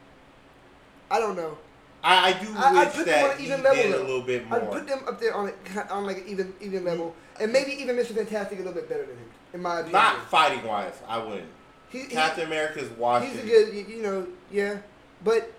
I 1.10 1.18
don't 1.18 1.36
know. 1.36 1.58
I, 2.02 2.30
I 2.30 2.32
do 2.32 2.48
I- 2.56 2.84
wish 2.84 2.94
put 2.94 3.06
them 3.06 3.22
on 3.24 3.28
that 3.30 3.38
he 3.38 3.46
even 3.46 3.62
level, 3.62 3.82
did 3.82 3.94
a 3.94 4.00
little 4.00 4.22
bit 4.22 4.48
more. 4.48 4.60
I'd 4.60 4.70
put 4.70 4.86
them 4.86 5.00
up 5.06 5.20
there 5.20 5.34
on 5.34 5.48
a, 5.76 5.92
on 5.92 6.06
like 6.06 6.18
an 6.18 6.28
even 6.28 6.54
even 6.60 6.84
level, 6.84 7.14
mm. 7.36 7.42
and 7.44 7.52
maybe 7.52 7.72
even 7.72 7.96
Mr. 7.96 8.14
Fantastic 8.14 8.58
a 8.58 8.62
little 8.62 8.74
bit 8.74 8.88
better 8.88 9.04
than 9.04 9.16
him, 9.16 9.30
in 9.54 9.62
my 9.62 9.80
opinion. 9.80 9.92
Not 9.92 10.30
fighting 10.30 10.64
wise, 10.64 10.94
I 11.06 11.18
wouldn't. 11.18 11.48
He, 11.90 12.00
he, 12.00 12.06
Captain 12.06 12.46
America's 12.46 12.88
watching. 12.90 13.30
he's 13.30 13.40
a 13.40 13.46
good, 13.46 13.74
you- 13.74 13.96
you 13.96 14.02
know, 14.02 14.26
yeah, 14.50 14.78
but 15.24 15.52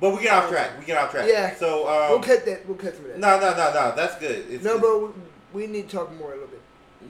But 0.00 0.16
we 0.16 0.22
get 0.22 0.32
off 0.32 0.48
track. 0.50 0.78
We 0.78 0.84
get 0.84 0.96
off 0.98 1.10
track. 1.10 1.26
Yeah. 1.28 1.54
So 1.56 1.88
um, 1.88 2.10
we'll 2.10 2.20
cut 2.22 2.44
that. 2.46 2.66
We'll 2.66 2.76
cut 2.76 2.96
through 2.96 3.08
that. 3.08 3.18
no, 3.18 3.38
no, 3.40 3.50
no, 3.50 3.72
no. 3.72 3.92
That's 3.96 4.16
good. 4.18 4.46
It's, 4.50 4.64
no, 4.64 4.78
bro, 4.78 5.12
we, 5.54 5.62
we 5.62 5.66
need 5.66 5.88
to 5.88 5.96
talk 5.96 6.14
more 6.16 6.30
a 6.30 6.34
little 6.34 6.48
bit. 6.48 6.60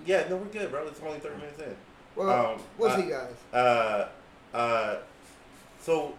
Yeah, 0.07 0.27
no, 0.29 0.37
we're 0.37 0.47
good, 0.47 0.71
bro. 0.71 0.87
It's 0.87 1.01
only 1.03 1.19
thirty 1.21 1.37
minutes 1.37 1.61
in. 1.61 1.75
Well, 2.17 2.53
Um, 2.55 2.61
we'll 2.79 2.91
uh, 2.91 2.97
see, 2.97 3.09
guys. 3.09 3.35
Uh, 3.53 4.09
uh, 4.55 4.97
so 5.81 6.15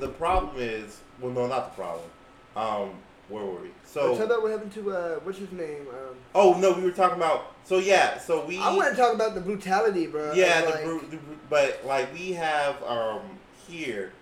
the 0.00 0.08
problem 0.08 0.56
is, 0.58 1.00
well, 1.20 1.32
no, 1.32 1.46
not 1.46 1.76
the 1.76 1.82
problem. 1.82 2.08
Um, 2.56 2.90
where 3.28 3.44
were 3.44 3.60
we? 3.60 3.70
So, 3.84 4.16
talk 4.16 4.26
about 4.26 4.42
what 4.42 4.52
happened 4.52 4.72
to 4.74 4.90
uh, 4.92 5.14
what's 5.20 5.38
his 5.38 5.50
name? 5.52 5.86
Um, 5.88 6.16
oh 6.34 6.58
no, 6.58 6.72
we 6.72 6.82
were 6.82 6.90
talking 6.90 7.16
about. 7.16 7.54
So 7.64 7.78
yeah, 7.78 8.18
so 8.18 8.44
we. 8.44 8.58
I 8.58 8.74
want 8.74 8.90
to 8.90 8.96
talk 8.96 9.14
about 9.14 9.34
the 9.34 9.40
brutality, 9.40 10.06
bro. 10.06 10.32
Yeah, 10.32 10.62
the, 10.62 10.70
like, 10.70 10.84
bru- 10.84 11.06
the 11.10 11.18
but 11.48 11.84
like 11.84 12.12
we 12.12 12.32
have 12.32 12.82
um 12.84 13.22
here, 13.68 14.12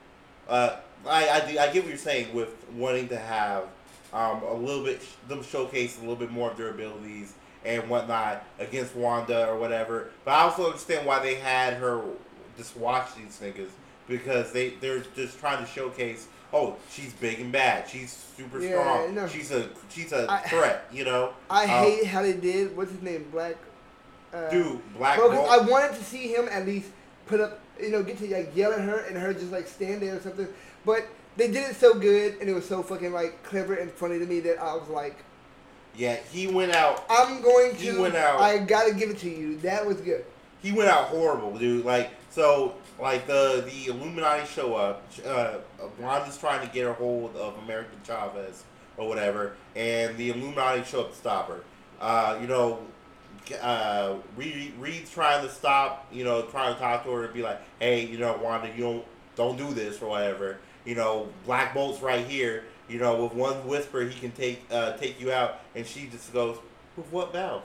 uh, 0.48 0.76
I 1.06 1.28
I, 1.28 1.40
do, 1.40 1.58
I 1.58 1.70
get 1.70 1.82
what 1.82 1.88
you're 1.88 1.96
saying 1.96 2.34
with 2.34 2.54
wanting 2.74 3.08
to 3.08 3.18
have 3.18 3.64
um 4.12 4.42
a 4.42 4.54
little 4.54 4.84
bit 4.84 5.02
them 5.28 5.42
showcase 5.42 5.98
a 5.98 6.00
little 6.00 6.16
bit 6.16 6.30
more 6.30 6.50
of 6.50 6.56
their 6.56 6.70
abilities 6.70 7.34
and 7.64 7.88
whatnot 7.88 8.44
against 8.58 8.94
Wanda 8.94 9.48
or 9.48 9.58
whatever. 9.58 10.10
But 10.24 10.32
I 10.32 10.42
also 10.42 10.66
understand 10.66 11.06
why 11.06 11.20
they 11.20 11.36
had 11.36 11.74
her 11.74 12.02
just 12.56 12.76
watch 12.76 13.14
these 13.16 13.38
niggas 13.40 13.70
because 14.08 14.52
they 14.52 14.70
they're 14.80 15.04
just 15.16 15.38
trying 15.38 15.64
to 15.64 15.70
showcase. 15.70 16.28
Oh, 16.54 16.76
she's 16.90 17.12
big 17.14 17.40
and 17.40 17.50
bad. 17.50 17.88
She's 17.88 18.12
super 18.36 18.60
Yeah, 18.60 18.70
strong. 18.80 19.14
no. 19.14 19.26
She's 19.28 19.50
a 19.50 19.68
she's 19.90 20.12
a 20.12 20.26
I- 20.30 20.38
threat. 20.48 20.84
You 20.92 21.04
know, 21.04 21.32
I 21.50 21.64
Um, 21.64 21.68
hate 21.84 22.06
how 22.06 22.22
they 22.22 22.32
did. 22.34 22.76
What's 22.76 22.92
his 22.92 23.02
name? 23.02 23.26
Black. 23.32 23.56
Uh, 24.32 24.48
dude. 24.50 24.96
Black 24.96 25.18
'cause 25.18 25.32
I 25.50 25.58
wanted 25.68 25.94
to 25.96 26.04
see 26.04 26.28
him 26.28 26.48
at 26.50 26.64
least 26.66 26.88
put 27.26 27.40
up, 27.40 27.58
you 27.80 27.90
know, 27.90 28.02
get 28.02 28.18
to 28.18 28.32
like 28.34 28.54
yell 28.56 28.72
at 28.72 28.80
her 28.80 28.98
and 29.08 29.16
her 29.18 29.32
just 29.32 29.50
like 29.52 29.66
stand 29.68 30.02
there 30.02 30.16
or 30.16 30.20
something. 30.20 30.48
But 30.84 31.06
they 31.36 31.48
did 31.48 31.68
it 31.70 31.76
so 31.76 31.94
good 31.94 32.36
and 32.40 32.48
it 32.48 32.52
was 32.52 32.66
so 32.68 32.82
fucking 32.82 33.12
like 33.12 33.42
clever 33.42 33.74
and 33.74 33.90
funny 33.92 34.18
to 34.20 34.26
me 34.26 34.40
that 34.40 34.60
I 34.60 34.74
was 34.74 34.88
like, 34.88 35.16
yeah, 35.96 36.16
he 36.32 36.46
went 36.48 36.72
out 36.72 37.04
I'm 37.08 37.42
going 37.42 37.72
to. 37.76 37.82
He 37.92 37.96
went 37.98 38.14
out. 38.16 38.40
I 38.40 38.58
gotta 38.58 38.92
give 38.94 39.10
it 39.10 39.18
to 39.18 39.30
you. 39.30 39.58
That 39.58 39.84
was 39.86 39.96
good. 40.00 40.24
he 40.62 40.72
went 40.72 40.88
out 40.88 41.04
horrible, 41.08 41.56
dude. 41.58 41.84
Like 41.84 42.10
so, 42.30 42.74
like 42.98 43.26
the 43.26 43.64
the 43.66 43.90
Illuminati 43.90 44.46
show 44.46 44.74
up. 44.74 45.02
Uh, 45.24 45.58
Wanda's 45.98 46.38
trying 46.38 46.66
to 46.66 46.72
get 46.72 46.86
a 46.86 46.92
hold 46.92 47.36
of 47.36 47.56
America 47.64 47.96
Chavez 48.06 48.64
or 48.96 49.08
whatever, 49.08 49.56
and 49.74 50.16
the 50.16 50.30
Illuminati 50.30 50.84
show 50.84 51.02
up 51.02 51.10
to 51.10 51.16
stop 51.16 51.48
her. 51.48 51.60
Uh, 52.00 52.38
you 52.40 52.46
know, 52.46 52.80
uh, 53.60 54.14
Reed, 54.36 54.74
Reed's 54.78 55.10
trying 55.10 55.46
to 55.46 55.52
stop. 55.52 56.06
You 56.12 56.24
know, 56.24 56.42
trying 56.42 56.74
to 56.74 56.80
talk 56.80 57.04
to 57.04 57.10
her 57.10 57.24
and 57.24 57.34
be 57.34 57.42
like, 57.42 57.60
"Hey, 57.80 58.06
you 58.06 58.18
know, 58.18 58.38
Wanda, 58.42 58.68
you 58.68 58.82
don't 58.82 59.04
don't 59.36 59.56
do 59.56 59.72
this 59.72 60.00
or 60.00 60.10
whatever." 60.10 60.58
You 60.84 60.94
know, 60.94 61.28
Black 61.44 61.74
Bolt's 61.74 62.00
right 62.02 62.26
here. 62.26 62.64
You 62.88 62.98
know, 62.98 63.24
with 63.24 63.32
one 63.32 63.66
whisper, 63.66 64.02
he 64.02 64.18
can 64.18 64.30
take 64.32 64.62
uh, 64.70 64.92
take 64.92 65.20
you 65.20 65.32
out, 65.32 65.60
and 65.74 65.86
she 65.86 66.06
just 66.06 66.32
goes, 66.32 66.58
"With 66.96 67.10
what 67.10 67.32
mouth?" 67.32 67.62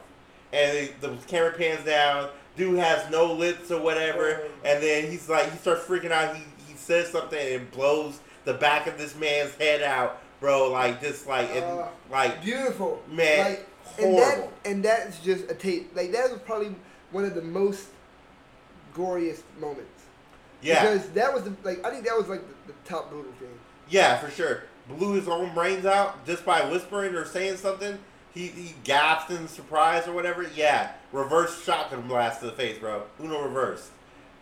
and 0.52 0.90
the 1.02 1.16
camera 1.28 1.52
pans 1.52 1.86
down. 1.86 2.30
Dude 2.60 2.78
has 2.78 3.10
no 3.10 3.32
lips 3.34 3.72
or 3.72 3.82
whatever, 3.82 4.42
and 4.66 4.84
then 4.84 5.10
he's 5.10 5.28
like, 5.30 5.50
he 5.52 5.58
starts 5.58 5.86
freaking 5.86 6.12
out. 6.12 6.36
He 6.36 6.44
he 6.68 6.76
says 6.76 7.08
something 7.10 7.56
and 7.56 7.72
blows 7.72 8.20
the 8.46 8.54
back 8.54 8.86
of 8.86 8.98
this 8.98 9.16
man's 9.16 9.56
head 9.56 9.82
out, 9.82 10.22
bro. 10.42 10.70
Like 10.72 11.02
just 11.02 11.26
like 11.26 11.50
and 11.56 11.64
Uh, 11.64 11.88
like 12.12 12.42
Beautiful, 12.44 13.02
man, 13.10 13.52
Like, 13.52 13.68
and 13.98 14.18
that 14.18 14.34
horrible. 14.36 14.54
and 14.66 14.84
that's 14.84 15.20
just 15.20 15.50
a 15.50 15.54
tape. 15.56 15.96
Like 15.96 16.12
that 16.12 16.30
was 16.30 16.40
probably 16.42 16.76
one 17.12 17.24
of 17.26 17.34
the 17.34 17.42
most 17.42 17.88
goriest 18.96 19.44
moments. 19.60 20.04
yeah, 20.62 20.82
Because 20.84 21.10
that 21.12 21.34
was 21.34 21.44
the, 21.44 21.56
like 21.64 21.86
I 21.86 21.90
think 21.92 22.06
that 22.06 22.18
was 22.18 22.28
like 22.28 22.42
the, 22.68 22.74
the 22.74 22.80
top 22.86 23.10
brutal 23.10 23.32
thing. 23.40 23.58
yeah, 23.90 24.18
for 24.18 24.30
sure. 24.30 24.64
Blew 24.90 25.14
his 25.14 25.28
own 25.28 25.54
brains 25.54 25.86
out 25.86 26.26
just 26.26 26.44
by 26.46 26.70
whispering 26.70 27.16
or 27.16 27.24
saying 27.24 27.58
something. 27.58 27.98
He 28.34 28.48
he 28.48 28.76
gasped 28.84 29.32
in 29.32 29.48
surprise 29.48 30.08
or 30.08 30.14
whatever. 30.14 30.46
Yeah, 30.56 30.92
reverse 31.12 31.64
shotgun 31.64 32.08
blast 32.08 32.40
to 32.42 32.48
the 32.48 32.52
face, 32.54 32.78
bro. 32.78 33.04
Uno 33.22 33.42
reverse, 33.44 33.90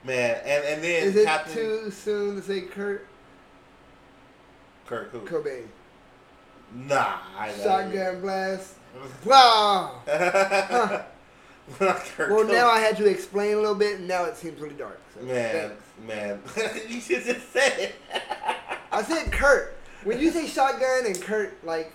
man. 0.03 0.39
And 0.45 0.63
and 0.65 0.83
then 0.83 1.03
Is 1.03 1.15
it 1.15 1.25
Captain 1.25 1.53
too 1.53 1.91
soon 1.91 2.35
to 2.37 2.41
say 2.41 2.61
Kurt 2.61 3.07
Kurt 4.85 5.09
who? 5.11 5.21
Cobain? 5.21 5.67
Nah, 6.73 7.17
I 7.37 7.51
Shotgun 7.53 8.21
blast. 8.21 8.73
Wow. 9.25 10.01
Well, 11.81 12.45
now 12.47 12.69
I 12.69 12.79
had 12.79 12.95
to 12.97 13.05
explain 13.05 13.53
a 13.53 13.57
little 13.57 13.75
bit, 13.75 13.99
and 13.99 14.07
now 14.07 14.23
it 14.23 14.37
seems 14.37 14.59
really 14.61 14.75
dark. 14.75 15.01
So 15.13 15.25
Man, 15.25 15.71
thanks. 15.71 15.83
man, 16.07 16.39
you 16.87 17.01
should 17.01 17.25
just 17.25 17.51
say 17.51 17.67
it. 17.83 17.95
I 18.89 19.03
said 19.03 19.31
Kurt. 19.33 19.75
When 20.05 20.17
you 20.17 20.31
say 20.31 20.47
shotgun 20.47 21.05
and 21.05 21.21
Kurt, 21.21 21.61
like, 21.65 21.91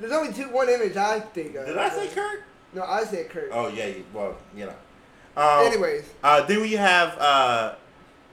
there's 0.00 0.12
only 0.12 0.32
two 0.32 0.44
one 0.44 0.70
image 0.70 0.96
I 0.96 1.20
think 1.20 1.56
of. 1.56 1.66
Did 1.66 1.76
I 1.76 1.90
say 1.90 2.08
Kurt? 2.08 2.42
No, 2.76 2.84
I 2.84 3.04
said 3.04 3.30
Kurt. 3.30 3.48
Oh 3.52 3.68
yeah, 3.68 3.86
you- 3.86 4.04
well, 4.12 4.36
you 4.54 4.66
know. 4.66 4.74
Um, 5.42 5.66
Anyways, 5.66 6.04
uh, 6.22 6.42
then 6.42 6.60
we 6.60 6.72
have 6.74 7.16
uh, 7.18 7.74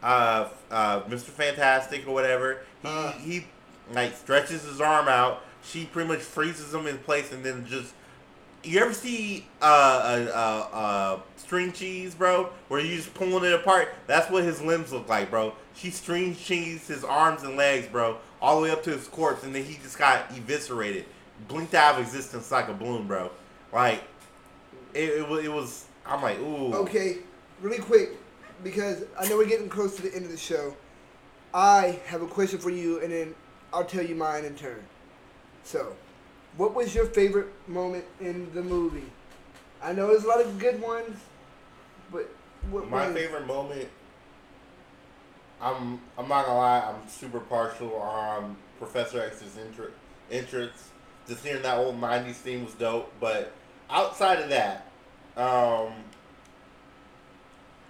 uh, 0.04 0.50
uh, 0.70 1.02
Mr. 1.04 1.30
Fantastic 1.30 2.06
or 2.08 2.14
whatever. 2.14 2.60
He 2.82 2.88
Uh. 2.88 3.12
he 3.14 3.46
like 3.94 4.16
stretches 4.16 4.64
his 4.64 4.82
arm 4.82 5.08
out. 5.08 5.42
She 5.64 5.86
pretty 5.86 6.10
much 6.10 6.20
freezes 6.20 6.74
him 6.74 6.86
in 6.88 6.98
place, 7.00 7.32
and 7.32 7.44
then 7.44 7.66
just. 7.66 7.94
You 8.66 8.80
ever 8.80 8.94
see 8.94 9.46
uh, 9.62 9.66
uh, 9.66 10.32
uh, 10.74 10.76
uh, 10.78 11.20
string 11.36 11.74
cheese, 11.74 12.16
bro? 12.16 12.50
Where 12.70 12.80
you 12.80 12.96
just 12.96 13.14
pulling 13.14 13.44
it 13.44 13.54
apart? 13.54 13.94
That's 14.08 14.30
what 14.32 14.44
his 14.46 14.62
limbs 14.62 14.94
look 14.94 15.10
like, 15.10 15.30
bro. 15.30 15.54
She 15.76 15.90
string 15.90 16.34
cheese 16.34 16.88
his 16.88 17.04
arms 17.04 17.44
and 17.44 17.58
legs, 17.58 17.88
bro, 17.88 18.18
all 18.42 18.56
the 18.58 18.64
way 18.64 18.72
up 18.72 18.82
to 18.84 18.92
his 18.92 19.08
corpse, 19.10 19.44
and 19.44 19.54
then 19.54 19.66
he 19.66 19.76
just 19.84 19.98
got 19.98 20.32
eviscerated, 20.32 21.04
blinked 21.50 21.74
out 21.74 21.96
of 21.96 22.02
existence 22.06 22.52
like 22.52 22.70
a 22.70 22.74
balloon, 22.74 23.06
bro. 23.06 23.32
Like 23.74 24.02
it, 24.94 25.10
it, 25.20 25.30
wa- 25.30 25.38
it 25.38 25.52
was. 25.52 25.86
I'm 26.06 26.22
like, 26.22 26.40
ooh. 26.40 26.74
okay, 26.74 27.18
really 27.62 27.80
quick, 27.80 28.12
because 28.64 29.04
I 29.20 29.28
know 29.28 29.38
we're 29.38 29.48
getting 29.48 29.70
close 29.70 29.96
to 29.96 30.02
the 30.02 30.14
end 30.14 30.26
of 30.26 30.32
the 30.32 30.38
show. 30.38 30.76
I 31.54 32.00
have 32.08 32.22
a 32.22 32.28
question 32.28 32.60
for 32.60 32.70
you, 32.70 33.02
and 33.02 33.12
then 33.12 33.36
I'll 33.72 33.86
tell 33.86 34.04
you 34.04 34.16
mine 34.16 34.44
in 34.44 34.56
turn. 34.56 34.84
So, 35.64 35.96
what 36.58 36.74
was 36.74 36.94
your 36.94 37.06
favorite 37.06 37.48
moment 37.68 38.06
in 38.20 38.54
the 38.54 38.62
movie? 38.62 39.10
I 39.82 39.94
know 39.94 40.08
there's 40.08 40.24
a 40.24 40.28
lot 40.28 40.42
of 40.42 40.60
good 40.60 40.82
ones, 40.82 41.18
but 42.12 42.30
what 42.70 42.90
My 42.90 43.08
was, 43.08 43.16
favorite 43.16 43.48
moment. 43.48 43.90
I'm 45.62 46.02
I'm 46.18 46.28
not 46.28 46.46
gonna 46.46 46.58
lie. 46.58 46.80
I'm 46.82 47.08
super 47.08 47.40
partial 47.40 47.96
on 47.96 48.58
Professor 48.78 49.22
X's 49.22 49.58
intro, 49.58 49.88
entrance. 50.30 50.90
Just 51.28 51.46
hearing 51.46 51.62
that 51.64 51.78
old 51.78 52.00
'90s 52.00 52.36
theme 52.36 52.66
was 52.66 52.74
dope. 52.74 53.12
But 53.20 53.54
outside 53.98 54.40
of 54.40 54.50
that, 54.50 54.88
um, 55.38 55.94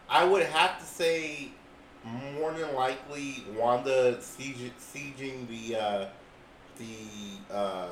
I 0.10 0.24
would 0.26 0.44
have 0.44 0.78
to 0.80 0.86
say 0.86 1.50
more 2.38 2.52
than 2.52 2.76
likely 2.76 3.46
Wanda 3.58 4.22
siege, 4.22 4.72
sieging 4.80 5.48
the 5.48 5.80
uh, 5.80 6.06
the 6.78 7.54
uh, 7.54 7.90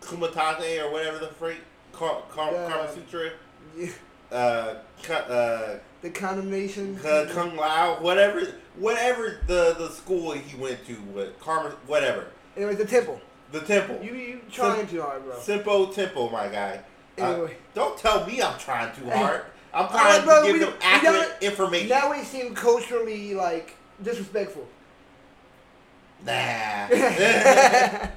Kumatate 0.00 0.82
or 0.82 0.90
whatever 0.90 1.18
the 1.18 1.28
freak 1.28 1.58
Ka- 1.92 2.22
Ka- 2.30 2.50
Yeah. 2.50 2.68
Kama 2.68 2.92
Sutra. 2.92 3.30
Yeah, 3.76 3.90
Uh, 4.32 4.74
uh, 5.12 5.78
the 6.02 6.10
condemnation. 6.10 6.98
uh, 7.04 7.26
Kung 7.32 7.56
Lao, 7.56 7.98
whatever, 8.00 8.40
whatever 8.76 9.38
the 9.46 9.74
the 9.78 9.90
school 9.90 10.32
he 10.32 10.56
went 10.56 10.84
to, 10.86 10.94
what 10.94 11.38
Karma, 11.38 11.70
whatever, 11.86 12.26
Anyways, 12.56 12.78
the 12.78 12.86
temple. 12.86 13.20
the 13.52 13.60
temple, 13.60 14.00
You 14.02 14.14
you 14.14 14.40
trying 14.50 14.86
too 14.88 15.02
hard, 15.02 15.22
bro. 15.24 15.36
Simpo 15.36 15.94
Temple, 15.94 16.30
my 16.30 16.48
guy. 16.48 16.80
Anyway. 17.18 17.56
don't 17.74 17.98
tell 17.98 18.26
me 18.26 18.42
I'm 18.42 18.58
trying 18.58 18.94
too 18.94 19.08
hard. 19.10 19.42
I'm 19.72 19.88
trying 19.88 20.18
right, 20.18 20.24
bro, 20.24 20.46
to 20.46 20.52
give 20.52 20.60
them 20.60 20.74
accurate 20.80 21.36
information. 21.40 21.88
Now 21.88 22.10
we 22.10 22.22
seem 22.24 22.54
culturally 22.54 23.34
like 23.34 23.76
disrespectful. 24.02 24.66
Nah. 26.24 26.88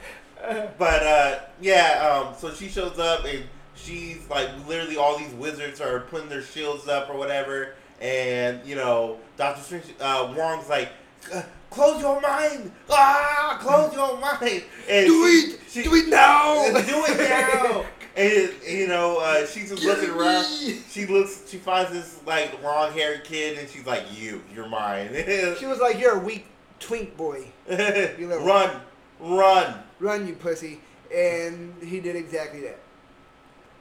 but 0.78 1.04
uh, 1.04 1.40
yeah, 1.62 2.24
um, 2.28 2.34
so 2.38 2.54
she 2.54 2.70
shows 2.70 2.98
up 2.98 3.26
and 3.26 3.44
she's 3.76 4.28
like 4.30 4.50
literally 4.68 4.98
all 4.98 5.18
these 5.18 5.34
wizards 5.34 5.82
are 5.82 6.02
putting 6.02 6.30
their 6.30 6.42
shields 6.42 6.88
up 6.88 7.10
or 7.10 7.18
whatever, 7.18 7.76
and 8.02 8.66
you 8.66 8.76
know 8.76 9.18
Doctor 9.38 9.62
Strange, 9.62 9.86
uh, 10.00 10.34
Wong's 10.36 10.70
like. 10.70 10.90
"Uh, 11.34 11.42
Close 11.70 12.02
your 12.02 12.20
mind! 12.20 12.72
Ah, 12.90 13.60
close 13.62 13.94
your 14.00 14.18
mind! 14.18 14.64
And 14.90 15.06
do 15.06 15.24
it! 15.28 15.60
she- 15.70 15.84
do 15.84 15.94
it 15.94 16.08
now! 16.08 16.64
do 16.66 17.04
it 17.08 17.18
now! 17.30 17.86
and 18.20 18.52
you 18.68 18.88
know, 18.88 19.18
uh, 19.20 19.46
she's 19.46 19.70
just 19.70 19.84
looking 19.84 20.10
around. 20.10 20.46
She 20.90 21.06
looks. 21.06 21.50
She 21.50 21.58
finds 21.58 21.92
this 21.92 22.20
like 22.26 22.62
long 22.64 22.92
haired 22.92 23.24
kid, 23.24 23.58
and 23.58 23.70
she's 23.70 23.86
like, 23.86 24.04
"You, 24.12 24.42
you're 24.54 24.68
mine." 24.68 25.10
She 25.60 25.66
was 25.66 25.80
like, 25.80 26.00
"You're 26.00 26.16
a 26.18 26.20
weak 26.20 26.46
twink 26.80 27.16
boy. 27.16 27.46
little- 27.70 28.46
run, 28.46 28.82
run. 29.20 29.76
Run, 30.00 30.28
you 30.28 30.34
pussy." 30.36 30.82
And 31.16 31.74
he 31.82 32.00
did 32.00 32.16
exactly 32.16 32.62
that. 32.62 32.78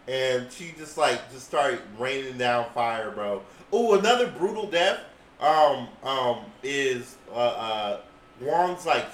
and 0.06 0.50
she 0.50 0.72
just 0.78 0.96
like 0.96 1.30
just 1.32 1.46
started 1.46 1.80
raining 1.98 2.38
down 2.38 2.66
fire, 2.74 3.10
bro. 3.10 3.42
Oh, 3.72 3.98
another 3.98 4.28
brutal 4.28 4.66
death. 4.70 5.00
Um, 5.40 5.88
um, 6.02 6.38
is 6.62 7.16
uh, 7.30 7.34
uh, 7.34 8.00
Wong's 8.40 8.84
like 8.86 9.06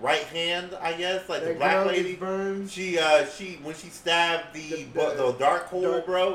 right 0.00 0.22
hand, 0.24 0.76
I 0.80 0.92
guess, 0.94 1.28
like 1.28 1.44
the 1.44 1.54
black 1.54 1.86
lady. 1.86 2.16
burned. 2.16 2.70
She 2.70 2.98
uh 2.98 3.24
she 3.26 3.58
when 3.62 3.74
she 3.74 3.88
stabbed 3.88 4.52
the 4.54 4.68
The- 4.70 4.84
the, 4.84 5.14
the 5.16 5.32
Darkhold, 5.44 5.82
dark- 5.82 6.06
bro. 6.06 6.30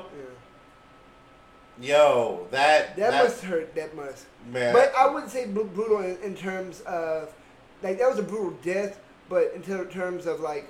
Yeah. 1.79 1.87
Yo, 1.97 2.47
that 2.51 2.95
That, 2.95 3.11
that, 3.11 3.23
must 3.23 3.43
hurt. 3.43 3.73
That 3.75 3.95
must. 3.95 4.25
man. 4.51 4.73
But 4.73 4.93
I 4.95 5.07
wouldn't 5.07 5.31
say 5.31 5.45
brutal 5.47 5.99
in, 6.01 6.17
in 6.21 6.35
terms 6.35 6.81
of 6.81 7.33
like 7.81 7.97
that 7.97 8.09
was 8.09 8.19
a 8.19 8.23
brutal 8.23 8.51
death, 8.61 8.99
but 9.29 9.51
in 9.55 9.63
ter- 9.63 9.85
terms 9.85 10.27
of 10.27 10.41
like 10.41 10.67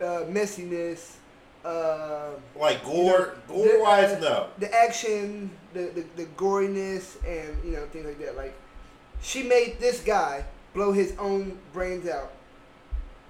uh, 0.00 0.24
messiness, 0.30 1.16
uh, 1.64 2.30
like 2.58 2.80
you 2.84 2.92
gore, 2.92 3.34
know, 3.48 3.54
gore 3.56 3.82
wise, 3.82 4.12
uh, 4.12 4.20
no. 4.20 4.46
the 4.58 4.72
action, 4.74 5.50
the, 5.74 5.80
the 5.94 6.04
the 6.16 6.24
goriness, 6.36 7.16
and 7.26 7.62
you 7.64 7.72
know 7.72 7.84
things 7.86 8.06
like 8.06 8.18
that. 8.20 8.36
Like 8.36 8.54
she 9.20 9.42
made 9.42 9.78
this 9.80 10.00
guy 10.00 10.44
blow 10.74 10.92
his 10.92 11.14
own 11.18 11.58
brains 11.72 12.08
out, 12.08 12.32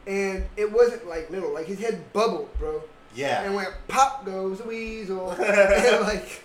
and 0.07 0.45
it 0.57 0.71
wasn't 0.73 1.07
like 1.07 1.31
little. 1.31 1.53
Like 1.53 1.67
his 1.67 1.79
head 1.81 2.13
bubbled, 2.13 2.49
bro, 2.59 2.83
Yeah, 3.15 3.43
and 3.45 3.55
went 3.55 3.71
pop 3.89 4.25
goes 4.25 4.59
the 4.59 4.65
weasel, 4.69 5.31
and 5.33 6.03
like. 6.07 6.43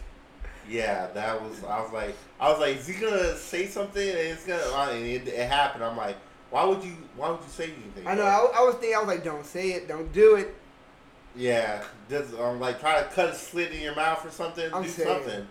yeah, 0.69 1.07
that 1.13 1.41
was. 1.41 1.63
I 1.63 1.81
was 1.81 1.91
like, 1.91 2.15
I 2.39 2.49
was 2.49 2.59
like, 2.59 2.77
is 2.77 2.87
he 2.87 2.93
gonna 2.93 3.35
say 3.37 3.67
something? 3.67 4.07
And 4.07 4.17
it's 4.17 4.45
gonna, 4.45 4.91
and 4.91 5.05
it, 5.05 5.27
it 5.27 5.47
happened. 5.49 5.83
I'm 5.83 5.97
like, 5.97 6.17
why 6.49 6.63
would 6.65 6.83
you? 6.83 6.93
Why 7.15 7.29
would 7.31 7.41
you 7.41 7.49
say 7.49 7.65
anything? 7.65 8.05
I 8.07 8.15
know. 8.15 8.23
I, 8.23 8.59
I 8.59 8.63
was 8.63 8.75
thinking. 8.75 8.95
I 8.95 8.99
was 8.99 9.07
like, 9.07 9.23
"Don't 9.23 9.45
say 9.45 9.71
it. 9.71 9.87
Don't 9.87 10.11
do 10.13 10.35
it." 10.35 10.53
Yeah, 11.35 11.83
just 12.09 12.33
um, 12.35 12.59
like 12.59 12.79
try 12.79 13.01
to 13.01 13.09
cut 13.09 13.29
a 13.29 13.35
slit 13.35 13.71
in 13.71 13.81
your 13.81 13.95
mouth 13.95 14.23
or 14.25 14.29
something. 14.29 14.71
I'm 14.73 14.83
do 14.83 14.89
saying. 14.89 15.07
something. 15.09 15.47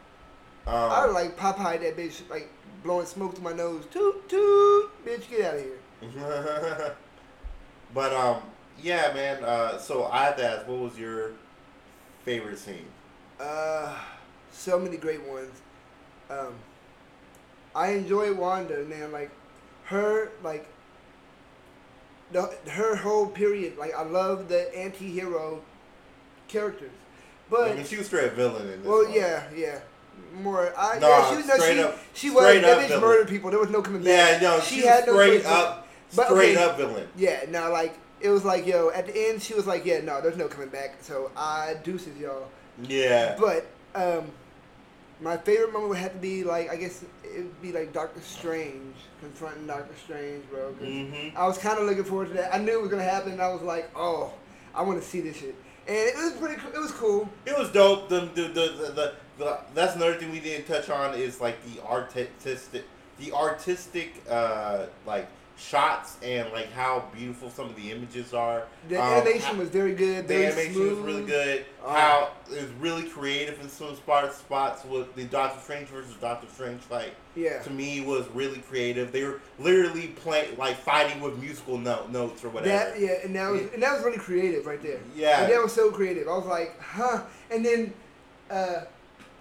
I 0.65 1.01
would 1.03 1.09
Um, 1.09 1.15
like 1.15 1.37
Popeye 1.37 1.81
that 1.81 1.97
bitch, 1.97 2.21
like 2.31 2.49
blowing 2.83 3.07
smoke 3.07 3.35
to 3.35 3.41
my 3.41 3.53
nose. 3.53 3.85
Toot 3.91 4.29
toot, 4.29 4.91
bitch, 5.05 5.29
get 5.31 5.45
out 5.45 5.55
of 5.55 5.63
here. 5.63 6.97
but 7.95 8.13
um, 8.13 8.43
yeah, 8.83 9.13
man. 9.15 9.45
Uh, 9.45 9.79
so 9.79 10.05
I 10.05 10.25
had 10.25 10.37
to 10.39 10.45
ask, 10.45 10.69
what 10.69 10.79
was 10.79 10.99
your 10.99 11.33
favorite 12.25 12.59
scene? 12.59 12.87
Uh, 13.41 13.95
so 14.51 14.79
many 14.79 14.97
great 14.97 15.23
ones. 15.27 15.61
Um, 16.31 16.55
I 17.75 17.93
enjoy 17.93 18.33
Wanda, 18.35 18.85
man. 18.85 19.13
Like 19.13 19.31
her, 19.85 20.31
like 20.43 20.67
the 22.33 22.55
her 22.71 22.97
whole 22.97 23.27
period. 23.27 23.77
Like 23.79 23.95
I 23.95 24.03
love 24.03 24.49
the 24.49 24.75
anti-hero 24.77 25.63
characters, 26.49 26.93
but 27.51 27.71
I 27.73 27.75
mean, 27.75 27.85
she 27.85 27.97
was 27.97 28.07
straight 28.07 28.33
villain 28.33 28.69
in 28.69 28.83
this. 28.83 28.87
well, 28.87 29.05
one. 29.05 29.13
yeah, 29.13 29.45
yeah. 29.55 29.81
More, 30.41 30.73
I 30.77 30.99
Nah, 30.99 31.09
yeah, 31.09 31.31
she 31.31 31.37
was 31.37 31.47
no, 31.47 31.55
straight 31.57 31.75
she, 31.75 31.83
up- 31.83 31.99
she 32.15 32.31
was 32.31 32.45
straight 32.45 32.63
that 32.63 32.79
bitch 32.79 32.89
villain. 32.89 33.01
murdered 33.03 33.29
people. 33.29 33.51
There 33.51 33.59
was 33.59 33.71
no 33.71 33.83
coming 33.83 34.03
back. 34.03 34.41
Yeah, 34.41 34.49
no, 34.49 34.61
she, 34.61 34.81
she, 34.81 34.87
had 34.87 35.07
no 35.07 35.13
straight 35.13 35.45
up, 35.45 35.89
But, 36.17 36.27
straight 36.29 36.57
okay, 36.57 36.65
up 36.65 36.77
villain. 36.79 37.09
Yeah, 37.17 37.45
now 37.51 37.71
like 37.71 37.99
it 38.21 38.31
was 38.31 38.45
like 38.45 38.67
yo 38.67 38.91
at 38.91 39.07
the 39.07 39.29
end 39.29 39.43
she 39.43 39.53
was 39.53 39.67
like 39.67 39.85
yeah 39.85 40.01
no 40.01 40.21
there's 40.21 40.37
no 40.37 40.47
coming 40.47 40.69
back 40.69 40.99
so 41.01 41.31
I 41.37 41.75
deuces 41.83 42.17
y'all. 42.19 42.49
Yeah. 42.83 43.37
But 43.39 43.67
um, 43.95 44.31
my 45.21 45.37
favorite 45.37 45.73
moment 45.73 45.91
would 45.91 45.99
have 45.99 46.13
to 46.13 46.19
be 46.19 46.45
like 46.45 46.71
I 46.71 46.77
guess 46.77 47.05
it 47.25 47.39
would 47.39 47.63
be 47.63 47.73
like 47.73 47.93
Doctor 47.93 48.21
Strange 48.21 48.95
confronting 49.23 49.67
Doctor 49.67 49.95
Strange, 50.05 50.49
bro. 50.51 50.75
Mm-hmm. 50.83 51.37
I 51.37 51.47
was 51.47 51.59
kind 51.59 51.79
of 51.79 51.87
looking 51.87 52.05
forward 52.05 52.29
to 52.29 52.35
that. 52.35 52.55
I 52.55 52.59
knew 52.59 52.73
it 52.73 52.83
was 52.83 52.91
gonna 52.91 53.03
happen. 53.03 53.33
and 53.33 53.41
I 53.41 53.53
was 53.53 53.63
like, 53.63 53.91
oh, 53.97 54.33
I 54.75 54.83
want 54.83 55.01
to 55.01 55.07
see 55.09 55.21
this 55.21 55.37
shit, 55.37 55.55
and 55.87 55.97
it 55.97 56.17
was 56.17 56.33
pretty. 56.33 56.61
It 56.75 56.79
was 56.79 56.93
cool. 56.93 57.29
It 57.47 57.57
was 57.57 57.71
dope. 57.71 58.09
The 58.09 58.21
the, 58.35 58.43
the, 58.43 58.49
the, 58.49 58.93
the, 58.93 59.15
the 59.39 59.59
that's 59.75 59.97
another 59.97 60.15
thing 60.15 60.31
we 60.31 60.41
didn't 60.41 60.67
touch 60.67 60.91
on 60.91 61.15
is 61.15 61.41
like 61.41 61.57
the 61.73 61.83
artistic 61.85 62.85
the 63.19 63.33
artistic 63.33 64.15
uh 64.29 64.87
like 65.07 65.27
shots 65.59 66.17
and 66.25 66.51
like 66.53 66.73
how 66.73 67.05
beautiful 67.15 67.49
some 67.51 67.67
of 67.67 67.77
the 67.77 67.93
images 67.93 68.33
are. 68.35 68.65
The 68.89 68.97
Um, 69.01 69.13
animation 69.13 69.59
was 69.59 69.69
very 69.69 69.95
good. 69.95 70.27
the 70.27 70.47
animation 70.47 70.73
smooth. 70.75 70.97
was 70.97 70.99
really 71.07 71.25
good. 71.27 71.65
Uh, 71.85 71.93
how 71.93 72.31
it 72.51 72.63
was 72.63 72.71
really 72.81 73.05
creative 73.09 73.61
in 73.61 73.69
some 73.69 73.95
spots 73.95 74.39
spots 74.39 74.85
with 74.85 75.15
the 75.15 75.25
Doctor 75.25 75.61
Strange 75.63 75.89
versus 75.89 76.15
Doctor 76.21 76.49
Strange 76.53 76.81
fight. 76.81 77.13
Yeah. 77.37 77.61
To 77.63 77.71
me 77.71 78.01
was 78.01 78.27
really 78.35 78.59
creative. 78.61 79.13
They 79.13 79.23
were 79.25 79.41
literally 79.59 80.09
playing 80.09 80.57
like 80.57 80.79
fighting 80.79 81.21
with 81.21 81.39
musical 81.39 81.79
note, 81.79 82.11
notes 82.11 82.43
or 82.43 82.49
whatever. 82.49 82.71
That 82.91 82.99
yeah, 83.01 83.19
and 83.23 83.37
that 83.37 83.51
was 83.51 83.61
and 83.75 83.83
that 83.83 83.95
was 83.95 84.03
really 84.05 84.19
creative 84.19 84.67
right 84.67 84.83
there. 84.83 85.01
Yeah. 85.15 85.43
And 85.45 85.53
that 85.53 85.63
was 85.63 85.73
so 85.73 85.93
creative. 85.93 86.27
I 86.29 86.37
was 86.37 86.47
like, 86.47 86.81
huh. 86.81 87.23
And 87.53 87.65
then, 87.65 87.93
uh, 88.51 88.81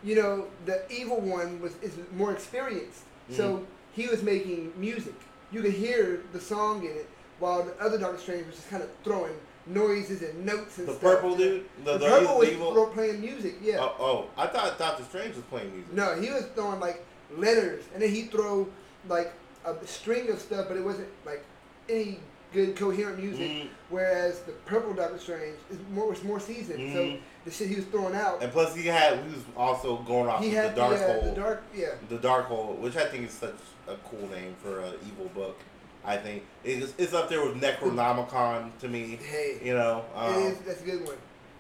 you 0.04 0.16
know, 0.16 0.46
the 0.66 0.82
evil 0.92 1.20
one 1.22 1.62
was 1.62 1.76
is 1.82 1.94
more 2.16 2.32
experienced, 2.32 3.04
so 3.30 3.44
Mm-hmm. 3.58 3.64
he 3.94 4.08
was 4.08 4.24
making 4.24 4.74
music. 4.78 5.14
You 5.52 5.62
could 5.62 5.74
hear 5.74 6.22
the 6.34 6.40
song 6.40 6.80
in 6.86 6.92
it, 6.92 7.08
while 7.40 7.64
the 7.64 7.74
other 7.84 7.98
Doctor 7.98 8.18
Strange 8.18 8.48
was 8.48 8.56
just 8.56 8.70
kind 8.70 8.82
of 8.84 8.90
throwing 9.04 9.34
noises 9.68 10.22
and 10.24 10.46
notes 10.46 10.78
and 10.80 10.88
the 10.88 10.94
stuff. 10.94 11.02
purple 11.04 11.36
dude, 11.36 11.66
the, 11.84 11.94
The, 11.94 11.98
the, 12.00 12.06
purple 12.08 12.38
was 12.40 12.50
evil. 12.50 12.86
playing 12.88 13.22
music. 13.22 13.56
Yeah. 13.62 13.78
Oh, 13.80 13.96
oh, 14.00 14.26
I 14.42 14.48
thought 14.48 14.80
Doctor 14.80 15.04
Strange 15.04 15.36
was 15.36 15.44
playing 15.46 15.72
music. 15.74 15.94
No, 15.94 16.16
he 16.20 16.30
was 16.32 16.46
throwing 16.56 16.80
like 16.80 17.06
letters, 17.38 17.84
and 17.94 18.02
then 18.02 18.10
he 18.10 18.24
throw 18.24 18.68
like 19.08 19.34
a 19.66 19.76
string 19.86 20.30
of 20.32 20.40
stuff, 20.40 20.66
but 20.68 20.78
it 20.78 20.84
wasn't 20.84 21.10
like 21.26 21.44
any 21.90 22.20
good 22.54 22.76
coherent 22.76 23.18
music. 23.20 23.50
Mhm. 23.50 23.68
Whereas 23.90 24.40
the 24.42 24.52
purple 24.66 24.94
Doctor 24.94 25.18
Strange 25.20 25.58
is 25.70 25.78
more 25.94 26.10
was 26.10 26.24
more 26.24 26.40
seasoned, 26.40 26.94
so 26.94 27.00
Mhm. 27.00 27.20
the 27.46 27.52
shit 27.52 27.68
he 27.70 27.76
was 27.76 27.86
throwing 27.86 28.16
out, 28.16 28.42
And 28.42 28.52
plus, 28.52 28.76
he 28.76 28.86
had 28.88 29.20
he 29.20 29.34
was 29.36 29.44
also 29.56 29.98
going 29.98 30.28
off 30.30 30.42
he 30.42 30.50
of 30.50 30.56
had 30.64 30.72
the 30.76 30.82
dark 30.82 31.00
uh, 31.02 31.06
hole, 31.14 31.22
the 31.34 31.42
dark, 31.42 31.64
yeah. 31.74 31.88
the 32.10 32.18
Darkhold, 32.18 32.78
which 32.80 32.96
I 32.96 33.06
think 33.06 33.28
is 33.28 33.34
such 33.34 33.56
a 33.88 33.96
cool 34.10 34.28
name 34.30 34.56
for 34.62 34.80
an 34.80 34.94
evil 35.06 35.30
book. 35.34 35.58
I 36.04 36.18
think 36.18 36.44
it's, 36.64 36.94
it's 36.98 37.14
up 37.14 37.30
there 37.30 37.46
with 37.46 37.62
Necronomicon 37.62 38.72
to 38.80 38.88
me. 38.88 39.18
Hey, 39.18 39.60
You 39.64 39.76
know, 39.76 40.04
um, 40.16 40.34
is, 40.36 40.58
that's 40.60 40.82
a 40.82 40.86
good 40.86 41.06
one. 41.06 41.18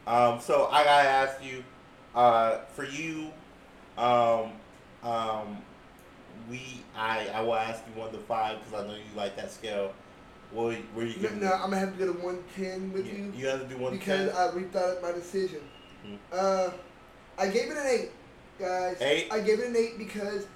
um, 0.08 0.39
so 0.42 0.68
I 0.72 0.84
gotta 0.84 1.08
ask 1.08 1.44
you, 1.44 1.64
uh, 2.16 2.58
for 2.74 2.84
you, 2.86 3.32
um, 3.98 4.54
um, 5.04 5.62
we 6.50 6.84
I 6.96 7.28
I 7.34 7.42
will 7.42 7.56
ask 7.56 7.82
you 7.94 8.02
one 8.02 8.12
to 8.12 8.18
five 8.20 8.58
because 8.64 8.84
I 8.84 8.88
know 8.88 8.94
you 8.96 9.02
like 9.16 9.36
that 9.36 9.52
scale. 9.52 9.94
What 10.52 10.76
where 10.93 11.06
you 11.06 11.16
No, 11.16 11.22
giving? 11.22 11.39
no, 11.41 11.52
I'm 11.54 11.62
gonna 11.70 11.78
have 11.80 11.93
to 11.97 12.06
go 12.06 12.12
to 12.14 12.20
110 12.20 12.91
with 12.93 13.06
you, 13.08 13.26
you, 13.26 13.34
you 13.36 13.47
have 13.47 13.62
to 13.62 13.68
do 13.68 13.78
one 13.78 13.93
to 13.93 13.97
because 13.99 14.32
10? 14.32 14.38
I 14.38 14.47
rethought 14.52 15.02
my 15.02 15.12
decision. 15.12 15.62
Hmm. 16.06 16.16
Uh, 16.32 16.70
I 17.38 17.47
gave 17.47 17.72
it 17.72 17.78
an 17.78 17.88
eight, 17.88 18.12
guys. 18.60 18.97
Eight? 19.02 19.28
I 19.32 19.39
gave 19.39 19.60
it 19.60 19.68
an 19.68 19.76
eight 19.78 19.97
because 19.97 20.47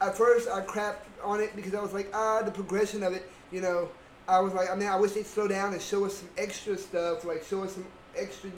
at 0.00 0.16
first 0.16 0.48
I 0.48 0.60
crapped 0.60 0.98
on 1.22 1.40
it 1.40 1.54
because 1.56 1.74
I 1.74 1.80
was 1.80 1.92
like, 1.92 2.10
ah, 2.14 2.42
the 2.42 2.50
progression 2.50 3.02
of 3.02 3.12
it. 3.12 3.28
You 3.50 3.60
know, 3.60 3.88
I 4.28 4.40
was 4.40 4.52
like, 4.54 4.70
I 4.70 4.74
mean, 4.74 4.88
I 4.88 4.96
wish 4.96 5.12
they'd 5.12 5.26
slow 5.26 5.48
down 5.48 5.72
and 5.72 5.82
show 5.82 6.04
us 6.04 6.18
some 6.18 6.28
extra 6.38 6.76
stuff, 6.78 7.24
like 7.24 7.44
show 7.44 7.64
us 7.64 7.72
some 7.74 7.86
extra, 8.16 8.50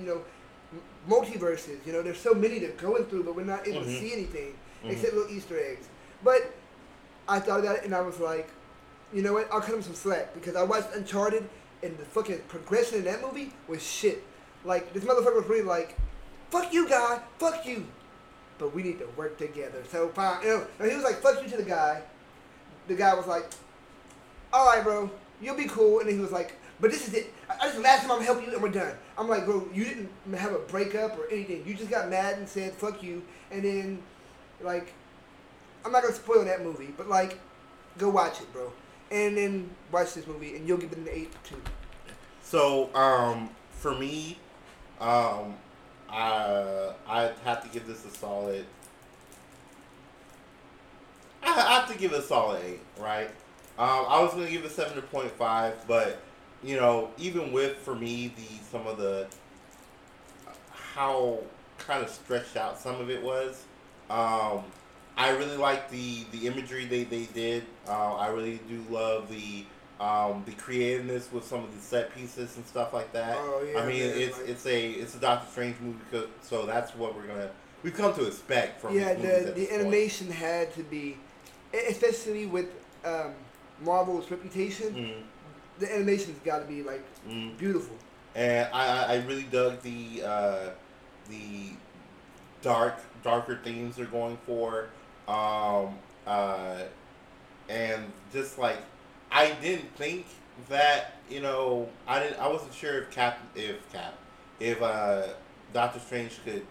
you 0.00 0.06
know, 0.06 0.20
m- 0.72 0.82
multiverses. 1.08 1.84
You 1.86 1.92
know, 1.92 2.02
there's 2.02 2.18
so 2.20 2.34
many 2.34 2.58
they're 2.58 2.70
going 2.72 3.04
through, 3.04 3.24
but 3.24 3.36
we're 3.36 3.44
not 3.44 3.66
able 3.68 3.82
to 3.82 3.86
Mhm. 3.86 4.00
see 4.00 4.12
anything 4.12 4.54
Mhm. 4.84 4.90
except 4.90 5.14
little 5.14 5.30
Easter 5.34 5.58
eggs. 5.58 5.86
But 6.22 6.50
I 7.28 7.38
thought 7.40 7.60
about 7.60 7.76
it 7.76 7.84
and 7.84 7.94
I 7.94 8.00
was 8.00 8.18
like, 8.20 8.48
you 9.14 9.22
know 9.22 9.32
what? 9.32 9.50
I'll 9.52 9.60
cut 9.60 9.76
him 9.76 9.82
some 9.82 9.94
slack 9.94 10.34
because 10.34 10.56
I 10.56 10.64
watched 10.64 10.88
Uncharted 10.94 11.48
and 11.84 11.96
the 11.96 12.04
fucking 12.04 12.40
progression 12.48 12.98
in 12.98 13.04
that 13.04 13.22
movie 13.22 13.52
was 13.68 13.82
shit. 13.82 14.24
Like 14.64 14.92
this 14.92 15.04
motherfucker 15.04 15.36
was 15.36 15.46
really 15.46 15.62
like, 15.62 15.96
"Fuck 16.50 16.72
you, 16.72 16.88
guy. 16.88 17.20
Fuck 17.38 17.64
you." 17.64 17.86
But 18.58 18.74
we 18.74 18.82
need 18.82 18.98
to 18.98 19.06
work 19.16 19.38
together. 19.38 19.84
So 19.88 20.08
fine. 20.08 20.42
You 20.42 20.48
know, 20.48 20.66
and 20.80 20.90
he 20.90 20.96
was 20.96 21.04
like, 21.04 21.20
"Fuck 21.22 21.42
you" 21.42 21.48
to 21.50 21.56
the 21.56 21.62
guy. 21.62 22.02
The 22.88 22.94
guy 22.94 23.14
was 23.14 23.26
like, 23.26 23.48
"All 24.52 24.66
right, 24.66 24.82
bro. 24.82 25.08
You'll 25.40 25.56
be 25.56 25.66
cool." 25.66 26.00
And 26.00 26.08
then 26.08 26.16
he 26.16 26.20
was 26.20 26.32
like, 26.32 26.58
"But 26.80 26.90
this 26.90 27.06
is 27.06 27.14
it. 27.14 27.32
I, 27.48 27.54
I 27.60 27.68
just 27.68 27.78
last 27.78 28.02
time 28.02 28.10
I'm 28.10 28.16
gonna 28.16 28.24
help 28.24 28.44
you 28.44 28.52
and 28.52 28.62
we're 28.62 28.70
done." 28.70 28.96
I'm 29.16 29.28
like, 29.28 29.44
"Bro, 29.44 29.68
you 29.72 29.84
didn't 29.84 30.10
have 30.34 30.52
a 30.52 30.58
breakup 30.58 31.16
or 31.16 31.28
anything. 31.30 31.62
You 31.64 31.74
just 31.74 31.90
got 31.90 32.10
mad 32.10 32.38
and 32.38 32.48
said 32.48 32.72
fuck 32.72 33.00
you." 33.00 33.22
And 33.52 33.62
then, 33.62 34.02
like, 34.60 34.92
I'm 35.84 35.92
not 35.92 36.02
gonna 36.02 36.14
spoil 36.14 36.44
that 36.44 36.64
movie, 36.64 36.92
but 36.96 37.08
like, 37.08 37.38
go 37.96 38.08
watch 38.08 38.40
it, 38.40 38.52
bro. 38.52 38.72
And 39.10 39.36
then 39.36 39.70
watch 39.92 40.14
this 40.14 40.26
movie, 40.26 40.56
and 40.56 40.66
you'll 40.66 40.78
give 40.78 40.92
it 40.92 40.98
an 40.98 41.08
eight 41.10 41.32
too. 41.44 41.60
So, 42.42 42.94
um, 42.94 43.50
for 43.72 43.94
me, 43.94 44.38
um, 45.00 45.54
I 46.08 46.92
I 47.06 47.32
have 47.44 47.62
to 47.62 47.68
give 47.68 47.86
this 47.86 48.04
a 48.04 48.10
solid. 48.10 48.66
I 51.42 51.48
have 51.50 51.92
to 51.92 51.98
give 51.98 52.12
it 52.12 52.20
a 52.20 52.22
solid 52.22 52.62
eight, 52.64 52.80
right? 52.98 53.28
Um, 53.78 54.06
I 54.08 54.22
was 54.22 54.32
gonna 54.32 54.50
give 54.50 54.64
it 54.64 54.70
seven 54.70 55.00
point 55.02 55.30
five, 55.32 55.74
but 55.86 56.20
you 56.62 56.76
know, 56.76 57.10
even 57.18 57.52
with 57.52 57.76
for 57.76 57.94
me 57.94 58.32
the 58.36 58.64
some 58.70 58.86
of 58.86 58.98
the 58.98 59.26
how 60.70 61.38
kind 61.78 62.02
of 62.02 62.10
stretched 62.10 62.56
out 62.56 62.78
some 62.78 63.00
of 63.00 63.10
it 63.10 63.22
was. 63.22 63.64
Um, 64.08 64.64
I 65.16 65.30
really 65.30 65.56
like 65.56 65.90
the 65.90 66.24
the 66.32 66.46
imagery 66.46 66.86
they 66.86 67.04
they 67.04 67.24
did. 67.26 67.64
Uh, 67.88 68.14
I 68.16 68.28
really 68.28 68.60
do 68.68 68.84
love 68.90 69.28
the 69.28 69.64
um, 70.00 70.42
the 70.44 70.52
creativeness 70.52 71.30
with 71.32 71.44
some 71.44 71.62
of 71.62 71.72
the 71.74 71.80
set 71.80 72.14
pieces 72.14 72.56
and 72.56 72.66
stuff 72.66 72.92
like 72.92 73.12
that. 73.12 73.36
Oh, 73.38 73.62
yeah, 73.62 73.78
I 73.80 73.86
mean, 73.86 74.00
man, 74.00 74.18
it's 74.18 74.38
like- 74.38 74.48
it's 74.48 74.66
a 74.66 74.90
it's 74.90 75.14
a 75.14 75.20
Doctor 75.20 75.48
Strange 75.50 75.76
movie, 75.80 75.98
because, 76.10 76.28
so 76.42 76.66
that's 76.66 76.94
what 76.96 77.14
we're 77.14 77.26
gonna 77.28 77.50
we've 77.84 77.94
come 77.94 78.12
to 78.14 78.26
expect 78.26 78.80
from 78.80 78.96
yeah, 78.98 79.14
the 79.14 79.20
the 79.22 79.28
this 79.52 79.68
point. 79.68 79.80
animation 79.80 80.30
had 80.30 80.74
to 80.74 80.82
be, 80.82 81.16
especially 81.88 82.46
with 82.46 82.66
um, 83.04 83.34
Marvel's 83.82 84.28
reputation. 84.30 84.94
Mhm, 84.94 85.22
The 85.78 85.94
animation's 85.94 86.38
got 86.44 86.58
to 86.58 86.64
be 86.64 86.82
like 86.82 87.04
mhm. 87.28 87.56
beautiful. 87.56 87.96
and 88.34 88.68
I, 88.72 88.86
I 88.88 89.12
I 89.14 89.16
really 89.26 89.44
dug 89.44 89.80
the 89.82 90.22
uh, 90.26 90.70
the 91.28 91.70
dark 92.62 92.96
darker 93.22 93.60
themes 93.62 93.94
they're 93.96 94.06
going 94.06 94.38
for, 94.44 94.88
um, 95.28 95.94
uh, 96.26 96.82
and 97.68 98.12
just 98.32 98.58
like 98.58 98.78
I 99.30 99.52
didn't 99.62 99.94
think 99.96 100.26
that 100.68 101.14
you 101.30 101.40
know 101.40 101.88
I 102.06 102.20
didn't 102.20 102.38
I 102.38 102.48
wasn't 102.48 102.74
sure 102.74 102.98
if 102.98 103.10
Cap 103.10 103.38
if 103.54 103.92
Cap 103.92 104.14
if 104.60 104.80
uh, 104.82 105.28
Doctor 105.72 105.98
Strange 105.98 106.38
could 106.44 106.64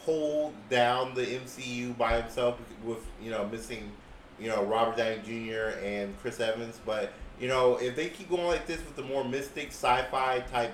hold 0.00 0.54
down 0.70 1.14
the 1.14 1.26
MCU 1.26 1.96
by 1.98 2.20
himself 2.20 2.58
with 2.84 3.04
you 3.22 3.30
know 3.30 3.46
missing 3.50 3.90
you 4.38 4.48
know 4.48 4.62
Robert 4.64 4.96
Downey 4.96 5.20
Jr. 5.24 5.78
and 5.82 6.18
Chris 6.20 6.40
Evans, 6.40 6.80
but 6.86 7.12
you 7.40 7.48
know 7.48 7.76
if 7.76 7.96
they 7.96 8.08
keep 8.08 8.30
going 8.30 8.46
like 8.46 8.66
this 8.66 8.78
with 8.78 8.96
the 8.96 9.02
more 9.02 9.24
mystic 9.24 9.68
sci-fi 9.68 10.40
type 10.50 10.72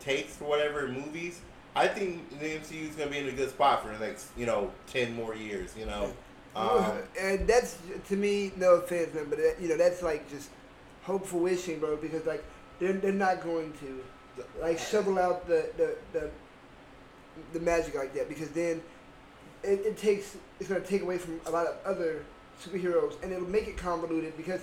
takes 0.00 0.40
or 0.40 0.48
whatever 0.48 0.88
movies, 0.88 1.40
I 1.74 1.86
think 1.86 2.38
the 2.40 2.46
MCU 2.46 2.90
is 2.90 2.96
gonna 2.96 3.10
be 3.10 3.18
in 3.18 3.28
a 3.28 3.32
good 3.32 3.50
spot 3.50 3.82
for 3.82 3.96
the 3.96 4.04
next 4.04 4.28
you 4.36 4.46
know 4.46 4.70
ten 4.86 5.14
more 5.14 5.34
years. 5.34 5.74
You 5.78 5.86
know, 5.86 6.12
um, 6.54 6.92
and 7.18 7.46
that's 7.46 7.78
to 8.08 8.16
me, 8.16 8.52
no 8.56 8.74
offense, 8.74 9.14
man, 9.14 9.26
but 9.28 9.38
that, 9.38 9.56
you 9.60 9.68
know 9.68 9.76
that's 9.76 10.02
like 10.02 10.28
just 10.30 10.50
hopeful 11.02 11.40
wishing, 11.40 11.78
bro. 11.80 11.96
Because 11.96 12.26
like 12.26 12.44
they're 12.78 12.92
they're 12.92 13.12
not 13.12 13.42
going 13.42 13.72
to 13.80 14.02
like 14.60 14.78
shovel 14.78 15.18
out 15.18 15.46
the 15.46 15.70
the 15.76 15.96
the, 16.12 16.30
the 17.52 17.60
magic 17.60 17.94
like 17.94 18.14
that 18.14 18.28
because 18.28 18.50
then 18.50 18.82
it, 19.62 19.80
it 19.80 19.96
takes 19.96 20.36
it's 20.60 20.68
gonna 20.68 20.80
take 20.80 21.02
away 21.02 21.18
from 21.18 21.40
a 21.46 21.50
lot 21.50 21.66
of 21.66 21.76
other 21.84 22.24
superheroes 22.62 23.20
and 23.22 23.32
it'll 23.32 23.48
make 23.48 23.66
it 23.66 23.76
convoluted 23.76 24.36
because 24.36 24.60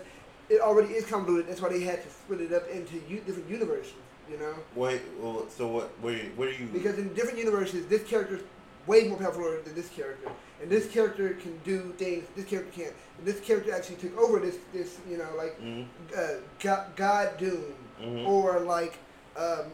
it 0.50 0.62
already 0.62 0.94
is 0.94 1.06
convoluted. 1.06 1.48
That's 1.50 1.62
why 1.62 1.70
they 1.70 1.82
had 1.82 2.04
to 2.04 2.10
split 2.10 2.42
it 2.42 2.54
up 2.54 2.68
into 2.70 2.96
u- 3.08 3.22
different 3.26 3.50
universes. 3.50 3.94
You 4.30 4.38
know. 4.38 4.54
wait, 4.76 5.02
well, 5.20 5.48
so 5.50 5.68
what? 5.68 5.90
Where, 6.02 6.20
where 6.36 6.50
are 6.50 6.52
you? 6.52 6.68
Because 6.68 7.00
in 7.00 7.12
different 7.16 7.40
universes, 7.40 7.88
this 7.88 8.04
character's 8.04 8.42
way 8.88 9.04
more 9.04 9.18
powerful 9.18 9.44
than 9.64 9.76
this 9.76 9.90
character, 9.90 10.30
and 10.62 10.70
this 10.70 10.88
character 10.88 11.30
can 11.36 11.58
do 11.64 11.94
things 11.98 12.26
this 12.36 12.46
character 12.46 12.72
can't. 12.84 12.94
And 13.18 13.28
this 13.28 13.40
character 13.40 13.74
actually 13.74 13.98
took 13.98 14.18
over 14.18 14.40
this 14.40 14.58
this 14.74 14.98
you 15.10 15.18
know 15.18 15.30
like 15.38 15.60
Mhm, 15.62 15.86
uh, 16.16 16.42
God, 16.60 16.96
God 16.96 17.38
Doom 17.38 17.74
mhm. 18.02 18.28
or 18.28 18.60
like 18.62 18.98
um, 19.36 19.66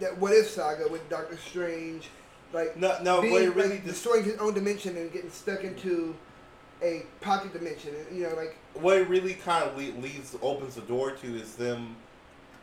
that 0.00 0.16
What 0.18 0.32
If 0.32 0.48
saga 0.48 0.88
with 0.88 1.08
Doctor 1.08 1.36
Strange, 1.36 2.08
like 2.52 2.76
No, 2.76 2.96
no, 3.02 3.20
being, 3.22 3.34
really 3.52 3.70
like, 3.70 3.84
destroying 3.84 4.24
his 4.24 4.36
own 4.38 4.54
dimension 4.54 4.96
and 4.96 5.12
getting 5.12 5.30
stuck 5.30 5.64
into 5.64 6.14
a 6.82 7.02
pocket 7.20 7.52
dimension. 7.52 7.94
You 8.12 8.24
know, 8.28 8.34
like 8.36 8.56
what 8.74 8.96
it 8.98 9.08
really 9.08 9.34
kind 9.34 9.64
of 9.64 9.76
le- 9.76 10.00
leaves 10.00 10.36
opens 10.42 10.74
the 10.76 10.82
door 10.82 11.10
to 11.12 11.26
is 11.36 11.54
them 11.56 11.96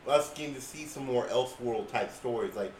us 0.06 0.32
getting 0.34 0.54
to 0.54 0.60
see 0.60 0.84
some 0.86 1.04
more 1.04 1.26
Elseworld 1.26 1.90
type 1.90 2.12
stories. 2.12 2.54
Like 2.54 2.72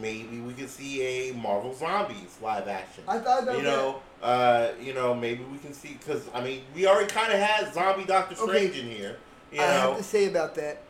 maybe 0.00 0.40
we 0.40 0.52
could 0.54 0.70
see 0.70 1.02
a 1.30 1.34
Marvel 1.34 1.74
Zombies 1.74 2.36
live 2.40 2.68
action. 2.68 3.04
I 3.08 3.18
thought 3.18 3.42
about 3.44 3.56
you 3.56 3.62
know, 3.62 4.00
uh, 4.22 4.68
you 4.80 4.94
know, 4.94 5.14
maybe 5.14 5.44
we 5.44 5.58
can 5.58 5.72
see 5.72 5.94
because 5.98 6.28
I 6.34 6.42
mean 6.42 6.62
we 6.74 6.86
already 6.86 7.08
kind 7.08 7.32
of 7.32 7.38
had 7.38 7.72
Zombie 7.74 8.04
Doctor 8.04 8.34
Okay. 8.40 8.68
Strange 8.68 8.78
in 8.78 8.86
here. 8.90 9.16
You 9.52 9.60
I 9.60 9.66
know, 9.66 9.72
have 9.72 9.96
to 9.98 10.02
say 10.02 10.26
about 10.26 10.54
that, 10.56 10.82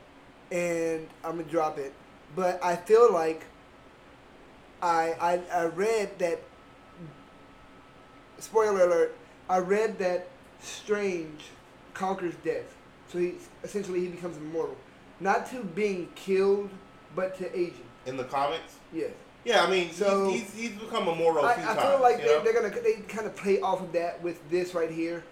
and 0.50 1.08
I'm 1.24 1.36
gonna 1.38 1.44
drop 1.44 1.78
it. 1.78 1.92
But 2.36 2.62
I 2.64 2.76
feel 2.76 3.12
like 3.12 3.44
I 4.82 5.14
I, 5.20 5.40
I 5.52 5.64
read 5.66 6.18
that. 6.18 6.40
Spoiler 8.38 8.84
alert! 8.86 9.16
I 9.48 9.58
read 9.58 9.98
that 9.98 10.28
Strange 10.60 11.44
conquers 11.94 12.34
death, 12.44 12.74
so 13.08 13.18
he 13.18 13.34
essentially 13.62 14.00
he 14.00 14.08
becomes 14.08 14.36
immortal, 14.36 14.76
not 15.20 15.48
to 15.50 15.62
being 15.62 16.08
killed, 16.14 16.70
but 17.14 17.36
to 17.38 17.56
aging. 17.58 17.86
in 18.06 18.16
the 18.16 18.24
comics. 18.24 18.76
Yes, 18.92 19.10
Yeah, 19.44 19.64
I 19.64 19.70
mean, 19.70 19.90
So- 19.92 20.30
he's, 20.30 20.42
he's, 20.52 20.70
he's 20.70 20.78
become 20.80 21.08
a 21.08 21.14
moral. 21.14 21.44
I 21.44 21.54
times. 21.54 21.80
feel 21.80 22.00
like 22.00 22.18
they, 22.18 22.40
they're 22.44 22.52
gonna 22.52 22.70
they 22.70 22.94
kind 23.08 23.26
of 23.26 23.34
play 23.36 23.60
off 23.60 23.80
of 23.80 23.92
that 23.92 24.22
with 24.22 24.38
this 24.50 24.74
right 24.74 24.90
here, 24.90 25.24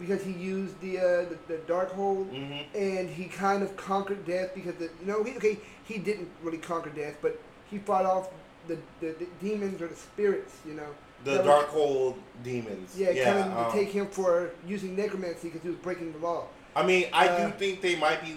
because 0.00 0.22
he 0.22 0.32
used 0.32 0.78
the 0.80 0.98
uh, 0.98 1.02
the, 1.30 1.38
the 1.48 1.54
Darkhold 1.66 2.28
hmm 2.30 2.76
and 2.76 3.08
he 3.08 3.24
kind 3.24 3.62
of 3.62 3.76
conquered 3.76 4.26
death 4.26 4.50
because 4.54 4.74
the, 4.76 4.90
you 5.00 5.06
know 5.06 5.22
he 5.22 5.36
okay 5.36 5.58
he 5.84 5.98
didn't 5.98 6.28
really 6.42 6.58
conquer 6.58 6.90
death 6.90 7.16
but 7.22 7.40
he 7.70 7.78
fought 7.78 8.04
off 8.04 8.28
the, 8.66 8.76
the, 9.00 9.14
the 9.20 9.26
demons 9.40 9.80
or 9.80 9.86
the 9.86 9.94
spirits 9.96 10.56
you 10.66 10.74
know 10.74 10.88
The 11.24 11.38
was- 11.38 11.46
Darkhold 11.46 12.16
demons. 12.42 12.94
yeah, 12.98 13.10
yeah 13.10 13.24
coming 13.42 13.56
um, 13.56 13.72
take 13.72 13.90
him 13.90 14.06
for 14.08 14.50
using 14.66 14.96
necromancy 14.96 15.48
because 15.48 15.62
he 15.62 15.68
was 15.68 15.78
breaking 15.78 16.12
the 16.12 16.18
law 16.18 16.46
I 16.74 16.84
mean, 16.84 17.06
I 17.12 17.28
uh, 17.28 17.46
do 17.46 17.52
think 17.56 17.80
they 17.80 17.96
might 17.96 18.22
be. 18.22 18.36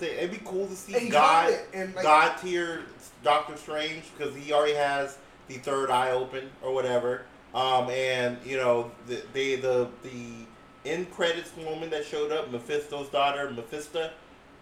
It'd 0.00 0.30
be 0.30 0.40
cool 0.44 0.66
to 0.66 0.74
see 0.74 1.08
God, 1.08 1.56
and 1.72 1.94
like 1.94 2.02
God 2.02 2.36
tier 2.38 2.82
Doctor 3.22 3.56
Strange 3.56 4.04
because 4.16 4.34
he 4.34 4.52
already 4.52 4.74
has 4.74 5.18
the 5.48 5.54
third 5.54 5.90
eye 5.90 6.10
open 6.10 6.50
or 6.62 6.72
whatever. 6.72 7.22
Um, 7.54 7.88
and 7.90 8.38
you 8.44 8.56
know 8.56 8.90
the 9.06 9.22
they 9.32 9.56
the 9.56 9.88
the 10.02 10.46
end 10.84 11.10
credits 11.12 11.52
woman 11.56 11.90
that 11.90 12.04
showed 12.04 12.32
up, 12.32 12.50
Mephisto's 12.50 13.08
daughter, 13.08 13.50
Mephisto. 13.50 14.10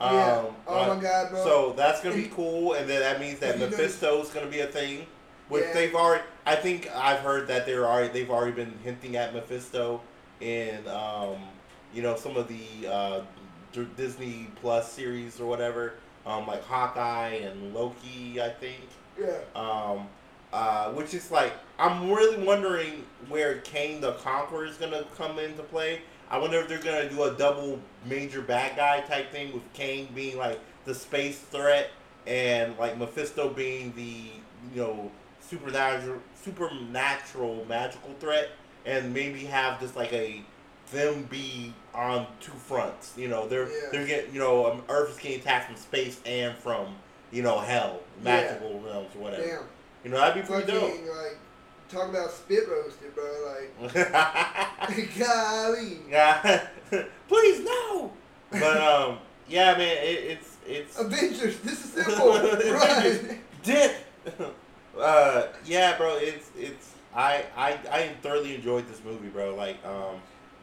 Um, 0.01 0.15
yeah 0.15 0.45
oh 0.67 0.91
uh, 0.91 0.95
my 0.95 1.01
god 1.03 1.31
bro 1.31 1.45
So 1.45 1.73
that's 1.77 2.01
gonna 2.03 2.17
be 2.17 2.29
cool, 2.35 2.75
and 2.75 2.89
then 2.89 3.01
that 3.01 3.21
means 3.21 3.39
that 3.41 3.59
Mephisto's 3.59 4.31
gonna 4.31 4.47
be 4.47 4.61
a 4.61 4.67
thing. 4.67 5.07
Which 5.49 5.65
Yeah. 5.65 5.73
they've 5.75 5.95
already, 5.95 6.25
I 6.47 6.57
think 6.57 6.89
I've 6.95 7.19
heard 7.21 7.49
that 7.49 7.67
they're 7.67 7.87
already 7.87 8.09
they've 8.09 8.31
already 8.31 8.53
been 8.53 8.79
hinting 8.85 9.17
at 9.17 9.35
Mephisto 9.35 10.01
in, 10.41 10.87
um, 10.89 11.37
you 11.93 12.03
know, 12.03 12.17
some 12.17 12.37
of 12.37 12.49
the 12.49 12.89
uh, 12.89 13.21
Disney 13.97 14.49
Plus 14.61 14.91
series 14.91 15.41
or 15.41 15.47
whatever, 15.47 15.95
um, 16.27 16.47
like 16.47 16.65
Hawkeye 16.65 17.35
and 17.35 17.75
Loki, 17.75 18.41
I 18.41 18.51
think. 18.51 18.89
yeah 19.19 19.39
Um, 19.55 20.09
uh, 20.53 20.91
which 20.91 21.15
is 21.15 21.31
like 21.31 21.55
I'm 21.79 22.11
really 22.11 22.45
wondering 22.45 23.05
where 23.29 23.59
Kang 23.59 24.01
the 24.01 24.13
Conqueror 24.15 24.67
is 24.67 24.77
gonna 24.77 25.05
come 25.17 25.39
into 25.39 25.63
play. 25.63 26.03
I 26.31 26.39
wonder 26.39 26.59
if 26.59 26.69
they're 26.69 26.79
gonna 26.79 27.09
do 27.09 27.25
a 27.25 27.33
double 27.33 27.81
major 28.07 28.43
bad 28.43 28.77
guy 28.77 29.01
type 29.01 29.33
thing 29.33 29.53
with 29.53 29.63
Kang 29.73 30.09
being 30.15 30.37
like 30.37 30.61
the 30.85 30.95
space 30.95 31.39
threat 31.39 31.91
and 32.27 32.77
like 32.79 32.99
Mephisto 32.99 33.49
being 33.49 33.93
the 33.97 34.31
you 34.75 34.83
know 34.83 35.11
supernatural 35.41 36.21
supernatural 36.35 37.65
magical 37.67 38.15
threat, 38.21 38.51
and 38.85 39.13
maybe 39.13 39.45
have 39.45 39.81
just 39.81 39.97
like 39.97 40.13
a 40.13 40.43
them 40.93 41.25
be 41.31 41.73
on 41.95 42.27
two 42.41 42.53
fronts. 42.53 43.15
You 43.17 43.29
know, 43.29 43.49
they're 43.49 43.69
Yeah. 43.69 43.89
they're 43.91 44.07
getting 44.07 44.33
you 44.35 44.41
know 44.41 44.71
um, 44.71 44.83
Earth 44.89 45.11
is 45.11 45.19
getting 45.19 45.41
attacked 45.41 45.67
from 45.67 45.77
space 45.77 46.21
and 46.25 46.57
from 46.57 46.95
you 47.31 47.43
know 47.43 47.59
hell, 47.59 48.01
Yeah. 48.19 48.25
magical 48.25 48.81
realms 48.81 49.09
or 49.17 49.23
whatever. 49.23 49.43
damn 49.43 49.63
You 50.05 50.11
know, 50.11 50.19
that'd 50.19 50.43
be 50.43 50.47
pretty 50.51 50.71
dope. 50.71 50.83
fucking 50.91 51.09
like 51.09 51.39
talk 51.89 52.09
about 52.09 52.31
spit 52.31 52.69
roasted 52.69 53.15
bro 53.15 53.25
like 53.85 53.95
golly 55.19 55.99
yeah. 56.09 56.67
Please 57.29 57.65
no. 57.65 58.13
But 58.51 58.77
um, 58.81 59.19
yeah, 59.49 59.73
man, 59.77 59.97
it, 59.99 60.39
it's 60.39 60.57
it's 60.67 60.99
Avengers 60.99 61.59
this 61.61 61.85
is 61.85 61.93
simple 61.93 62.29
right 62.73 63.39
dick. 63.63 63.97
uh, 64.99 65.47
yeah, 65.65 65.97
bro, 65.97 66.17
it's 66.17 66.51
it's 66.59 66.91
I 67.15 67.45
I 67.57 67.79
I 67.91 68.09
thoroughly 68.23 68.55
enjoyed 68.55 68.87
this 68.89 69.01
movie, 69.05 69.29
bro. 69.29 69.55
Like 69.55 69.77
um, 69.87 70.17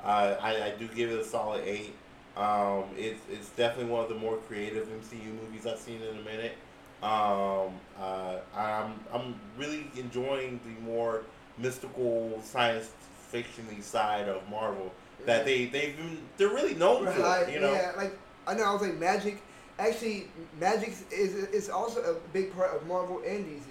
I 0.04 0.34
I, 0.34 0.66
I 0.68 0.72
do 0.72 0.88
give 0.88 1.12
it 1.12 1.20
a 1.20 1.26
solid 1.26 1.64
eight. 1.66 1.96
Um, 2.38 2.86
it's 2.98 3.22
it's 3.30 3.50
definitely 3.50 3.92
one 3.92 4.04
of 4.04 4.10
the 4.10 4.16
more 4.16 4.38
creative 4.38 4.88
MCU 4.88 5.34
movies 5.42 5.66
I've 5.66 5.80
seen 5.80 6.02
in 6.02 6.18
a 6.18 6.22
minute. 6.22 6.56
Um, 7.02 7.74
uh, 8.00 8.40
I'm 8.56 9.00
I'm 9.14 9.36
really 9.58 9.90
enjoying 9.96 10.60
the 10.64 10.82
more 10.82 11.24
mystical 11.58 12.40
science 12.44 12.92
fictiony 13.32 13.82
side 13.82 14.28
of 14.28 14.48
Marvel 14.50 14.92
that 15.26 15.46
they 15.46 15.66
they've 15.66 15.96
been, 15.96 16.20
they're 16.38 16.50
really 16.50 16.76
known 16.76 17.06
for. 17.06 17.22
Right, 17.22 17.52
You 17.52 17.60
know, 17.60 17.74
yeah, 17.74 17.92
like 17.98 18.18
I 18.48 18.54
know 18.54 18.64
I 18.64 18.74
was 18.74 18.82
like 18.82 18.98
magic. 18.98 19.42
Actually, 19.78 20.28
magic 20.60 20.94
is 21.12 21.34
is 21.36 21.70
also 21.70 22.02
a 22.02 22.14
big 22.34 22.54
part 22.54 22.76
of 22.76 22.86
Marvel 22.88 23.22
and 23.26 23.46
DC. 23.46 23.62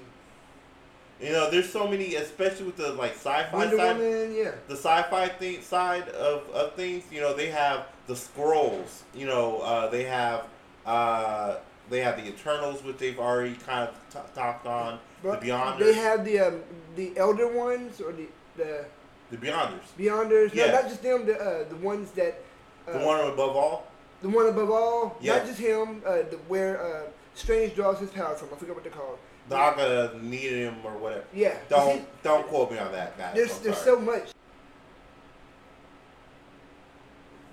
You 1.21 1.33
know, 1.33 1.51
there's 1.51 1.71
so 1.71 1.87
many, 1.89 2.15
especially 2.15 2.67
with 2.67 2.77
the 2.77 2.93
like 2.93 3.13
sci-fi 3.13 3.57
Wonder 3.57 3.77
side. 3.77 3.99
Woman, 3.99 4.35
yeah, 4.35 4.53
the 4.69 4.77
sci-fi 4.77 5.29
thing, 5.29 5.63
side 5.63 6.09
of, 6.11 6.49
of 6.51 6.75
things, 6.75 7.05
you 7.11 7.21
know, 7.21 7.35
they 7.35 7.49
have 7.51 7.87
the 8.07 8.17
scrolls. 8.17 9.05
You 9.15 9.27
know, 9.27 9.59
uh, 9.61 9.89
they 9.89 10.05
have 10.05 10.47
uh, 10.87 11.57
they 11.91 12.01
have 12.01 12.17
the 12.17 12.29
Eternals, 12.29 12.83
which 12.85 12.99
they've 12.99 13.19
already 13.19 13.55
kind 13.55 13.89
of 13.89 13.95
t- 14.13 14.33
talked 14.35 14.67
on. 14.67 14.99
But 15.23 15.41
the 15.41 15.49
Beyonders. 15.49 15.79
They 15.79 15.95
have 15.95 16.25
the 16.25 16.39
um, 16.41 16.61
the 16.97 17.17
elder 17.17 17.49
ones 17.53 18.01
or 18.01 18.13
the 18.13 18.27
the 18.57 18.85
the 19.31 19.37
Beyonders. 19.37 19.87
Beyonders. 19.99 20.55
Yeah. 20.55 20.67
No, 20.67 20.73
not 20.73 20.85
just 20.85 21.03
them. 21.03 21.27
The 21.27 21.39
uh, 21.41 21.69
the 21.69 21.77
ones 21.77 22.11
that. 22.13 22.41
Uh, 22.87 22.99
The 22.99 23.05
one 23.05 23.21
above 23.21 23.57
all. 23.57 23.87
The 24.23 24.29
one 24.29 24.47
above 24.47 24.71
all. 24.71 25.17
Yeah. 25.21 25.39
Not 25.39 25.47
just 25.47 25.59
him. 25.59 26.03
Uh, 26.07 26.23
the, 26.31 26.39
where 26.49 26.81
uh, 26.83 27.03
Strange 27.35 27.75
draws 27.75 27.99
his 28.01 28.11
power 28.11 28.35
from. 28.35 28.49
I 28.53 28.57
forget 28.57 28.75
what 28.75 28.85
they're 28.85 28.93
called. 28.93 29.19
Naga 29.51 30.19
needed 30.21 30.59
him 30.59 30.77
or 30.85 30.97
whatever. 30.99 31.25
Yeah. 31.33 31.57
Don't 31.69 32.07
don't 32.23 32.47
quote 32.47 32.71
me 32.71 32.79
on 32.79 32.93
that, 32.93 33.17
guys. 33.17 33.35
There's 33.35 33.57
I'm 33.57 33.63
there's 33.63 33.79
sorry. 33.79 33.97
so 33.97 34.01
much. 34.01 34.31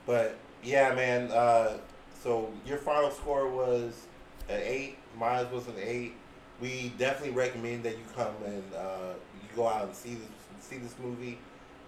But 0.05 0.37
yeah, 0.63 0.93
man. 0.93 1.31
Uh, 1.31 1.77
so 2.21 2.51
your 2.65 2.77
final 2.77 3.11
score 3.11 3.49
was 3.49 4.07
an 4.49 4.59
eight. 4.63 4.97
Mine 5.17 5.47
was 5.51 5.67
an 5.67 5.75
eight. 5.81 6.13
We 6.61 6.93
definitely 6.97 7.35
recommend 7.35 7.83
that 7.83 7.97
you 7.97 8.03
come 8.15 8.33
and 8.45 8.63
uh, 8.73 9.13
you 9.35 9.55
go 9.55 9.67
out 9.67 9.85
and 9.85 9.95
see 9.95 10.15
this 10.15 10.27
see 10.59 10.77
this 10.77 10.95
movie, 11.01 11.37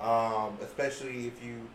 um, 0.01 0.57
especially 0.61 1.27
if 1.27 1.43
you 1.43 1.67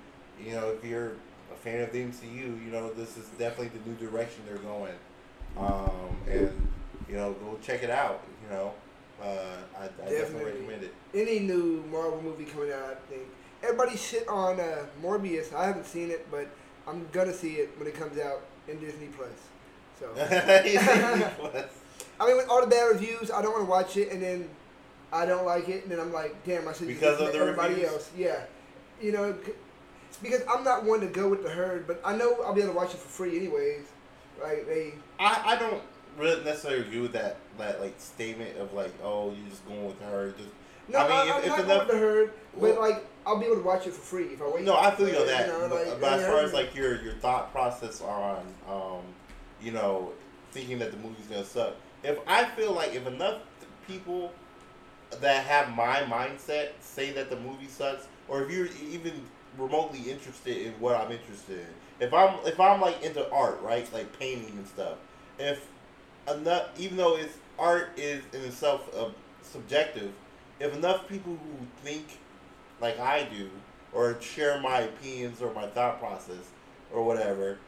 you 0.45 0.53
know 0.53 0.71
if 0.71 0.85
you're 0.85 1.13
a 1.53 1.57
fan 1.57 1.81
of 1.81 1.93
the 1.93 2.03
MCU. 2.03 2.65
You 2.65 2.71
know 2.71 2.93
this 2.93 3.17
is 3.17 3.27
definitely 3.39 3.79
the 3.79 3.89
new 3.91 3.97
direction 3.97 4.43
they're 4.47 4.59
going, 4.59 4.95
um, 5.59 6.17
and 6.29 6.69
you 7.09 7.17
know 7.17 7.33
go 7.35 7.59
check 7.63 7.83
it 7.83 7.91
out. 7.91 8.23
You 8.45 8.57
know, 8.57 8.73
uh, 9.23 9.27
I, 9.79 9.85
I 9.85 9.87
definitely. 9.89 10.17
Definitely. 10.19 10.45
recommend 10.53 10.83
it. 10.85 10.95
Any 11.15 11.39
new 11.41 11.85
Marvel 11.91 12.21
movie 12.23 12.45
coming 12.45 12.73
out, 12.73 12.83
I 12.83 12.95
think 13.11 13.23
everybody 13.63 13.97
shit 13.97 14.27
on 14.29 14.61
uh, 14.61 14.85
Morbius. 15.03 15.55
I 15.55 15.67
haven't 15.67 15.87
seen 15.87 16.11
it, 16.11 16.27
but 16.31 16.49
I'm 16.87 17.07
gonna 17.13 17.33
see 17.33 17.55
it 17.55 17.71
when 17.79 17.87
it 17.87 17.95
comes 17.95 18.19
out 18.19 18.43
in 18.69 18.79
Disney 18.81 19.09
Plus. 19.09 19.29
So 19.99 20.13
Disney 20.63 20.79
Plus. 21.39 21.67
I 22.21 22.27
mean, 22.27 22.37
with 22.37 22.49
all 22.49 22.61
the 22.61 22.67
bad 22.67 22.85
reviews, 22.93 23.31
I 23.31 23.43
don't 23.43 23.53
want 23.53 23.65
to 23.65 23.71
watch 23.71 23.97
it, 23.97 24.13
and 24.13 24.23
then 24.23 24.49
I 25.13 25.27
don't 25.27 25.45
like 25.45 25.69
it, 25.69 25.83
and 25.83 25.91
then 25.93 25.99
I'm 26.01 26.13
like, 26.13 26.35
damn, 26.45 26.67
I 26.69 26.73
should 26.73 26.89
Because 26.89 27.21
of 27.21 27.35
everybody 27.35 27.75
reviews? 27.75 27.93
else. 27.93 28.11
Yeah, 28.17 28.45
you 29.01 29.13
know, 29.13 29.35
it's 30.09 30.19
because 30.19 30.43
I'm 30.49 30.63
not 30.65 30.85
one 30.85 31.01
to 31.01 31.07
go 31.07 31.29
with 31.29 31.43
the 31.43 31.51
herd, 31.51 31.87
but 31.87 32.01
I 32.05 32.17
know 32.17 32.37
I'll 32.45 32.55
be 32.55 32.61
able 32.63 32.73
to 32.73 32.77
watch 32.79 32.95
it 32.95 33.01
for 33.01 33.09
free 33.09 33.37
anyways. 33.37 33.87
Like 34.41 34.67
they, 34.67 34.95
I, 35.19 35.55
I 35.55 35.57
don't 35.57 35.83
really 36.19 36.45
necessarily 36.45 36.81
agree 36.83 37.01
with 37.01 37.13
that 37.13 37.37
that 37.59 37.81
like 37.81 37.95
statement 37.99 38.57
of 38.59 38.73
like 38.75 38.93
oh 39.03 39.33
you're 39.33 39.49
just 39.49 39.67
going 39.67 39.87
with 39.87 40.01
her 40.03 40.33
just 40.37 40.51
no, 40.89 40.99
I 40.99 41.03
mean, 41.05 41.13
I 41.13 41.23
if- 41.23 41.35
am 41.37 41.43
if 41.43 41.47
not 41.49 41.59
enough- 41.61 41.67
going 41.67 41.79
with 41.79 41.89
the 41.89 41.99
herd, 41.99 42.33
but 42.61 42.81
like 42.81 43.07
I'll 43.25 43.39
be 43.39 43.47
able 43.47 43.57
to 43.57 43.63
watch 43.63 43.87
it 43.87 43.93
for 43.93 44.01
free 44.01 44.25
if 44.25 44.43
I 44.43 44.49
wait. 44.49 44.65
no 44.65 44.77
I 44.77 44.91
feel 44.95 45.09
you 45.09 45.17
on 45.17 45.27
that 45.27 45.47
know, 45.49 45.69
but, 45.69 45.87
like, 45.89 46.01
but 46.01 46.13
as 46.21 46.27
far 46.27 46.41
as 46.41 46.53
like 46.53 46.75
your 46.75 47.01
your 47.03 47.15
thought 47.15 47.53
process 47.53 48.01
on 48.01 48.45
um 48.69 49.03
you 49.63 49.71
know 49.73 50.13
thinking 50.51 50.79
that 50.81 50.91
the 50.91 50.97
movie's 50.99 51.27
gonna 51.27 51.45
suck 51.45 51.75
if 52.03 52.19
I 52.27 52.45
feel 52.45 52.73
like 52.73 52.95
if 52.95 53.07
enough 53.07 53.39
people 53.87 54.33
that 55.21 55.45
have 55.45 55.75
my 55.77 56.01
mindset 56.03 56.71
say 56.81 57.13
that 57.13 57.31
the 57.31 57.37
movie 57.37 57.69
sucks 57.69 58.07
or 58.29 58.43
if 58.43 58.51
you're 58.51 58.69
even 58.91 59.13
remotely 59.59 60.11
interested 60.11 60.57
in 60.67 60.73
what 60.81 60.97
I'm 60.97 61.13
interested 61.13 61.61
in 61.61 62.07
if 62.07 62.13
I'm 62.13 62.39
if 62.47 62.59
I'm 62.59 62.81
like 62.81 63.03
into 63.03 63.31
art 63.31 63.61
right 63.63 63.91
like 63.93 64.19
painting 64.19 64.53
and 64.57 64.67
stuff 64.67 64.97
if 65.39 65.69
enough 66.31 66.69
even 66.79 66.97
though 66.97 67.17
it's 67.17 67.37
art 67.59 67.91
is 67.97 68.23
in 68.33 68.41
itself 68.43 68.89
uh, 68.97 69.09
subjective 69.43 70.13
if 70.61 70.75
enough 70.75 71.09
people 71.09 71.33
who 71.33 71.67
think 71.83 72.19
like 72.81 72.99
I 72.99 73.25
do 73.25 73.51
or 73.93 74.21
share 74.21 74.61
my 74.61 74.81
opinions 74.81 75.43
or 75.43 75.53
my 75.53 75.67
thought 75.67 75.99
process 75.99 76.51
or 76.93 77.05
whatever 77.05 77.59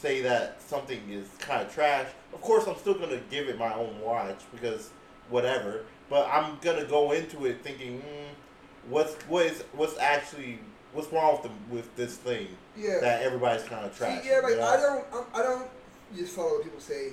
say 0.00 0.22
that 0.22 0.60
something 0.62 1.00
is 1.10 1.28
kind 1.38 1.62
of 1.62 1.72
trash 1.72 2.06
of 2.32 2.40
course 2.40 2.66
I'm 2.66 2.76
still 2.76 2.94
gonna 2.94 3.20
give 3.30 3.48
it 3.48 3.58
my 3.58 3.74
own 3.74 4.00
watch 4.00 4.40
because 4.52 4.90
whatever 5.28 5.84
but 6.08 6.28
I'm 6.30 6.58
gonna 6.60 6.84
go 6.84 7.12
into 7.12 7.46
it 7.46 7.62
thinking 7.62 8.00
mm, 8.00 8.88
what's 8.88 9.14
what 9.24 9.46
is 9.46 9.64
what's 9.72 9.98
actually 9.98 10.60
what's 10.92 11.12
wrong 11.12 11.32
with 11.32 11.42
the, 11.42 11.74
with 11.74 11.96
this 11.96 12.16
thing 12.16 12.48
yeah. 12.76 12.98
that 13.00 13.22
everybody's 13.22 13.64
kind 13.64 13.84
of 13.84 13.96
trash 13.96 14.24
yeah, 14.24 14.40
like 14.40 14.52
you 14.52 14.58
know? 14.58 14.66
I 14.66 14.76
don't, 14.76 15.26
I 15.34 15.42
don't 15.42 15.68
just 16.16 16.34
follow 16.34 16.54
what 16.54 16.64
people 16.64 16.80
say. 16.80 17.12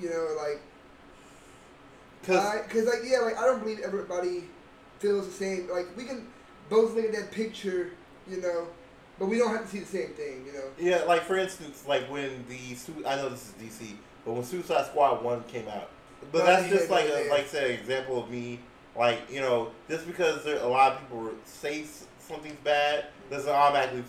You 0.00 0.10
know, 0.10 0.36
like 0.40 0.60
Cause 2.26 2.62
Because, 2.62 2.86
like, 2.86 3.00
yeah, 3.04 3.18
like, 3.18 3.38
I 3.38 3.44
don't 3.44 3.60
believe 3.60 3.80
everybody 3.80 4.44
feels 4.98 5.26
the 5.26 5.32
same. 5.32 5.68
Like, 5.70 5.94
we 5.96 6.04
can 6.04 6.26
both 6.68 6.94
look 6.94 7.04
at 7.04 7.12
that 7.12 7.30
picture, 7.30 7.90
you 8.28 8.40
know, 8.40 8.66
but 9.18 9.26
we 9.26 9.38
don't 9.38 9.54
have 9.54 9.64
to 9.64 9.68
see 9.68 9.80
the 9.80 9.86
same 9.86 10.08
thing, 10.10 10.46
you 10.46 10.52
know. 10.52 10.64
Yeah, 10.78 11.04
like 11.04 11.22
for 11.22 11.36
instance, 11.36 11.84
like 11.86 12.10
when 12.10 12.44
the 12.48 12.76
I 13.06 13.16
know 13.16 13.28
this 13.28 13.52
is 13.60 13.78
DC, 13.78 13.92
but 14.24 14.32
when 14.32 14.44
Suicide 14.44 14.86
Squad 14.86 15.22
one 15.22 15.44
came 15.44 15.68
out, 15.68 15.90
but 16.32 16.42
Oh, 16.42 16.46
that's 16.46 16.68
just 16.68 16.90
like 16.90 17.06
a, 17.06 17.28
like 17.30 17.46
say 17.46 17.74
an 17.74 17.80
example 17.80 18.22
of 18.22 18.30
me, 18.30 18.60
like 18.96 19.30
you 19.30 19.40
know, 19.40 19.70
just 19.88 20.06
because 20.06 20.42
there 20.44 20.56
a 20.56 20.66
lot 20.66 20.92
of 20.92 21.00
people 21.00 21.30
say 21.44 21.84
something's 22.18 22.56
bad 22.64 23.06
doesn't 23.30 23.50
automatically 23.50 24.02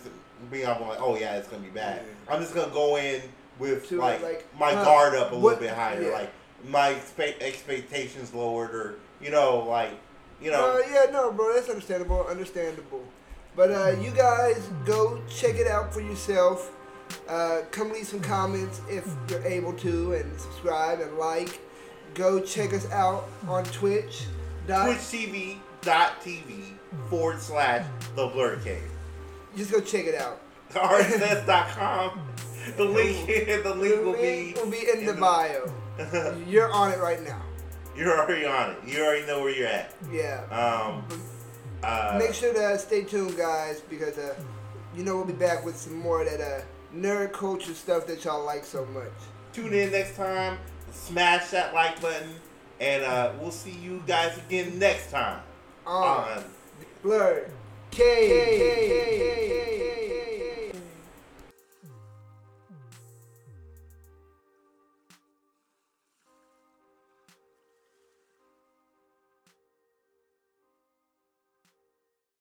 be 0.50 0.66
I'm 0.66 0.80
like, 0.80 1.00
oh 1.00 1.16
yeah, 1.16 1.36
it's 1.36 1.48
gonna 1.48 1.62
be 1.62 1.68
bad. 1.68 2.02
Yeah. 2.04 2.34
I'm 2.34 2.40
just 2.40 2.54
gonna 2.54 2.72
go 2.72 2.96
in 2.96 3.22
with 3.58 3.88
To, 3.88 3.98
like, 3.98 4.22
like, 4.22 4.46
my 4.58 4.72
huh, 4.72 4.84
guard 4.84 5.14
up 5.14 5.32
a 5.32 5.34
what- 5.34 5.42
little 5.60 5.60
bit 5.60 5.70
higher, 5.74 6.02
yeah. 6.02 6.10
like 6.12 6.30
my 6.68 6.94
expe- 6.94 7.40
expectations 7.40 8.32
lowered, 8.34 8.70
or 8.74 8.94
you 9.20 9.30
know, 9.30 9.58
like 9.68 9.90
you 10.40 10.50
know, 10.50 10.76
Uh, 10.76 10.80
yeah, 10.90 11.10
no, 11.10 11.30
bro, 11.32 11.54
that's 11.54 11.68
understandable, 11.68 12.26
understandable. 12.26 13.02
But 13.54 13.70
uh, 13.70 13.96
you 14.00 14.10
guys 14.10 14.68
go 14.84 15.20
check 15.28 15.54
it 15.56 15.66
out 15.66 15.92
for 15.94 16.00
yourself. 16.02 16.70
Uh, 17.28 17.60
come 17.70 17.92
leave 17.92 18.06
some 18.06 18.20
comments 18.20 18.80
if 18.90 19.06
you're 19.30 19.42
able 19.44 19.72
to, 19.74 20.12
and 20.14 20.38
subscribe 20.40 21.00
and 21.00 21.16
like. 21.18 21.60
Go 22.14 22.40
check 22.40 22.72
us 22.72 22.90
out 22.92 23.28
on 23.46 23.64
Twitch. 23.64 24.24
TwitchTV.tv 24.66 26.64
forward 27.08 27.40
slash 27.40 27.84
the 28.14 28.26
Blur 28.28 28.56
Cave. 28.56 28.82
Just 29.56 29.70
go 29.70 29.80
check 29.80 30.06
it 30.06 30.14
out. 30.14 30.40
RSS.com. 30.74 32.20
The 32.76 32.84
link 32.84 33.26
the 33.26 33.74
link 33.74 34.04
will 34.04 34.14
be 34.14 34.54
will 34.56 34.70
be 34.70 34.88
in 34.92 35.06
the 35.06 35.14
bio. 35.14 35.72
You're 36.46 36.70
on 36.72 36.92
it 36.92 36.98
right 36.98 37.22
now. 37.22 37.42
You're 37.96 38.18
already 38.18 38.44
on 38.44 38.72
it. 38.72 38.78
You 38.86 39.04
already 39.04 39.26
know 39.26 39.40
where 39.40 39.54
you're 39.54 39.68
at. 39.68 39.94
Yeah. 40.12 40.42
Um 40.50 41.04
uh, 41.82 42.16
Make 42.18 42.34
sure 42.34 42.52
to 42.52 42.78
stay 42.78 43.04
tuned, 43.04 43.36
guys, 43.36 43.80
because 43.80 44.18
uh, 44.18 44.34
you 44.96 45.04
know 45.04 45.16
we'll 45.16 45.26
be 45.26 45.32
back 45.34 45.64
with 45.64 45.76
some 45.76 45.96
more 45.98 46.22
of 46.22 46.26
that 46.30 46.40
uh, 46.40 46.62
nerd 46.94 47.32
culture 47.32 47.74
stuff 47.74 48.06
that 48.06 48.24
y'all 48.24 48.44
like 48.44 48.64
so 48.64 48.84
much. 48.86 49.12
tune 49.52 49.72
in 49.72 49.92
next 49.92 50.16
time. 50.16 50.58
Smash 50.90 51.50
that 51.50 51.74
like 51.74 52.00
button. 52.00 52.30
And 52.80 53.04
uh, 53.04 53.32
we'll 53.40 53.50
see 53.52 53.70
you 53.70 54.02
guys 54.06 54.36
again 54.38 54.78
next 54.78 55.10
time 55.10 55.40
On 55.86 56.28
on 56.36 56.44
Blur. 57.02 57.48
K. 57.90 58.02
K. 58.02 58.58
K. 58.58 58.86
K. 58.88 60.65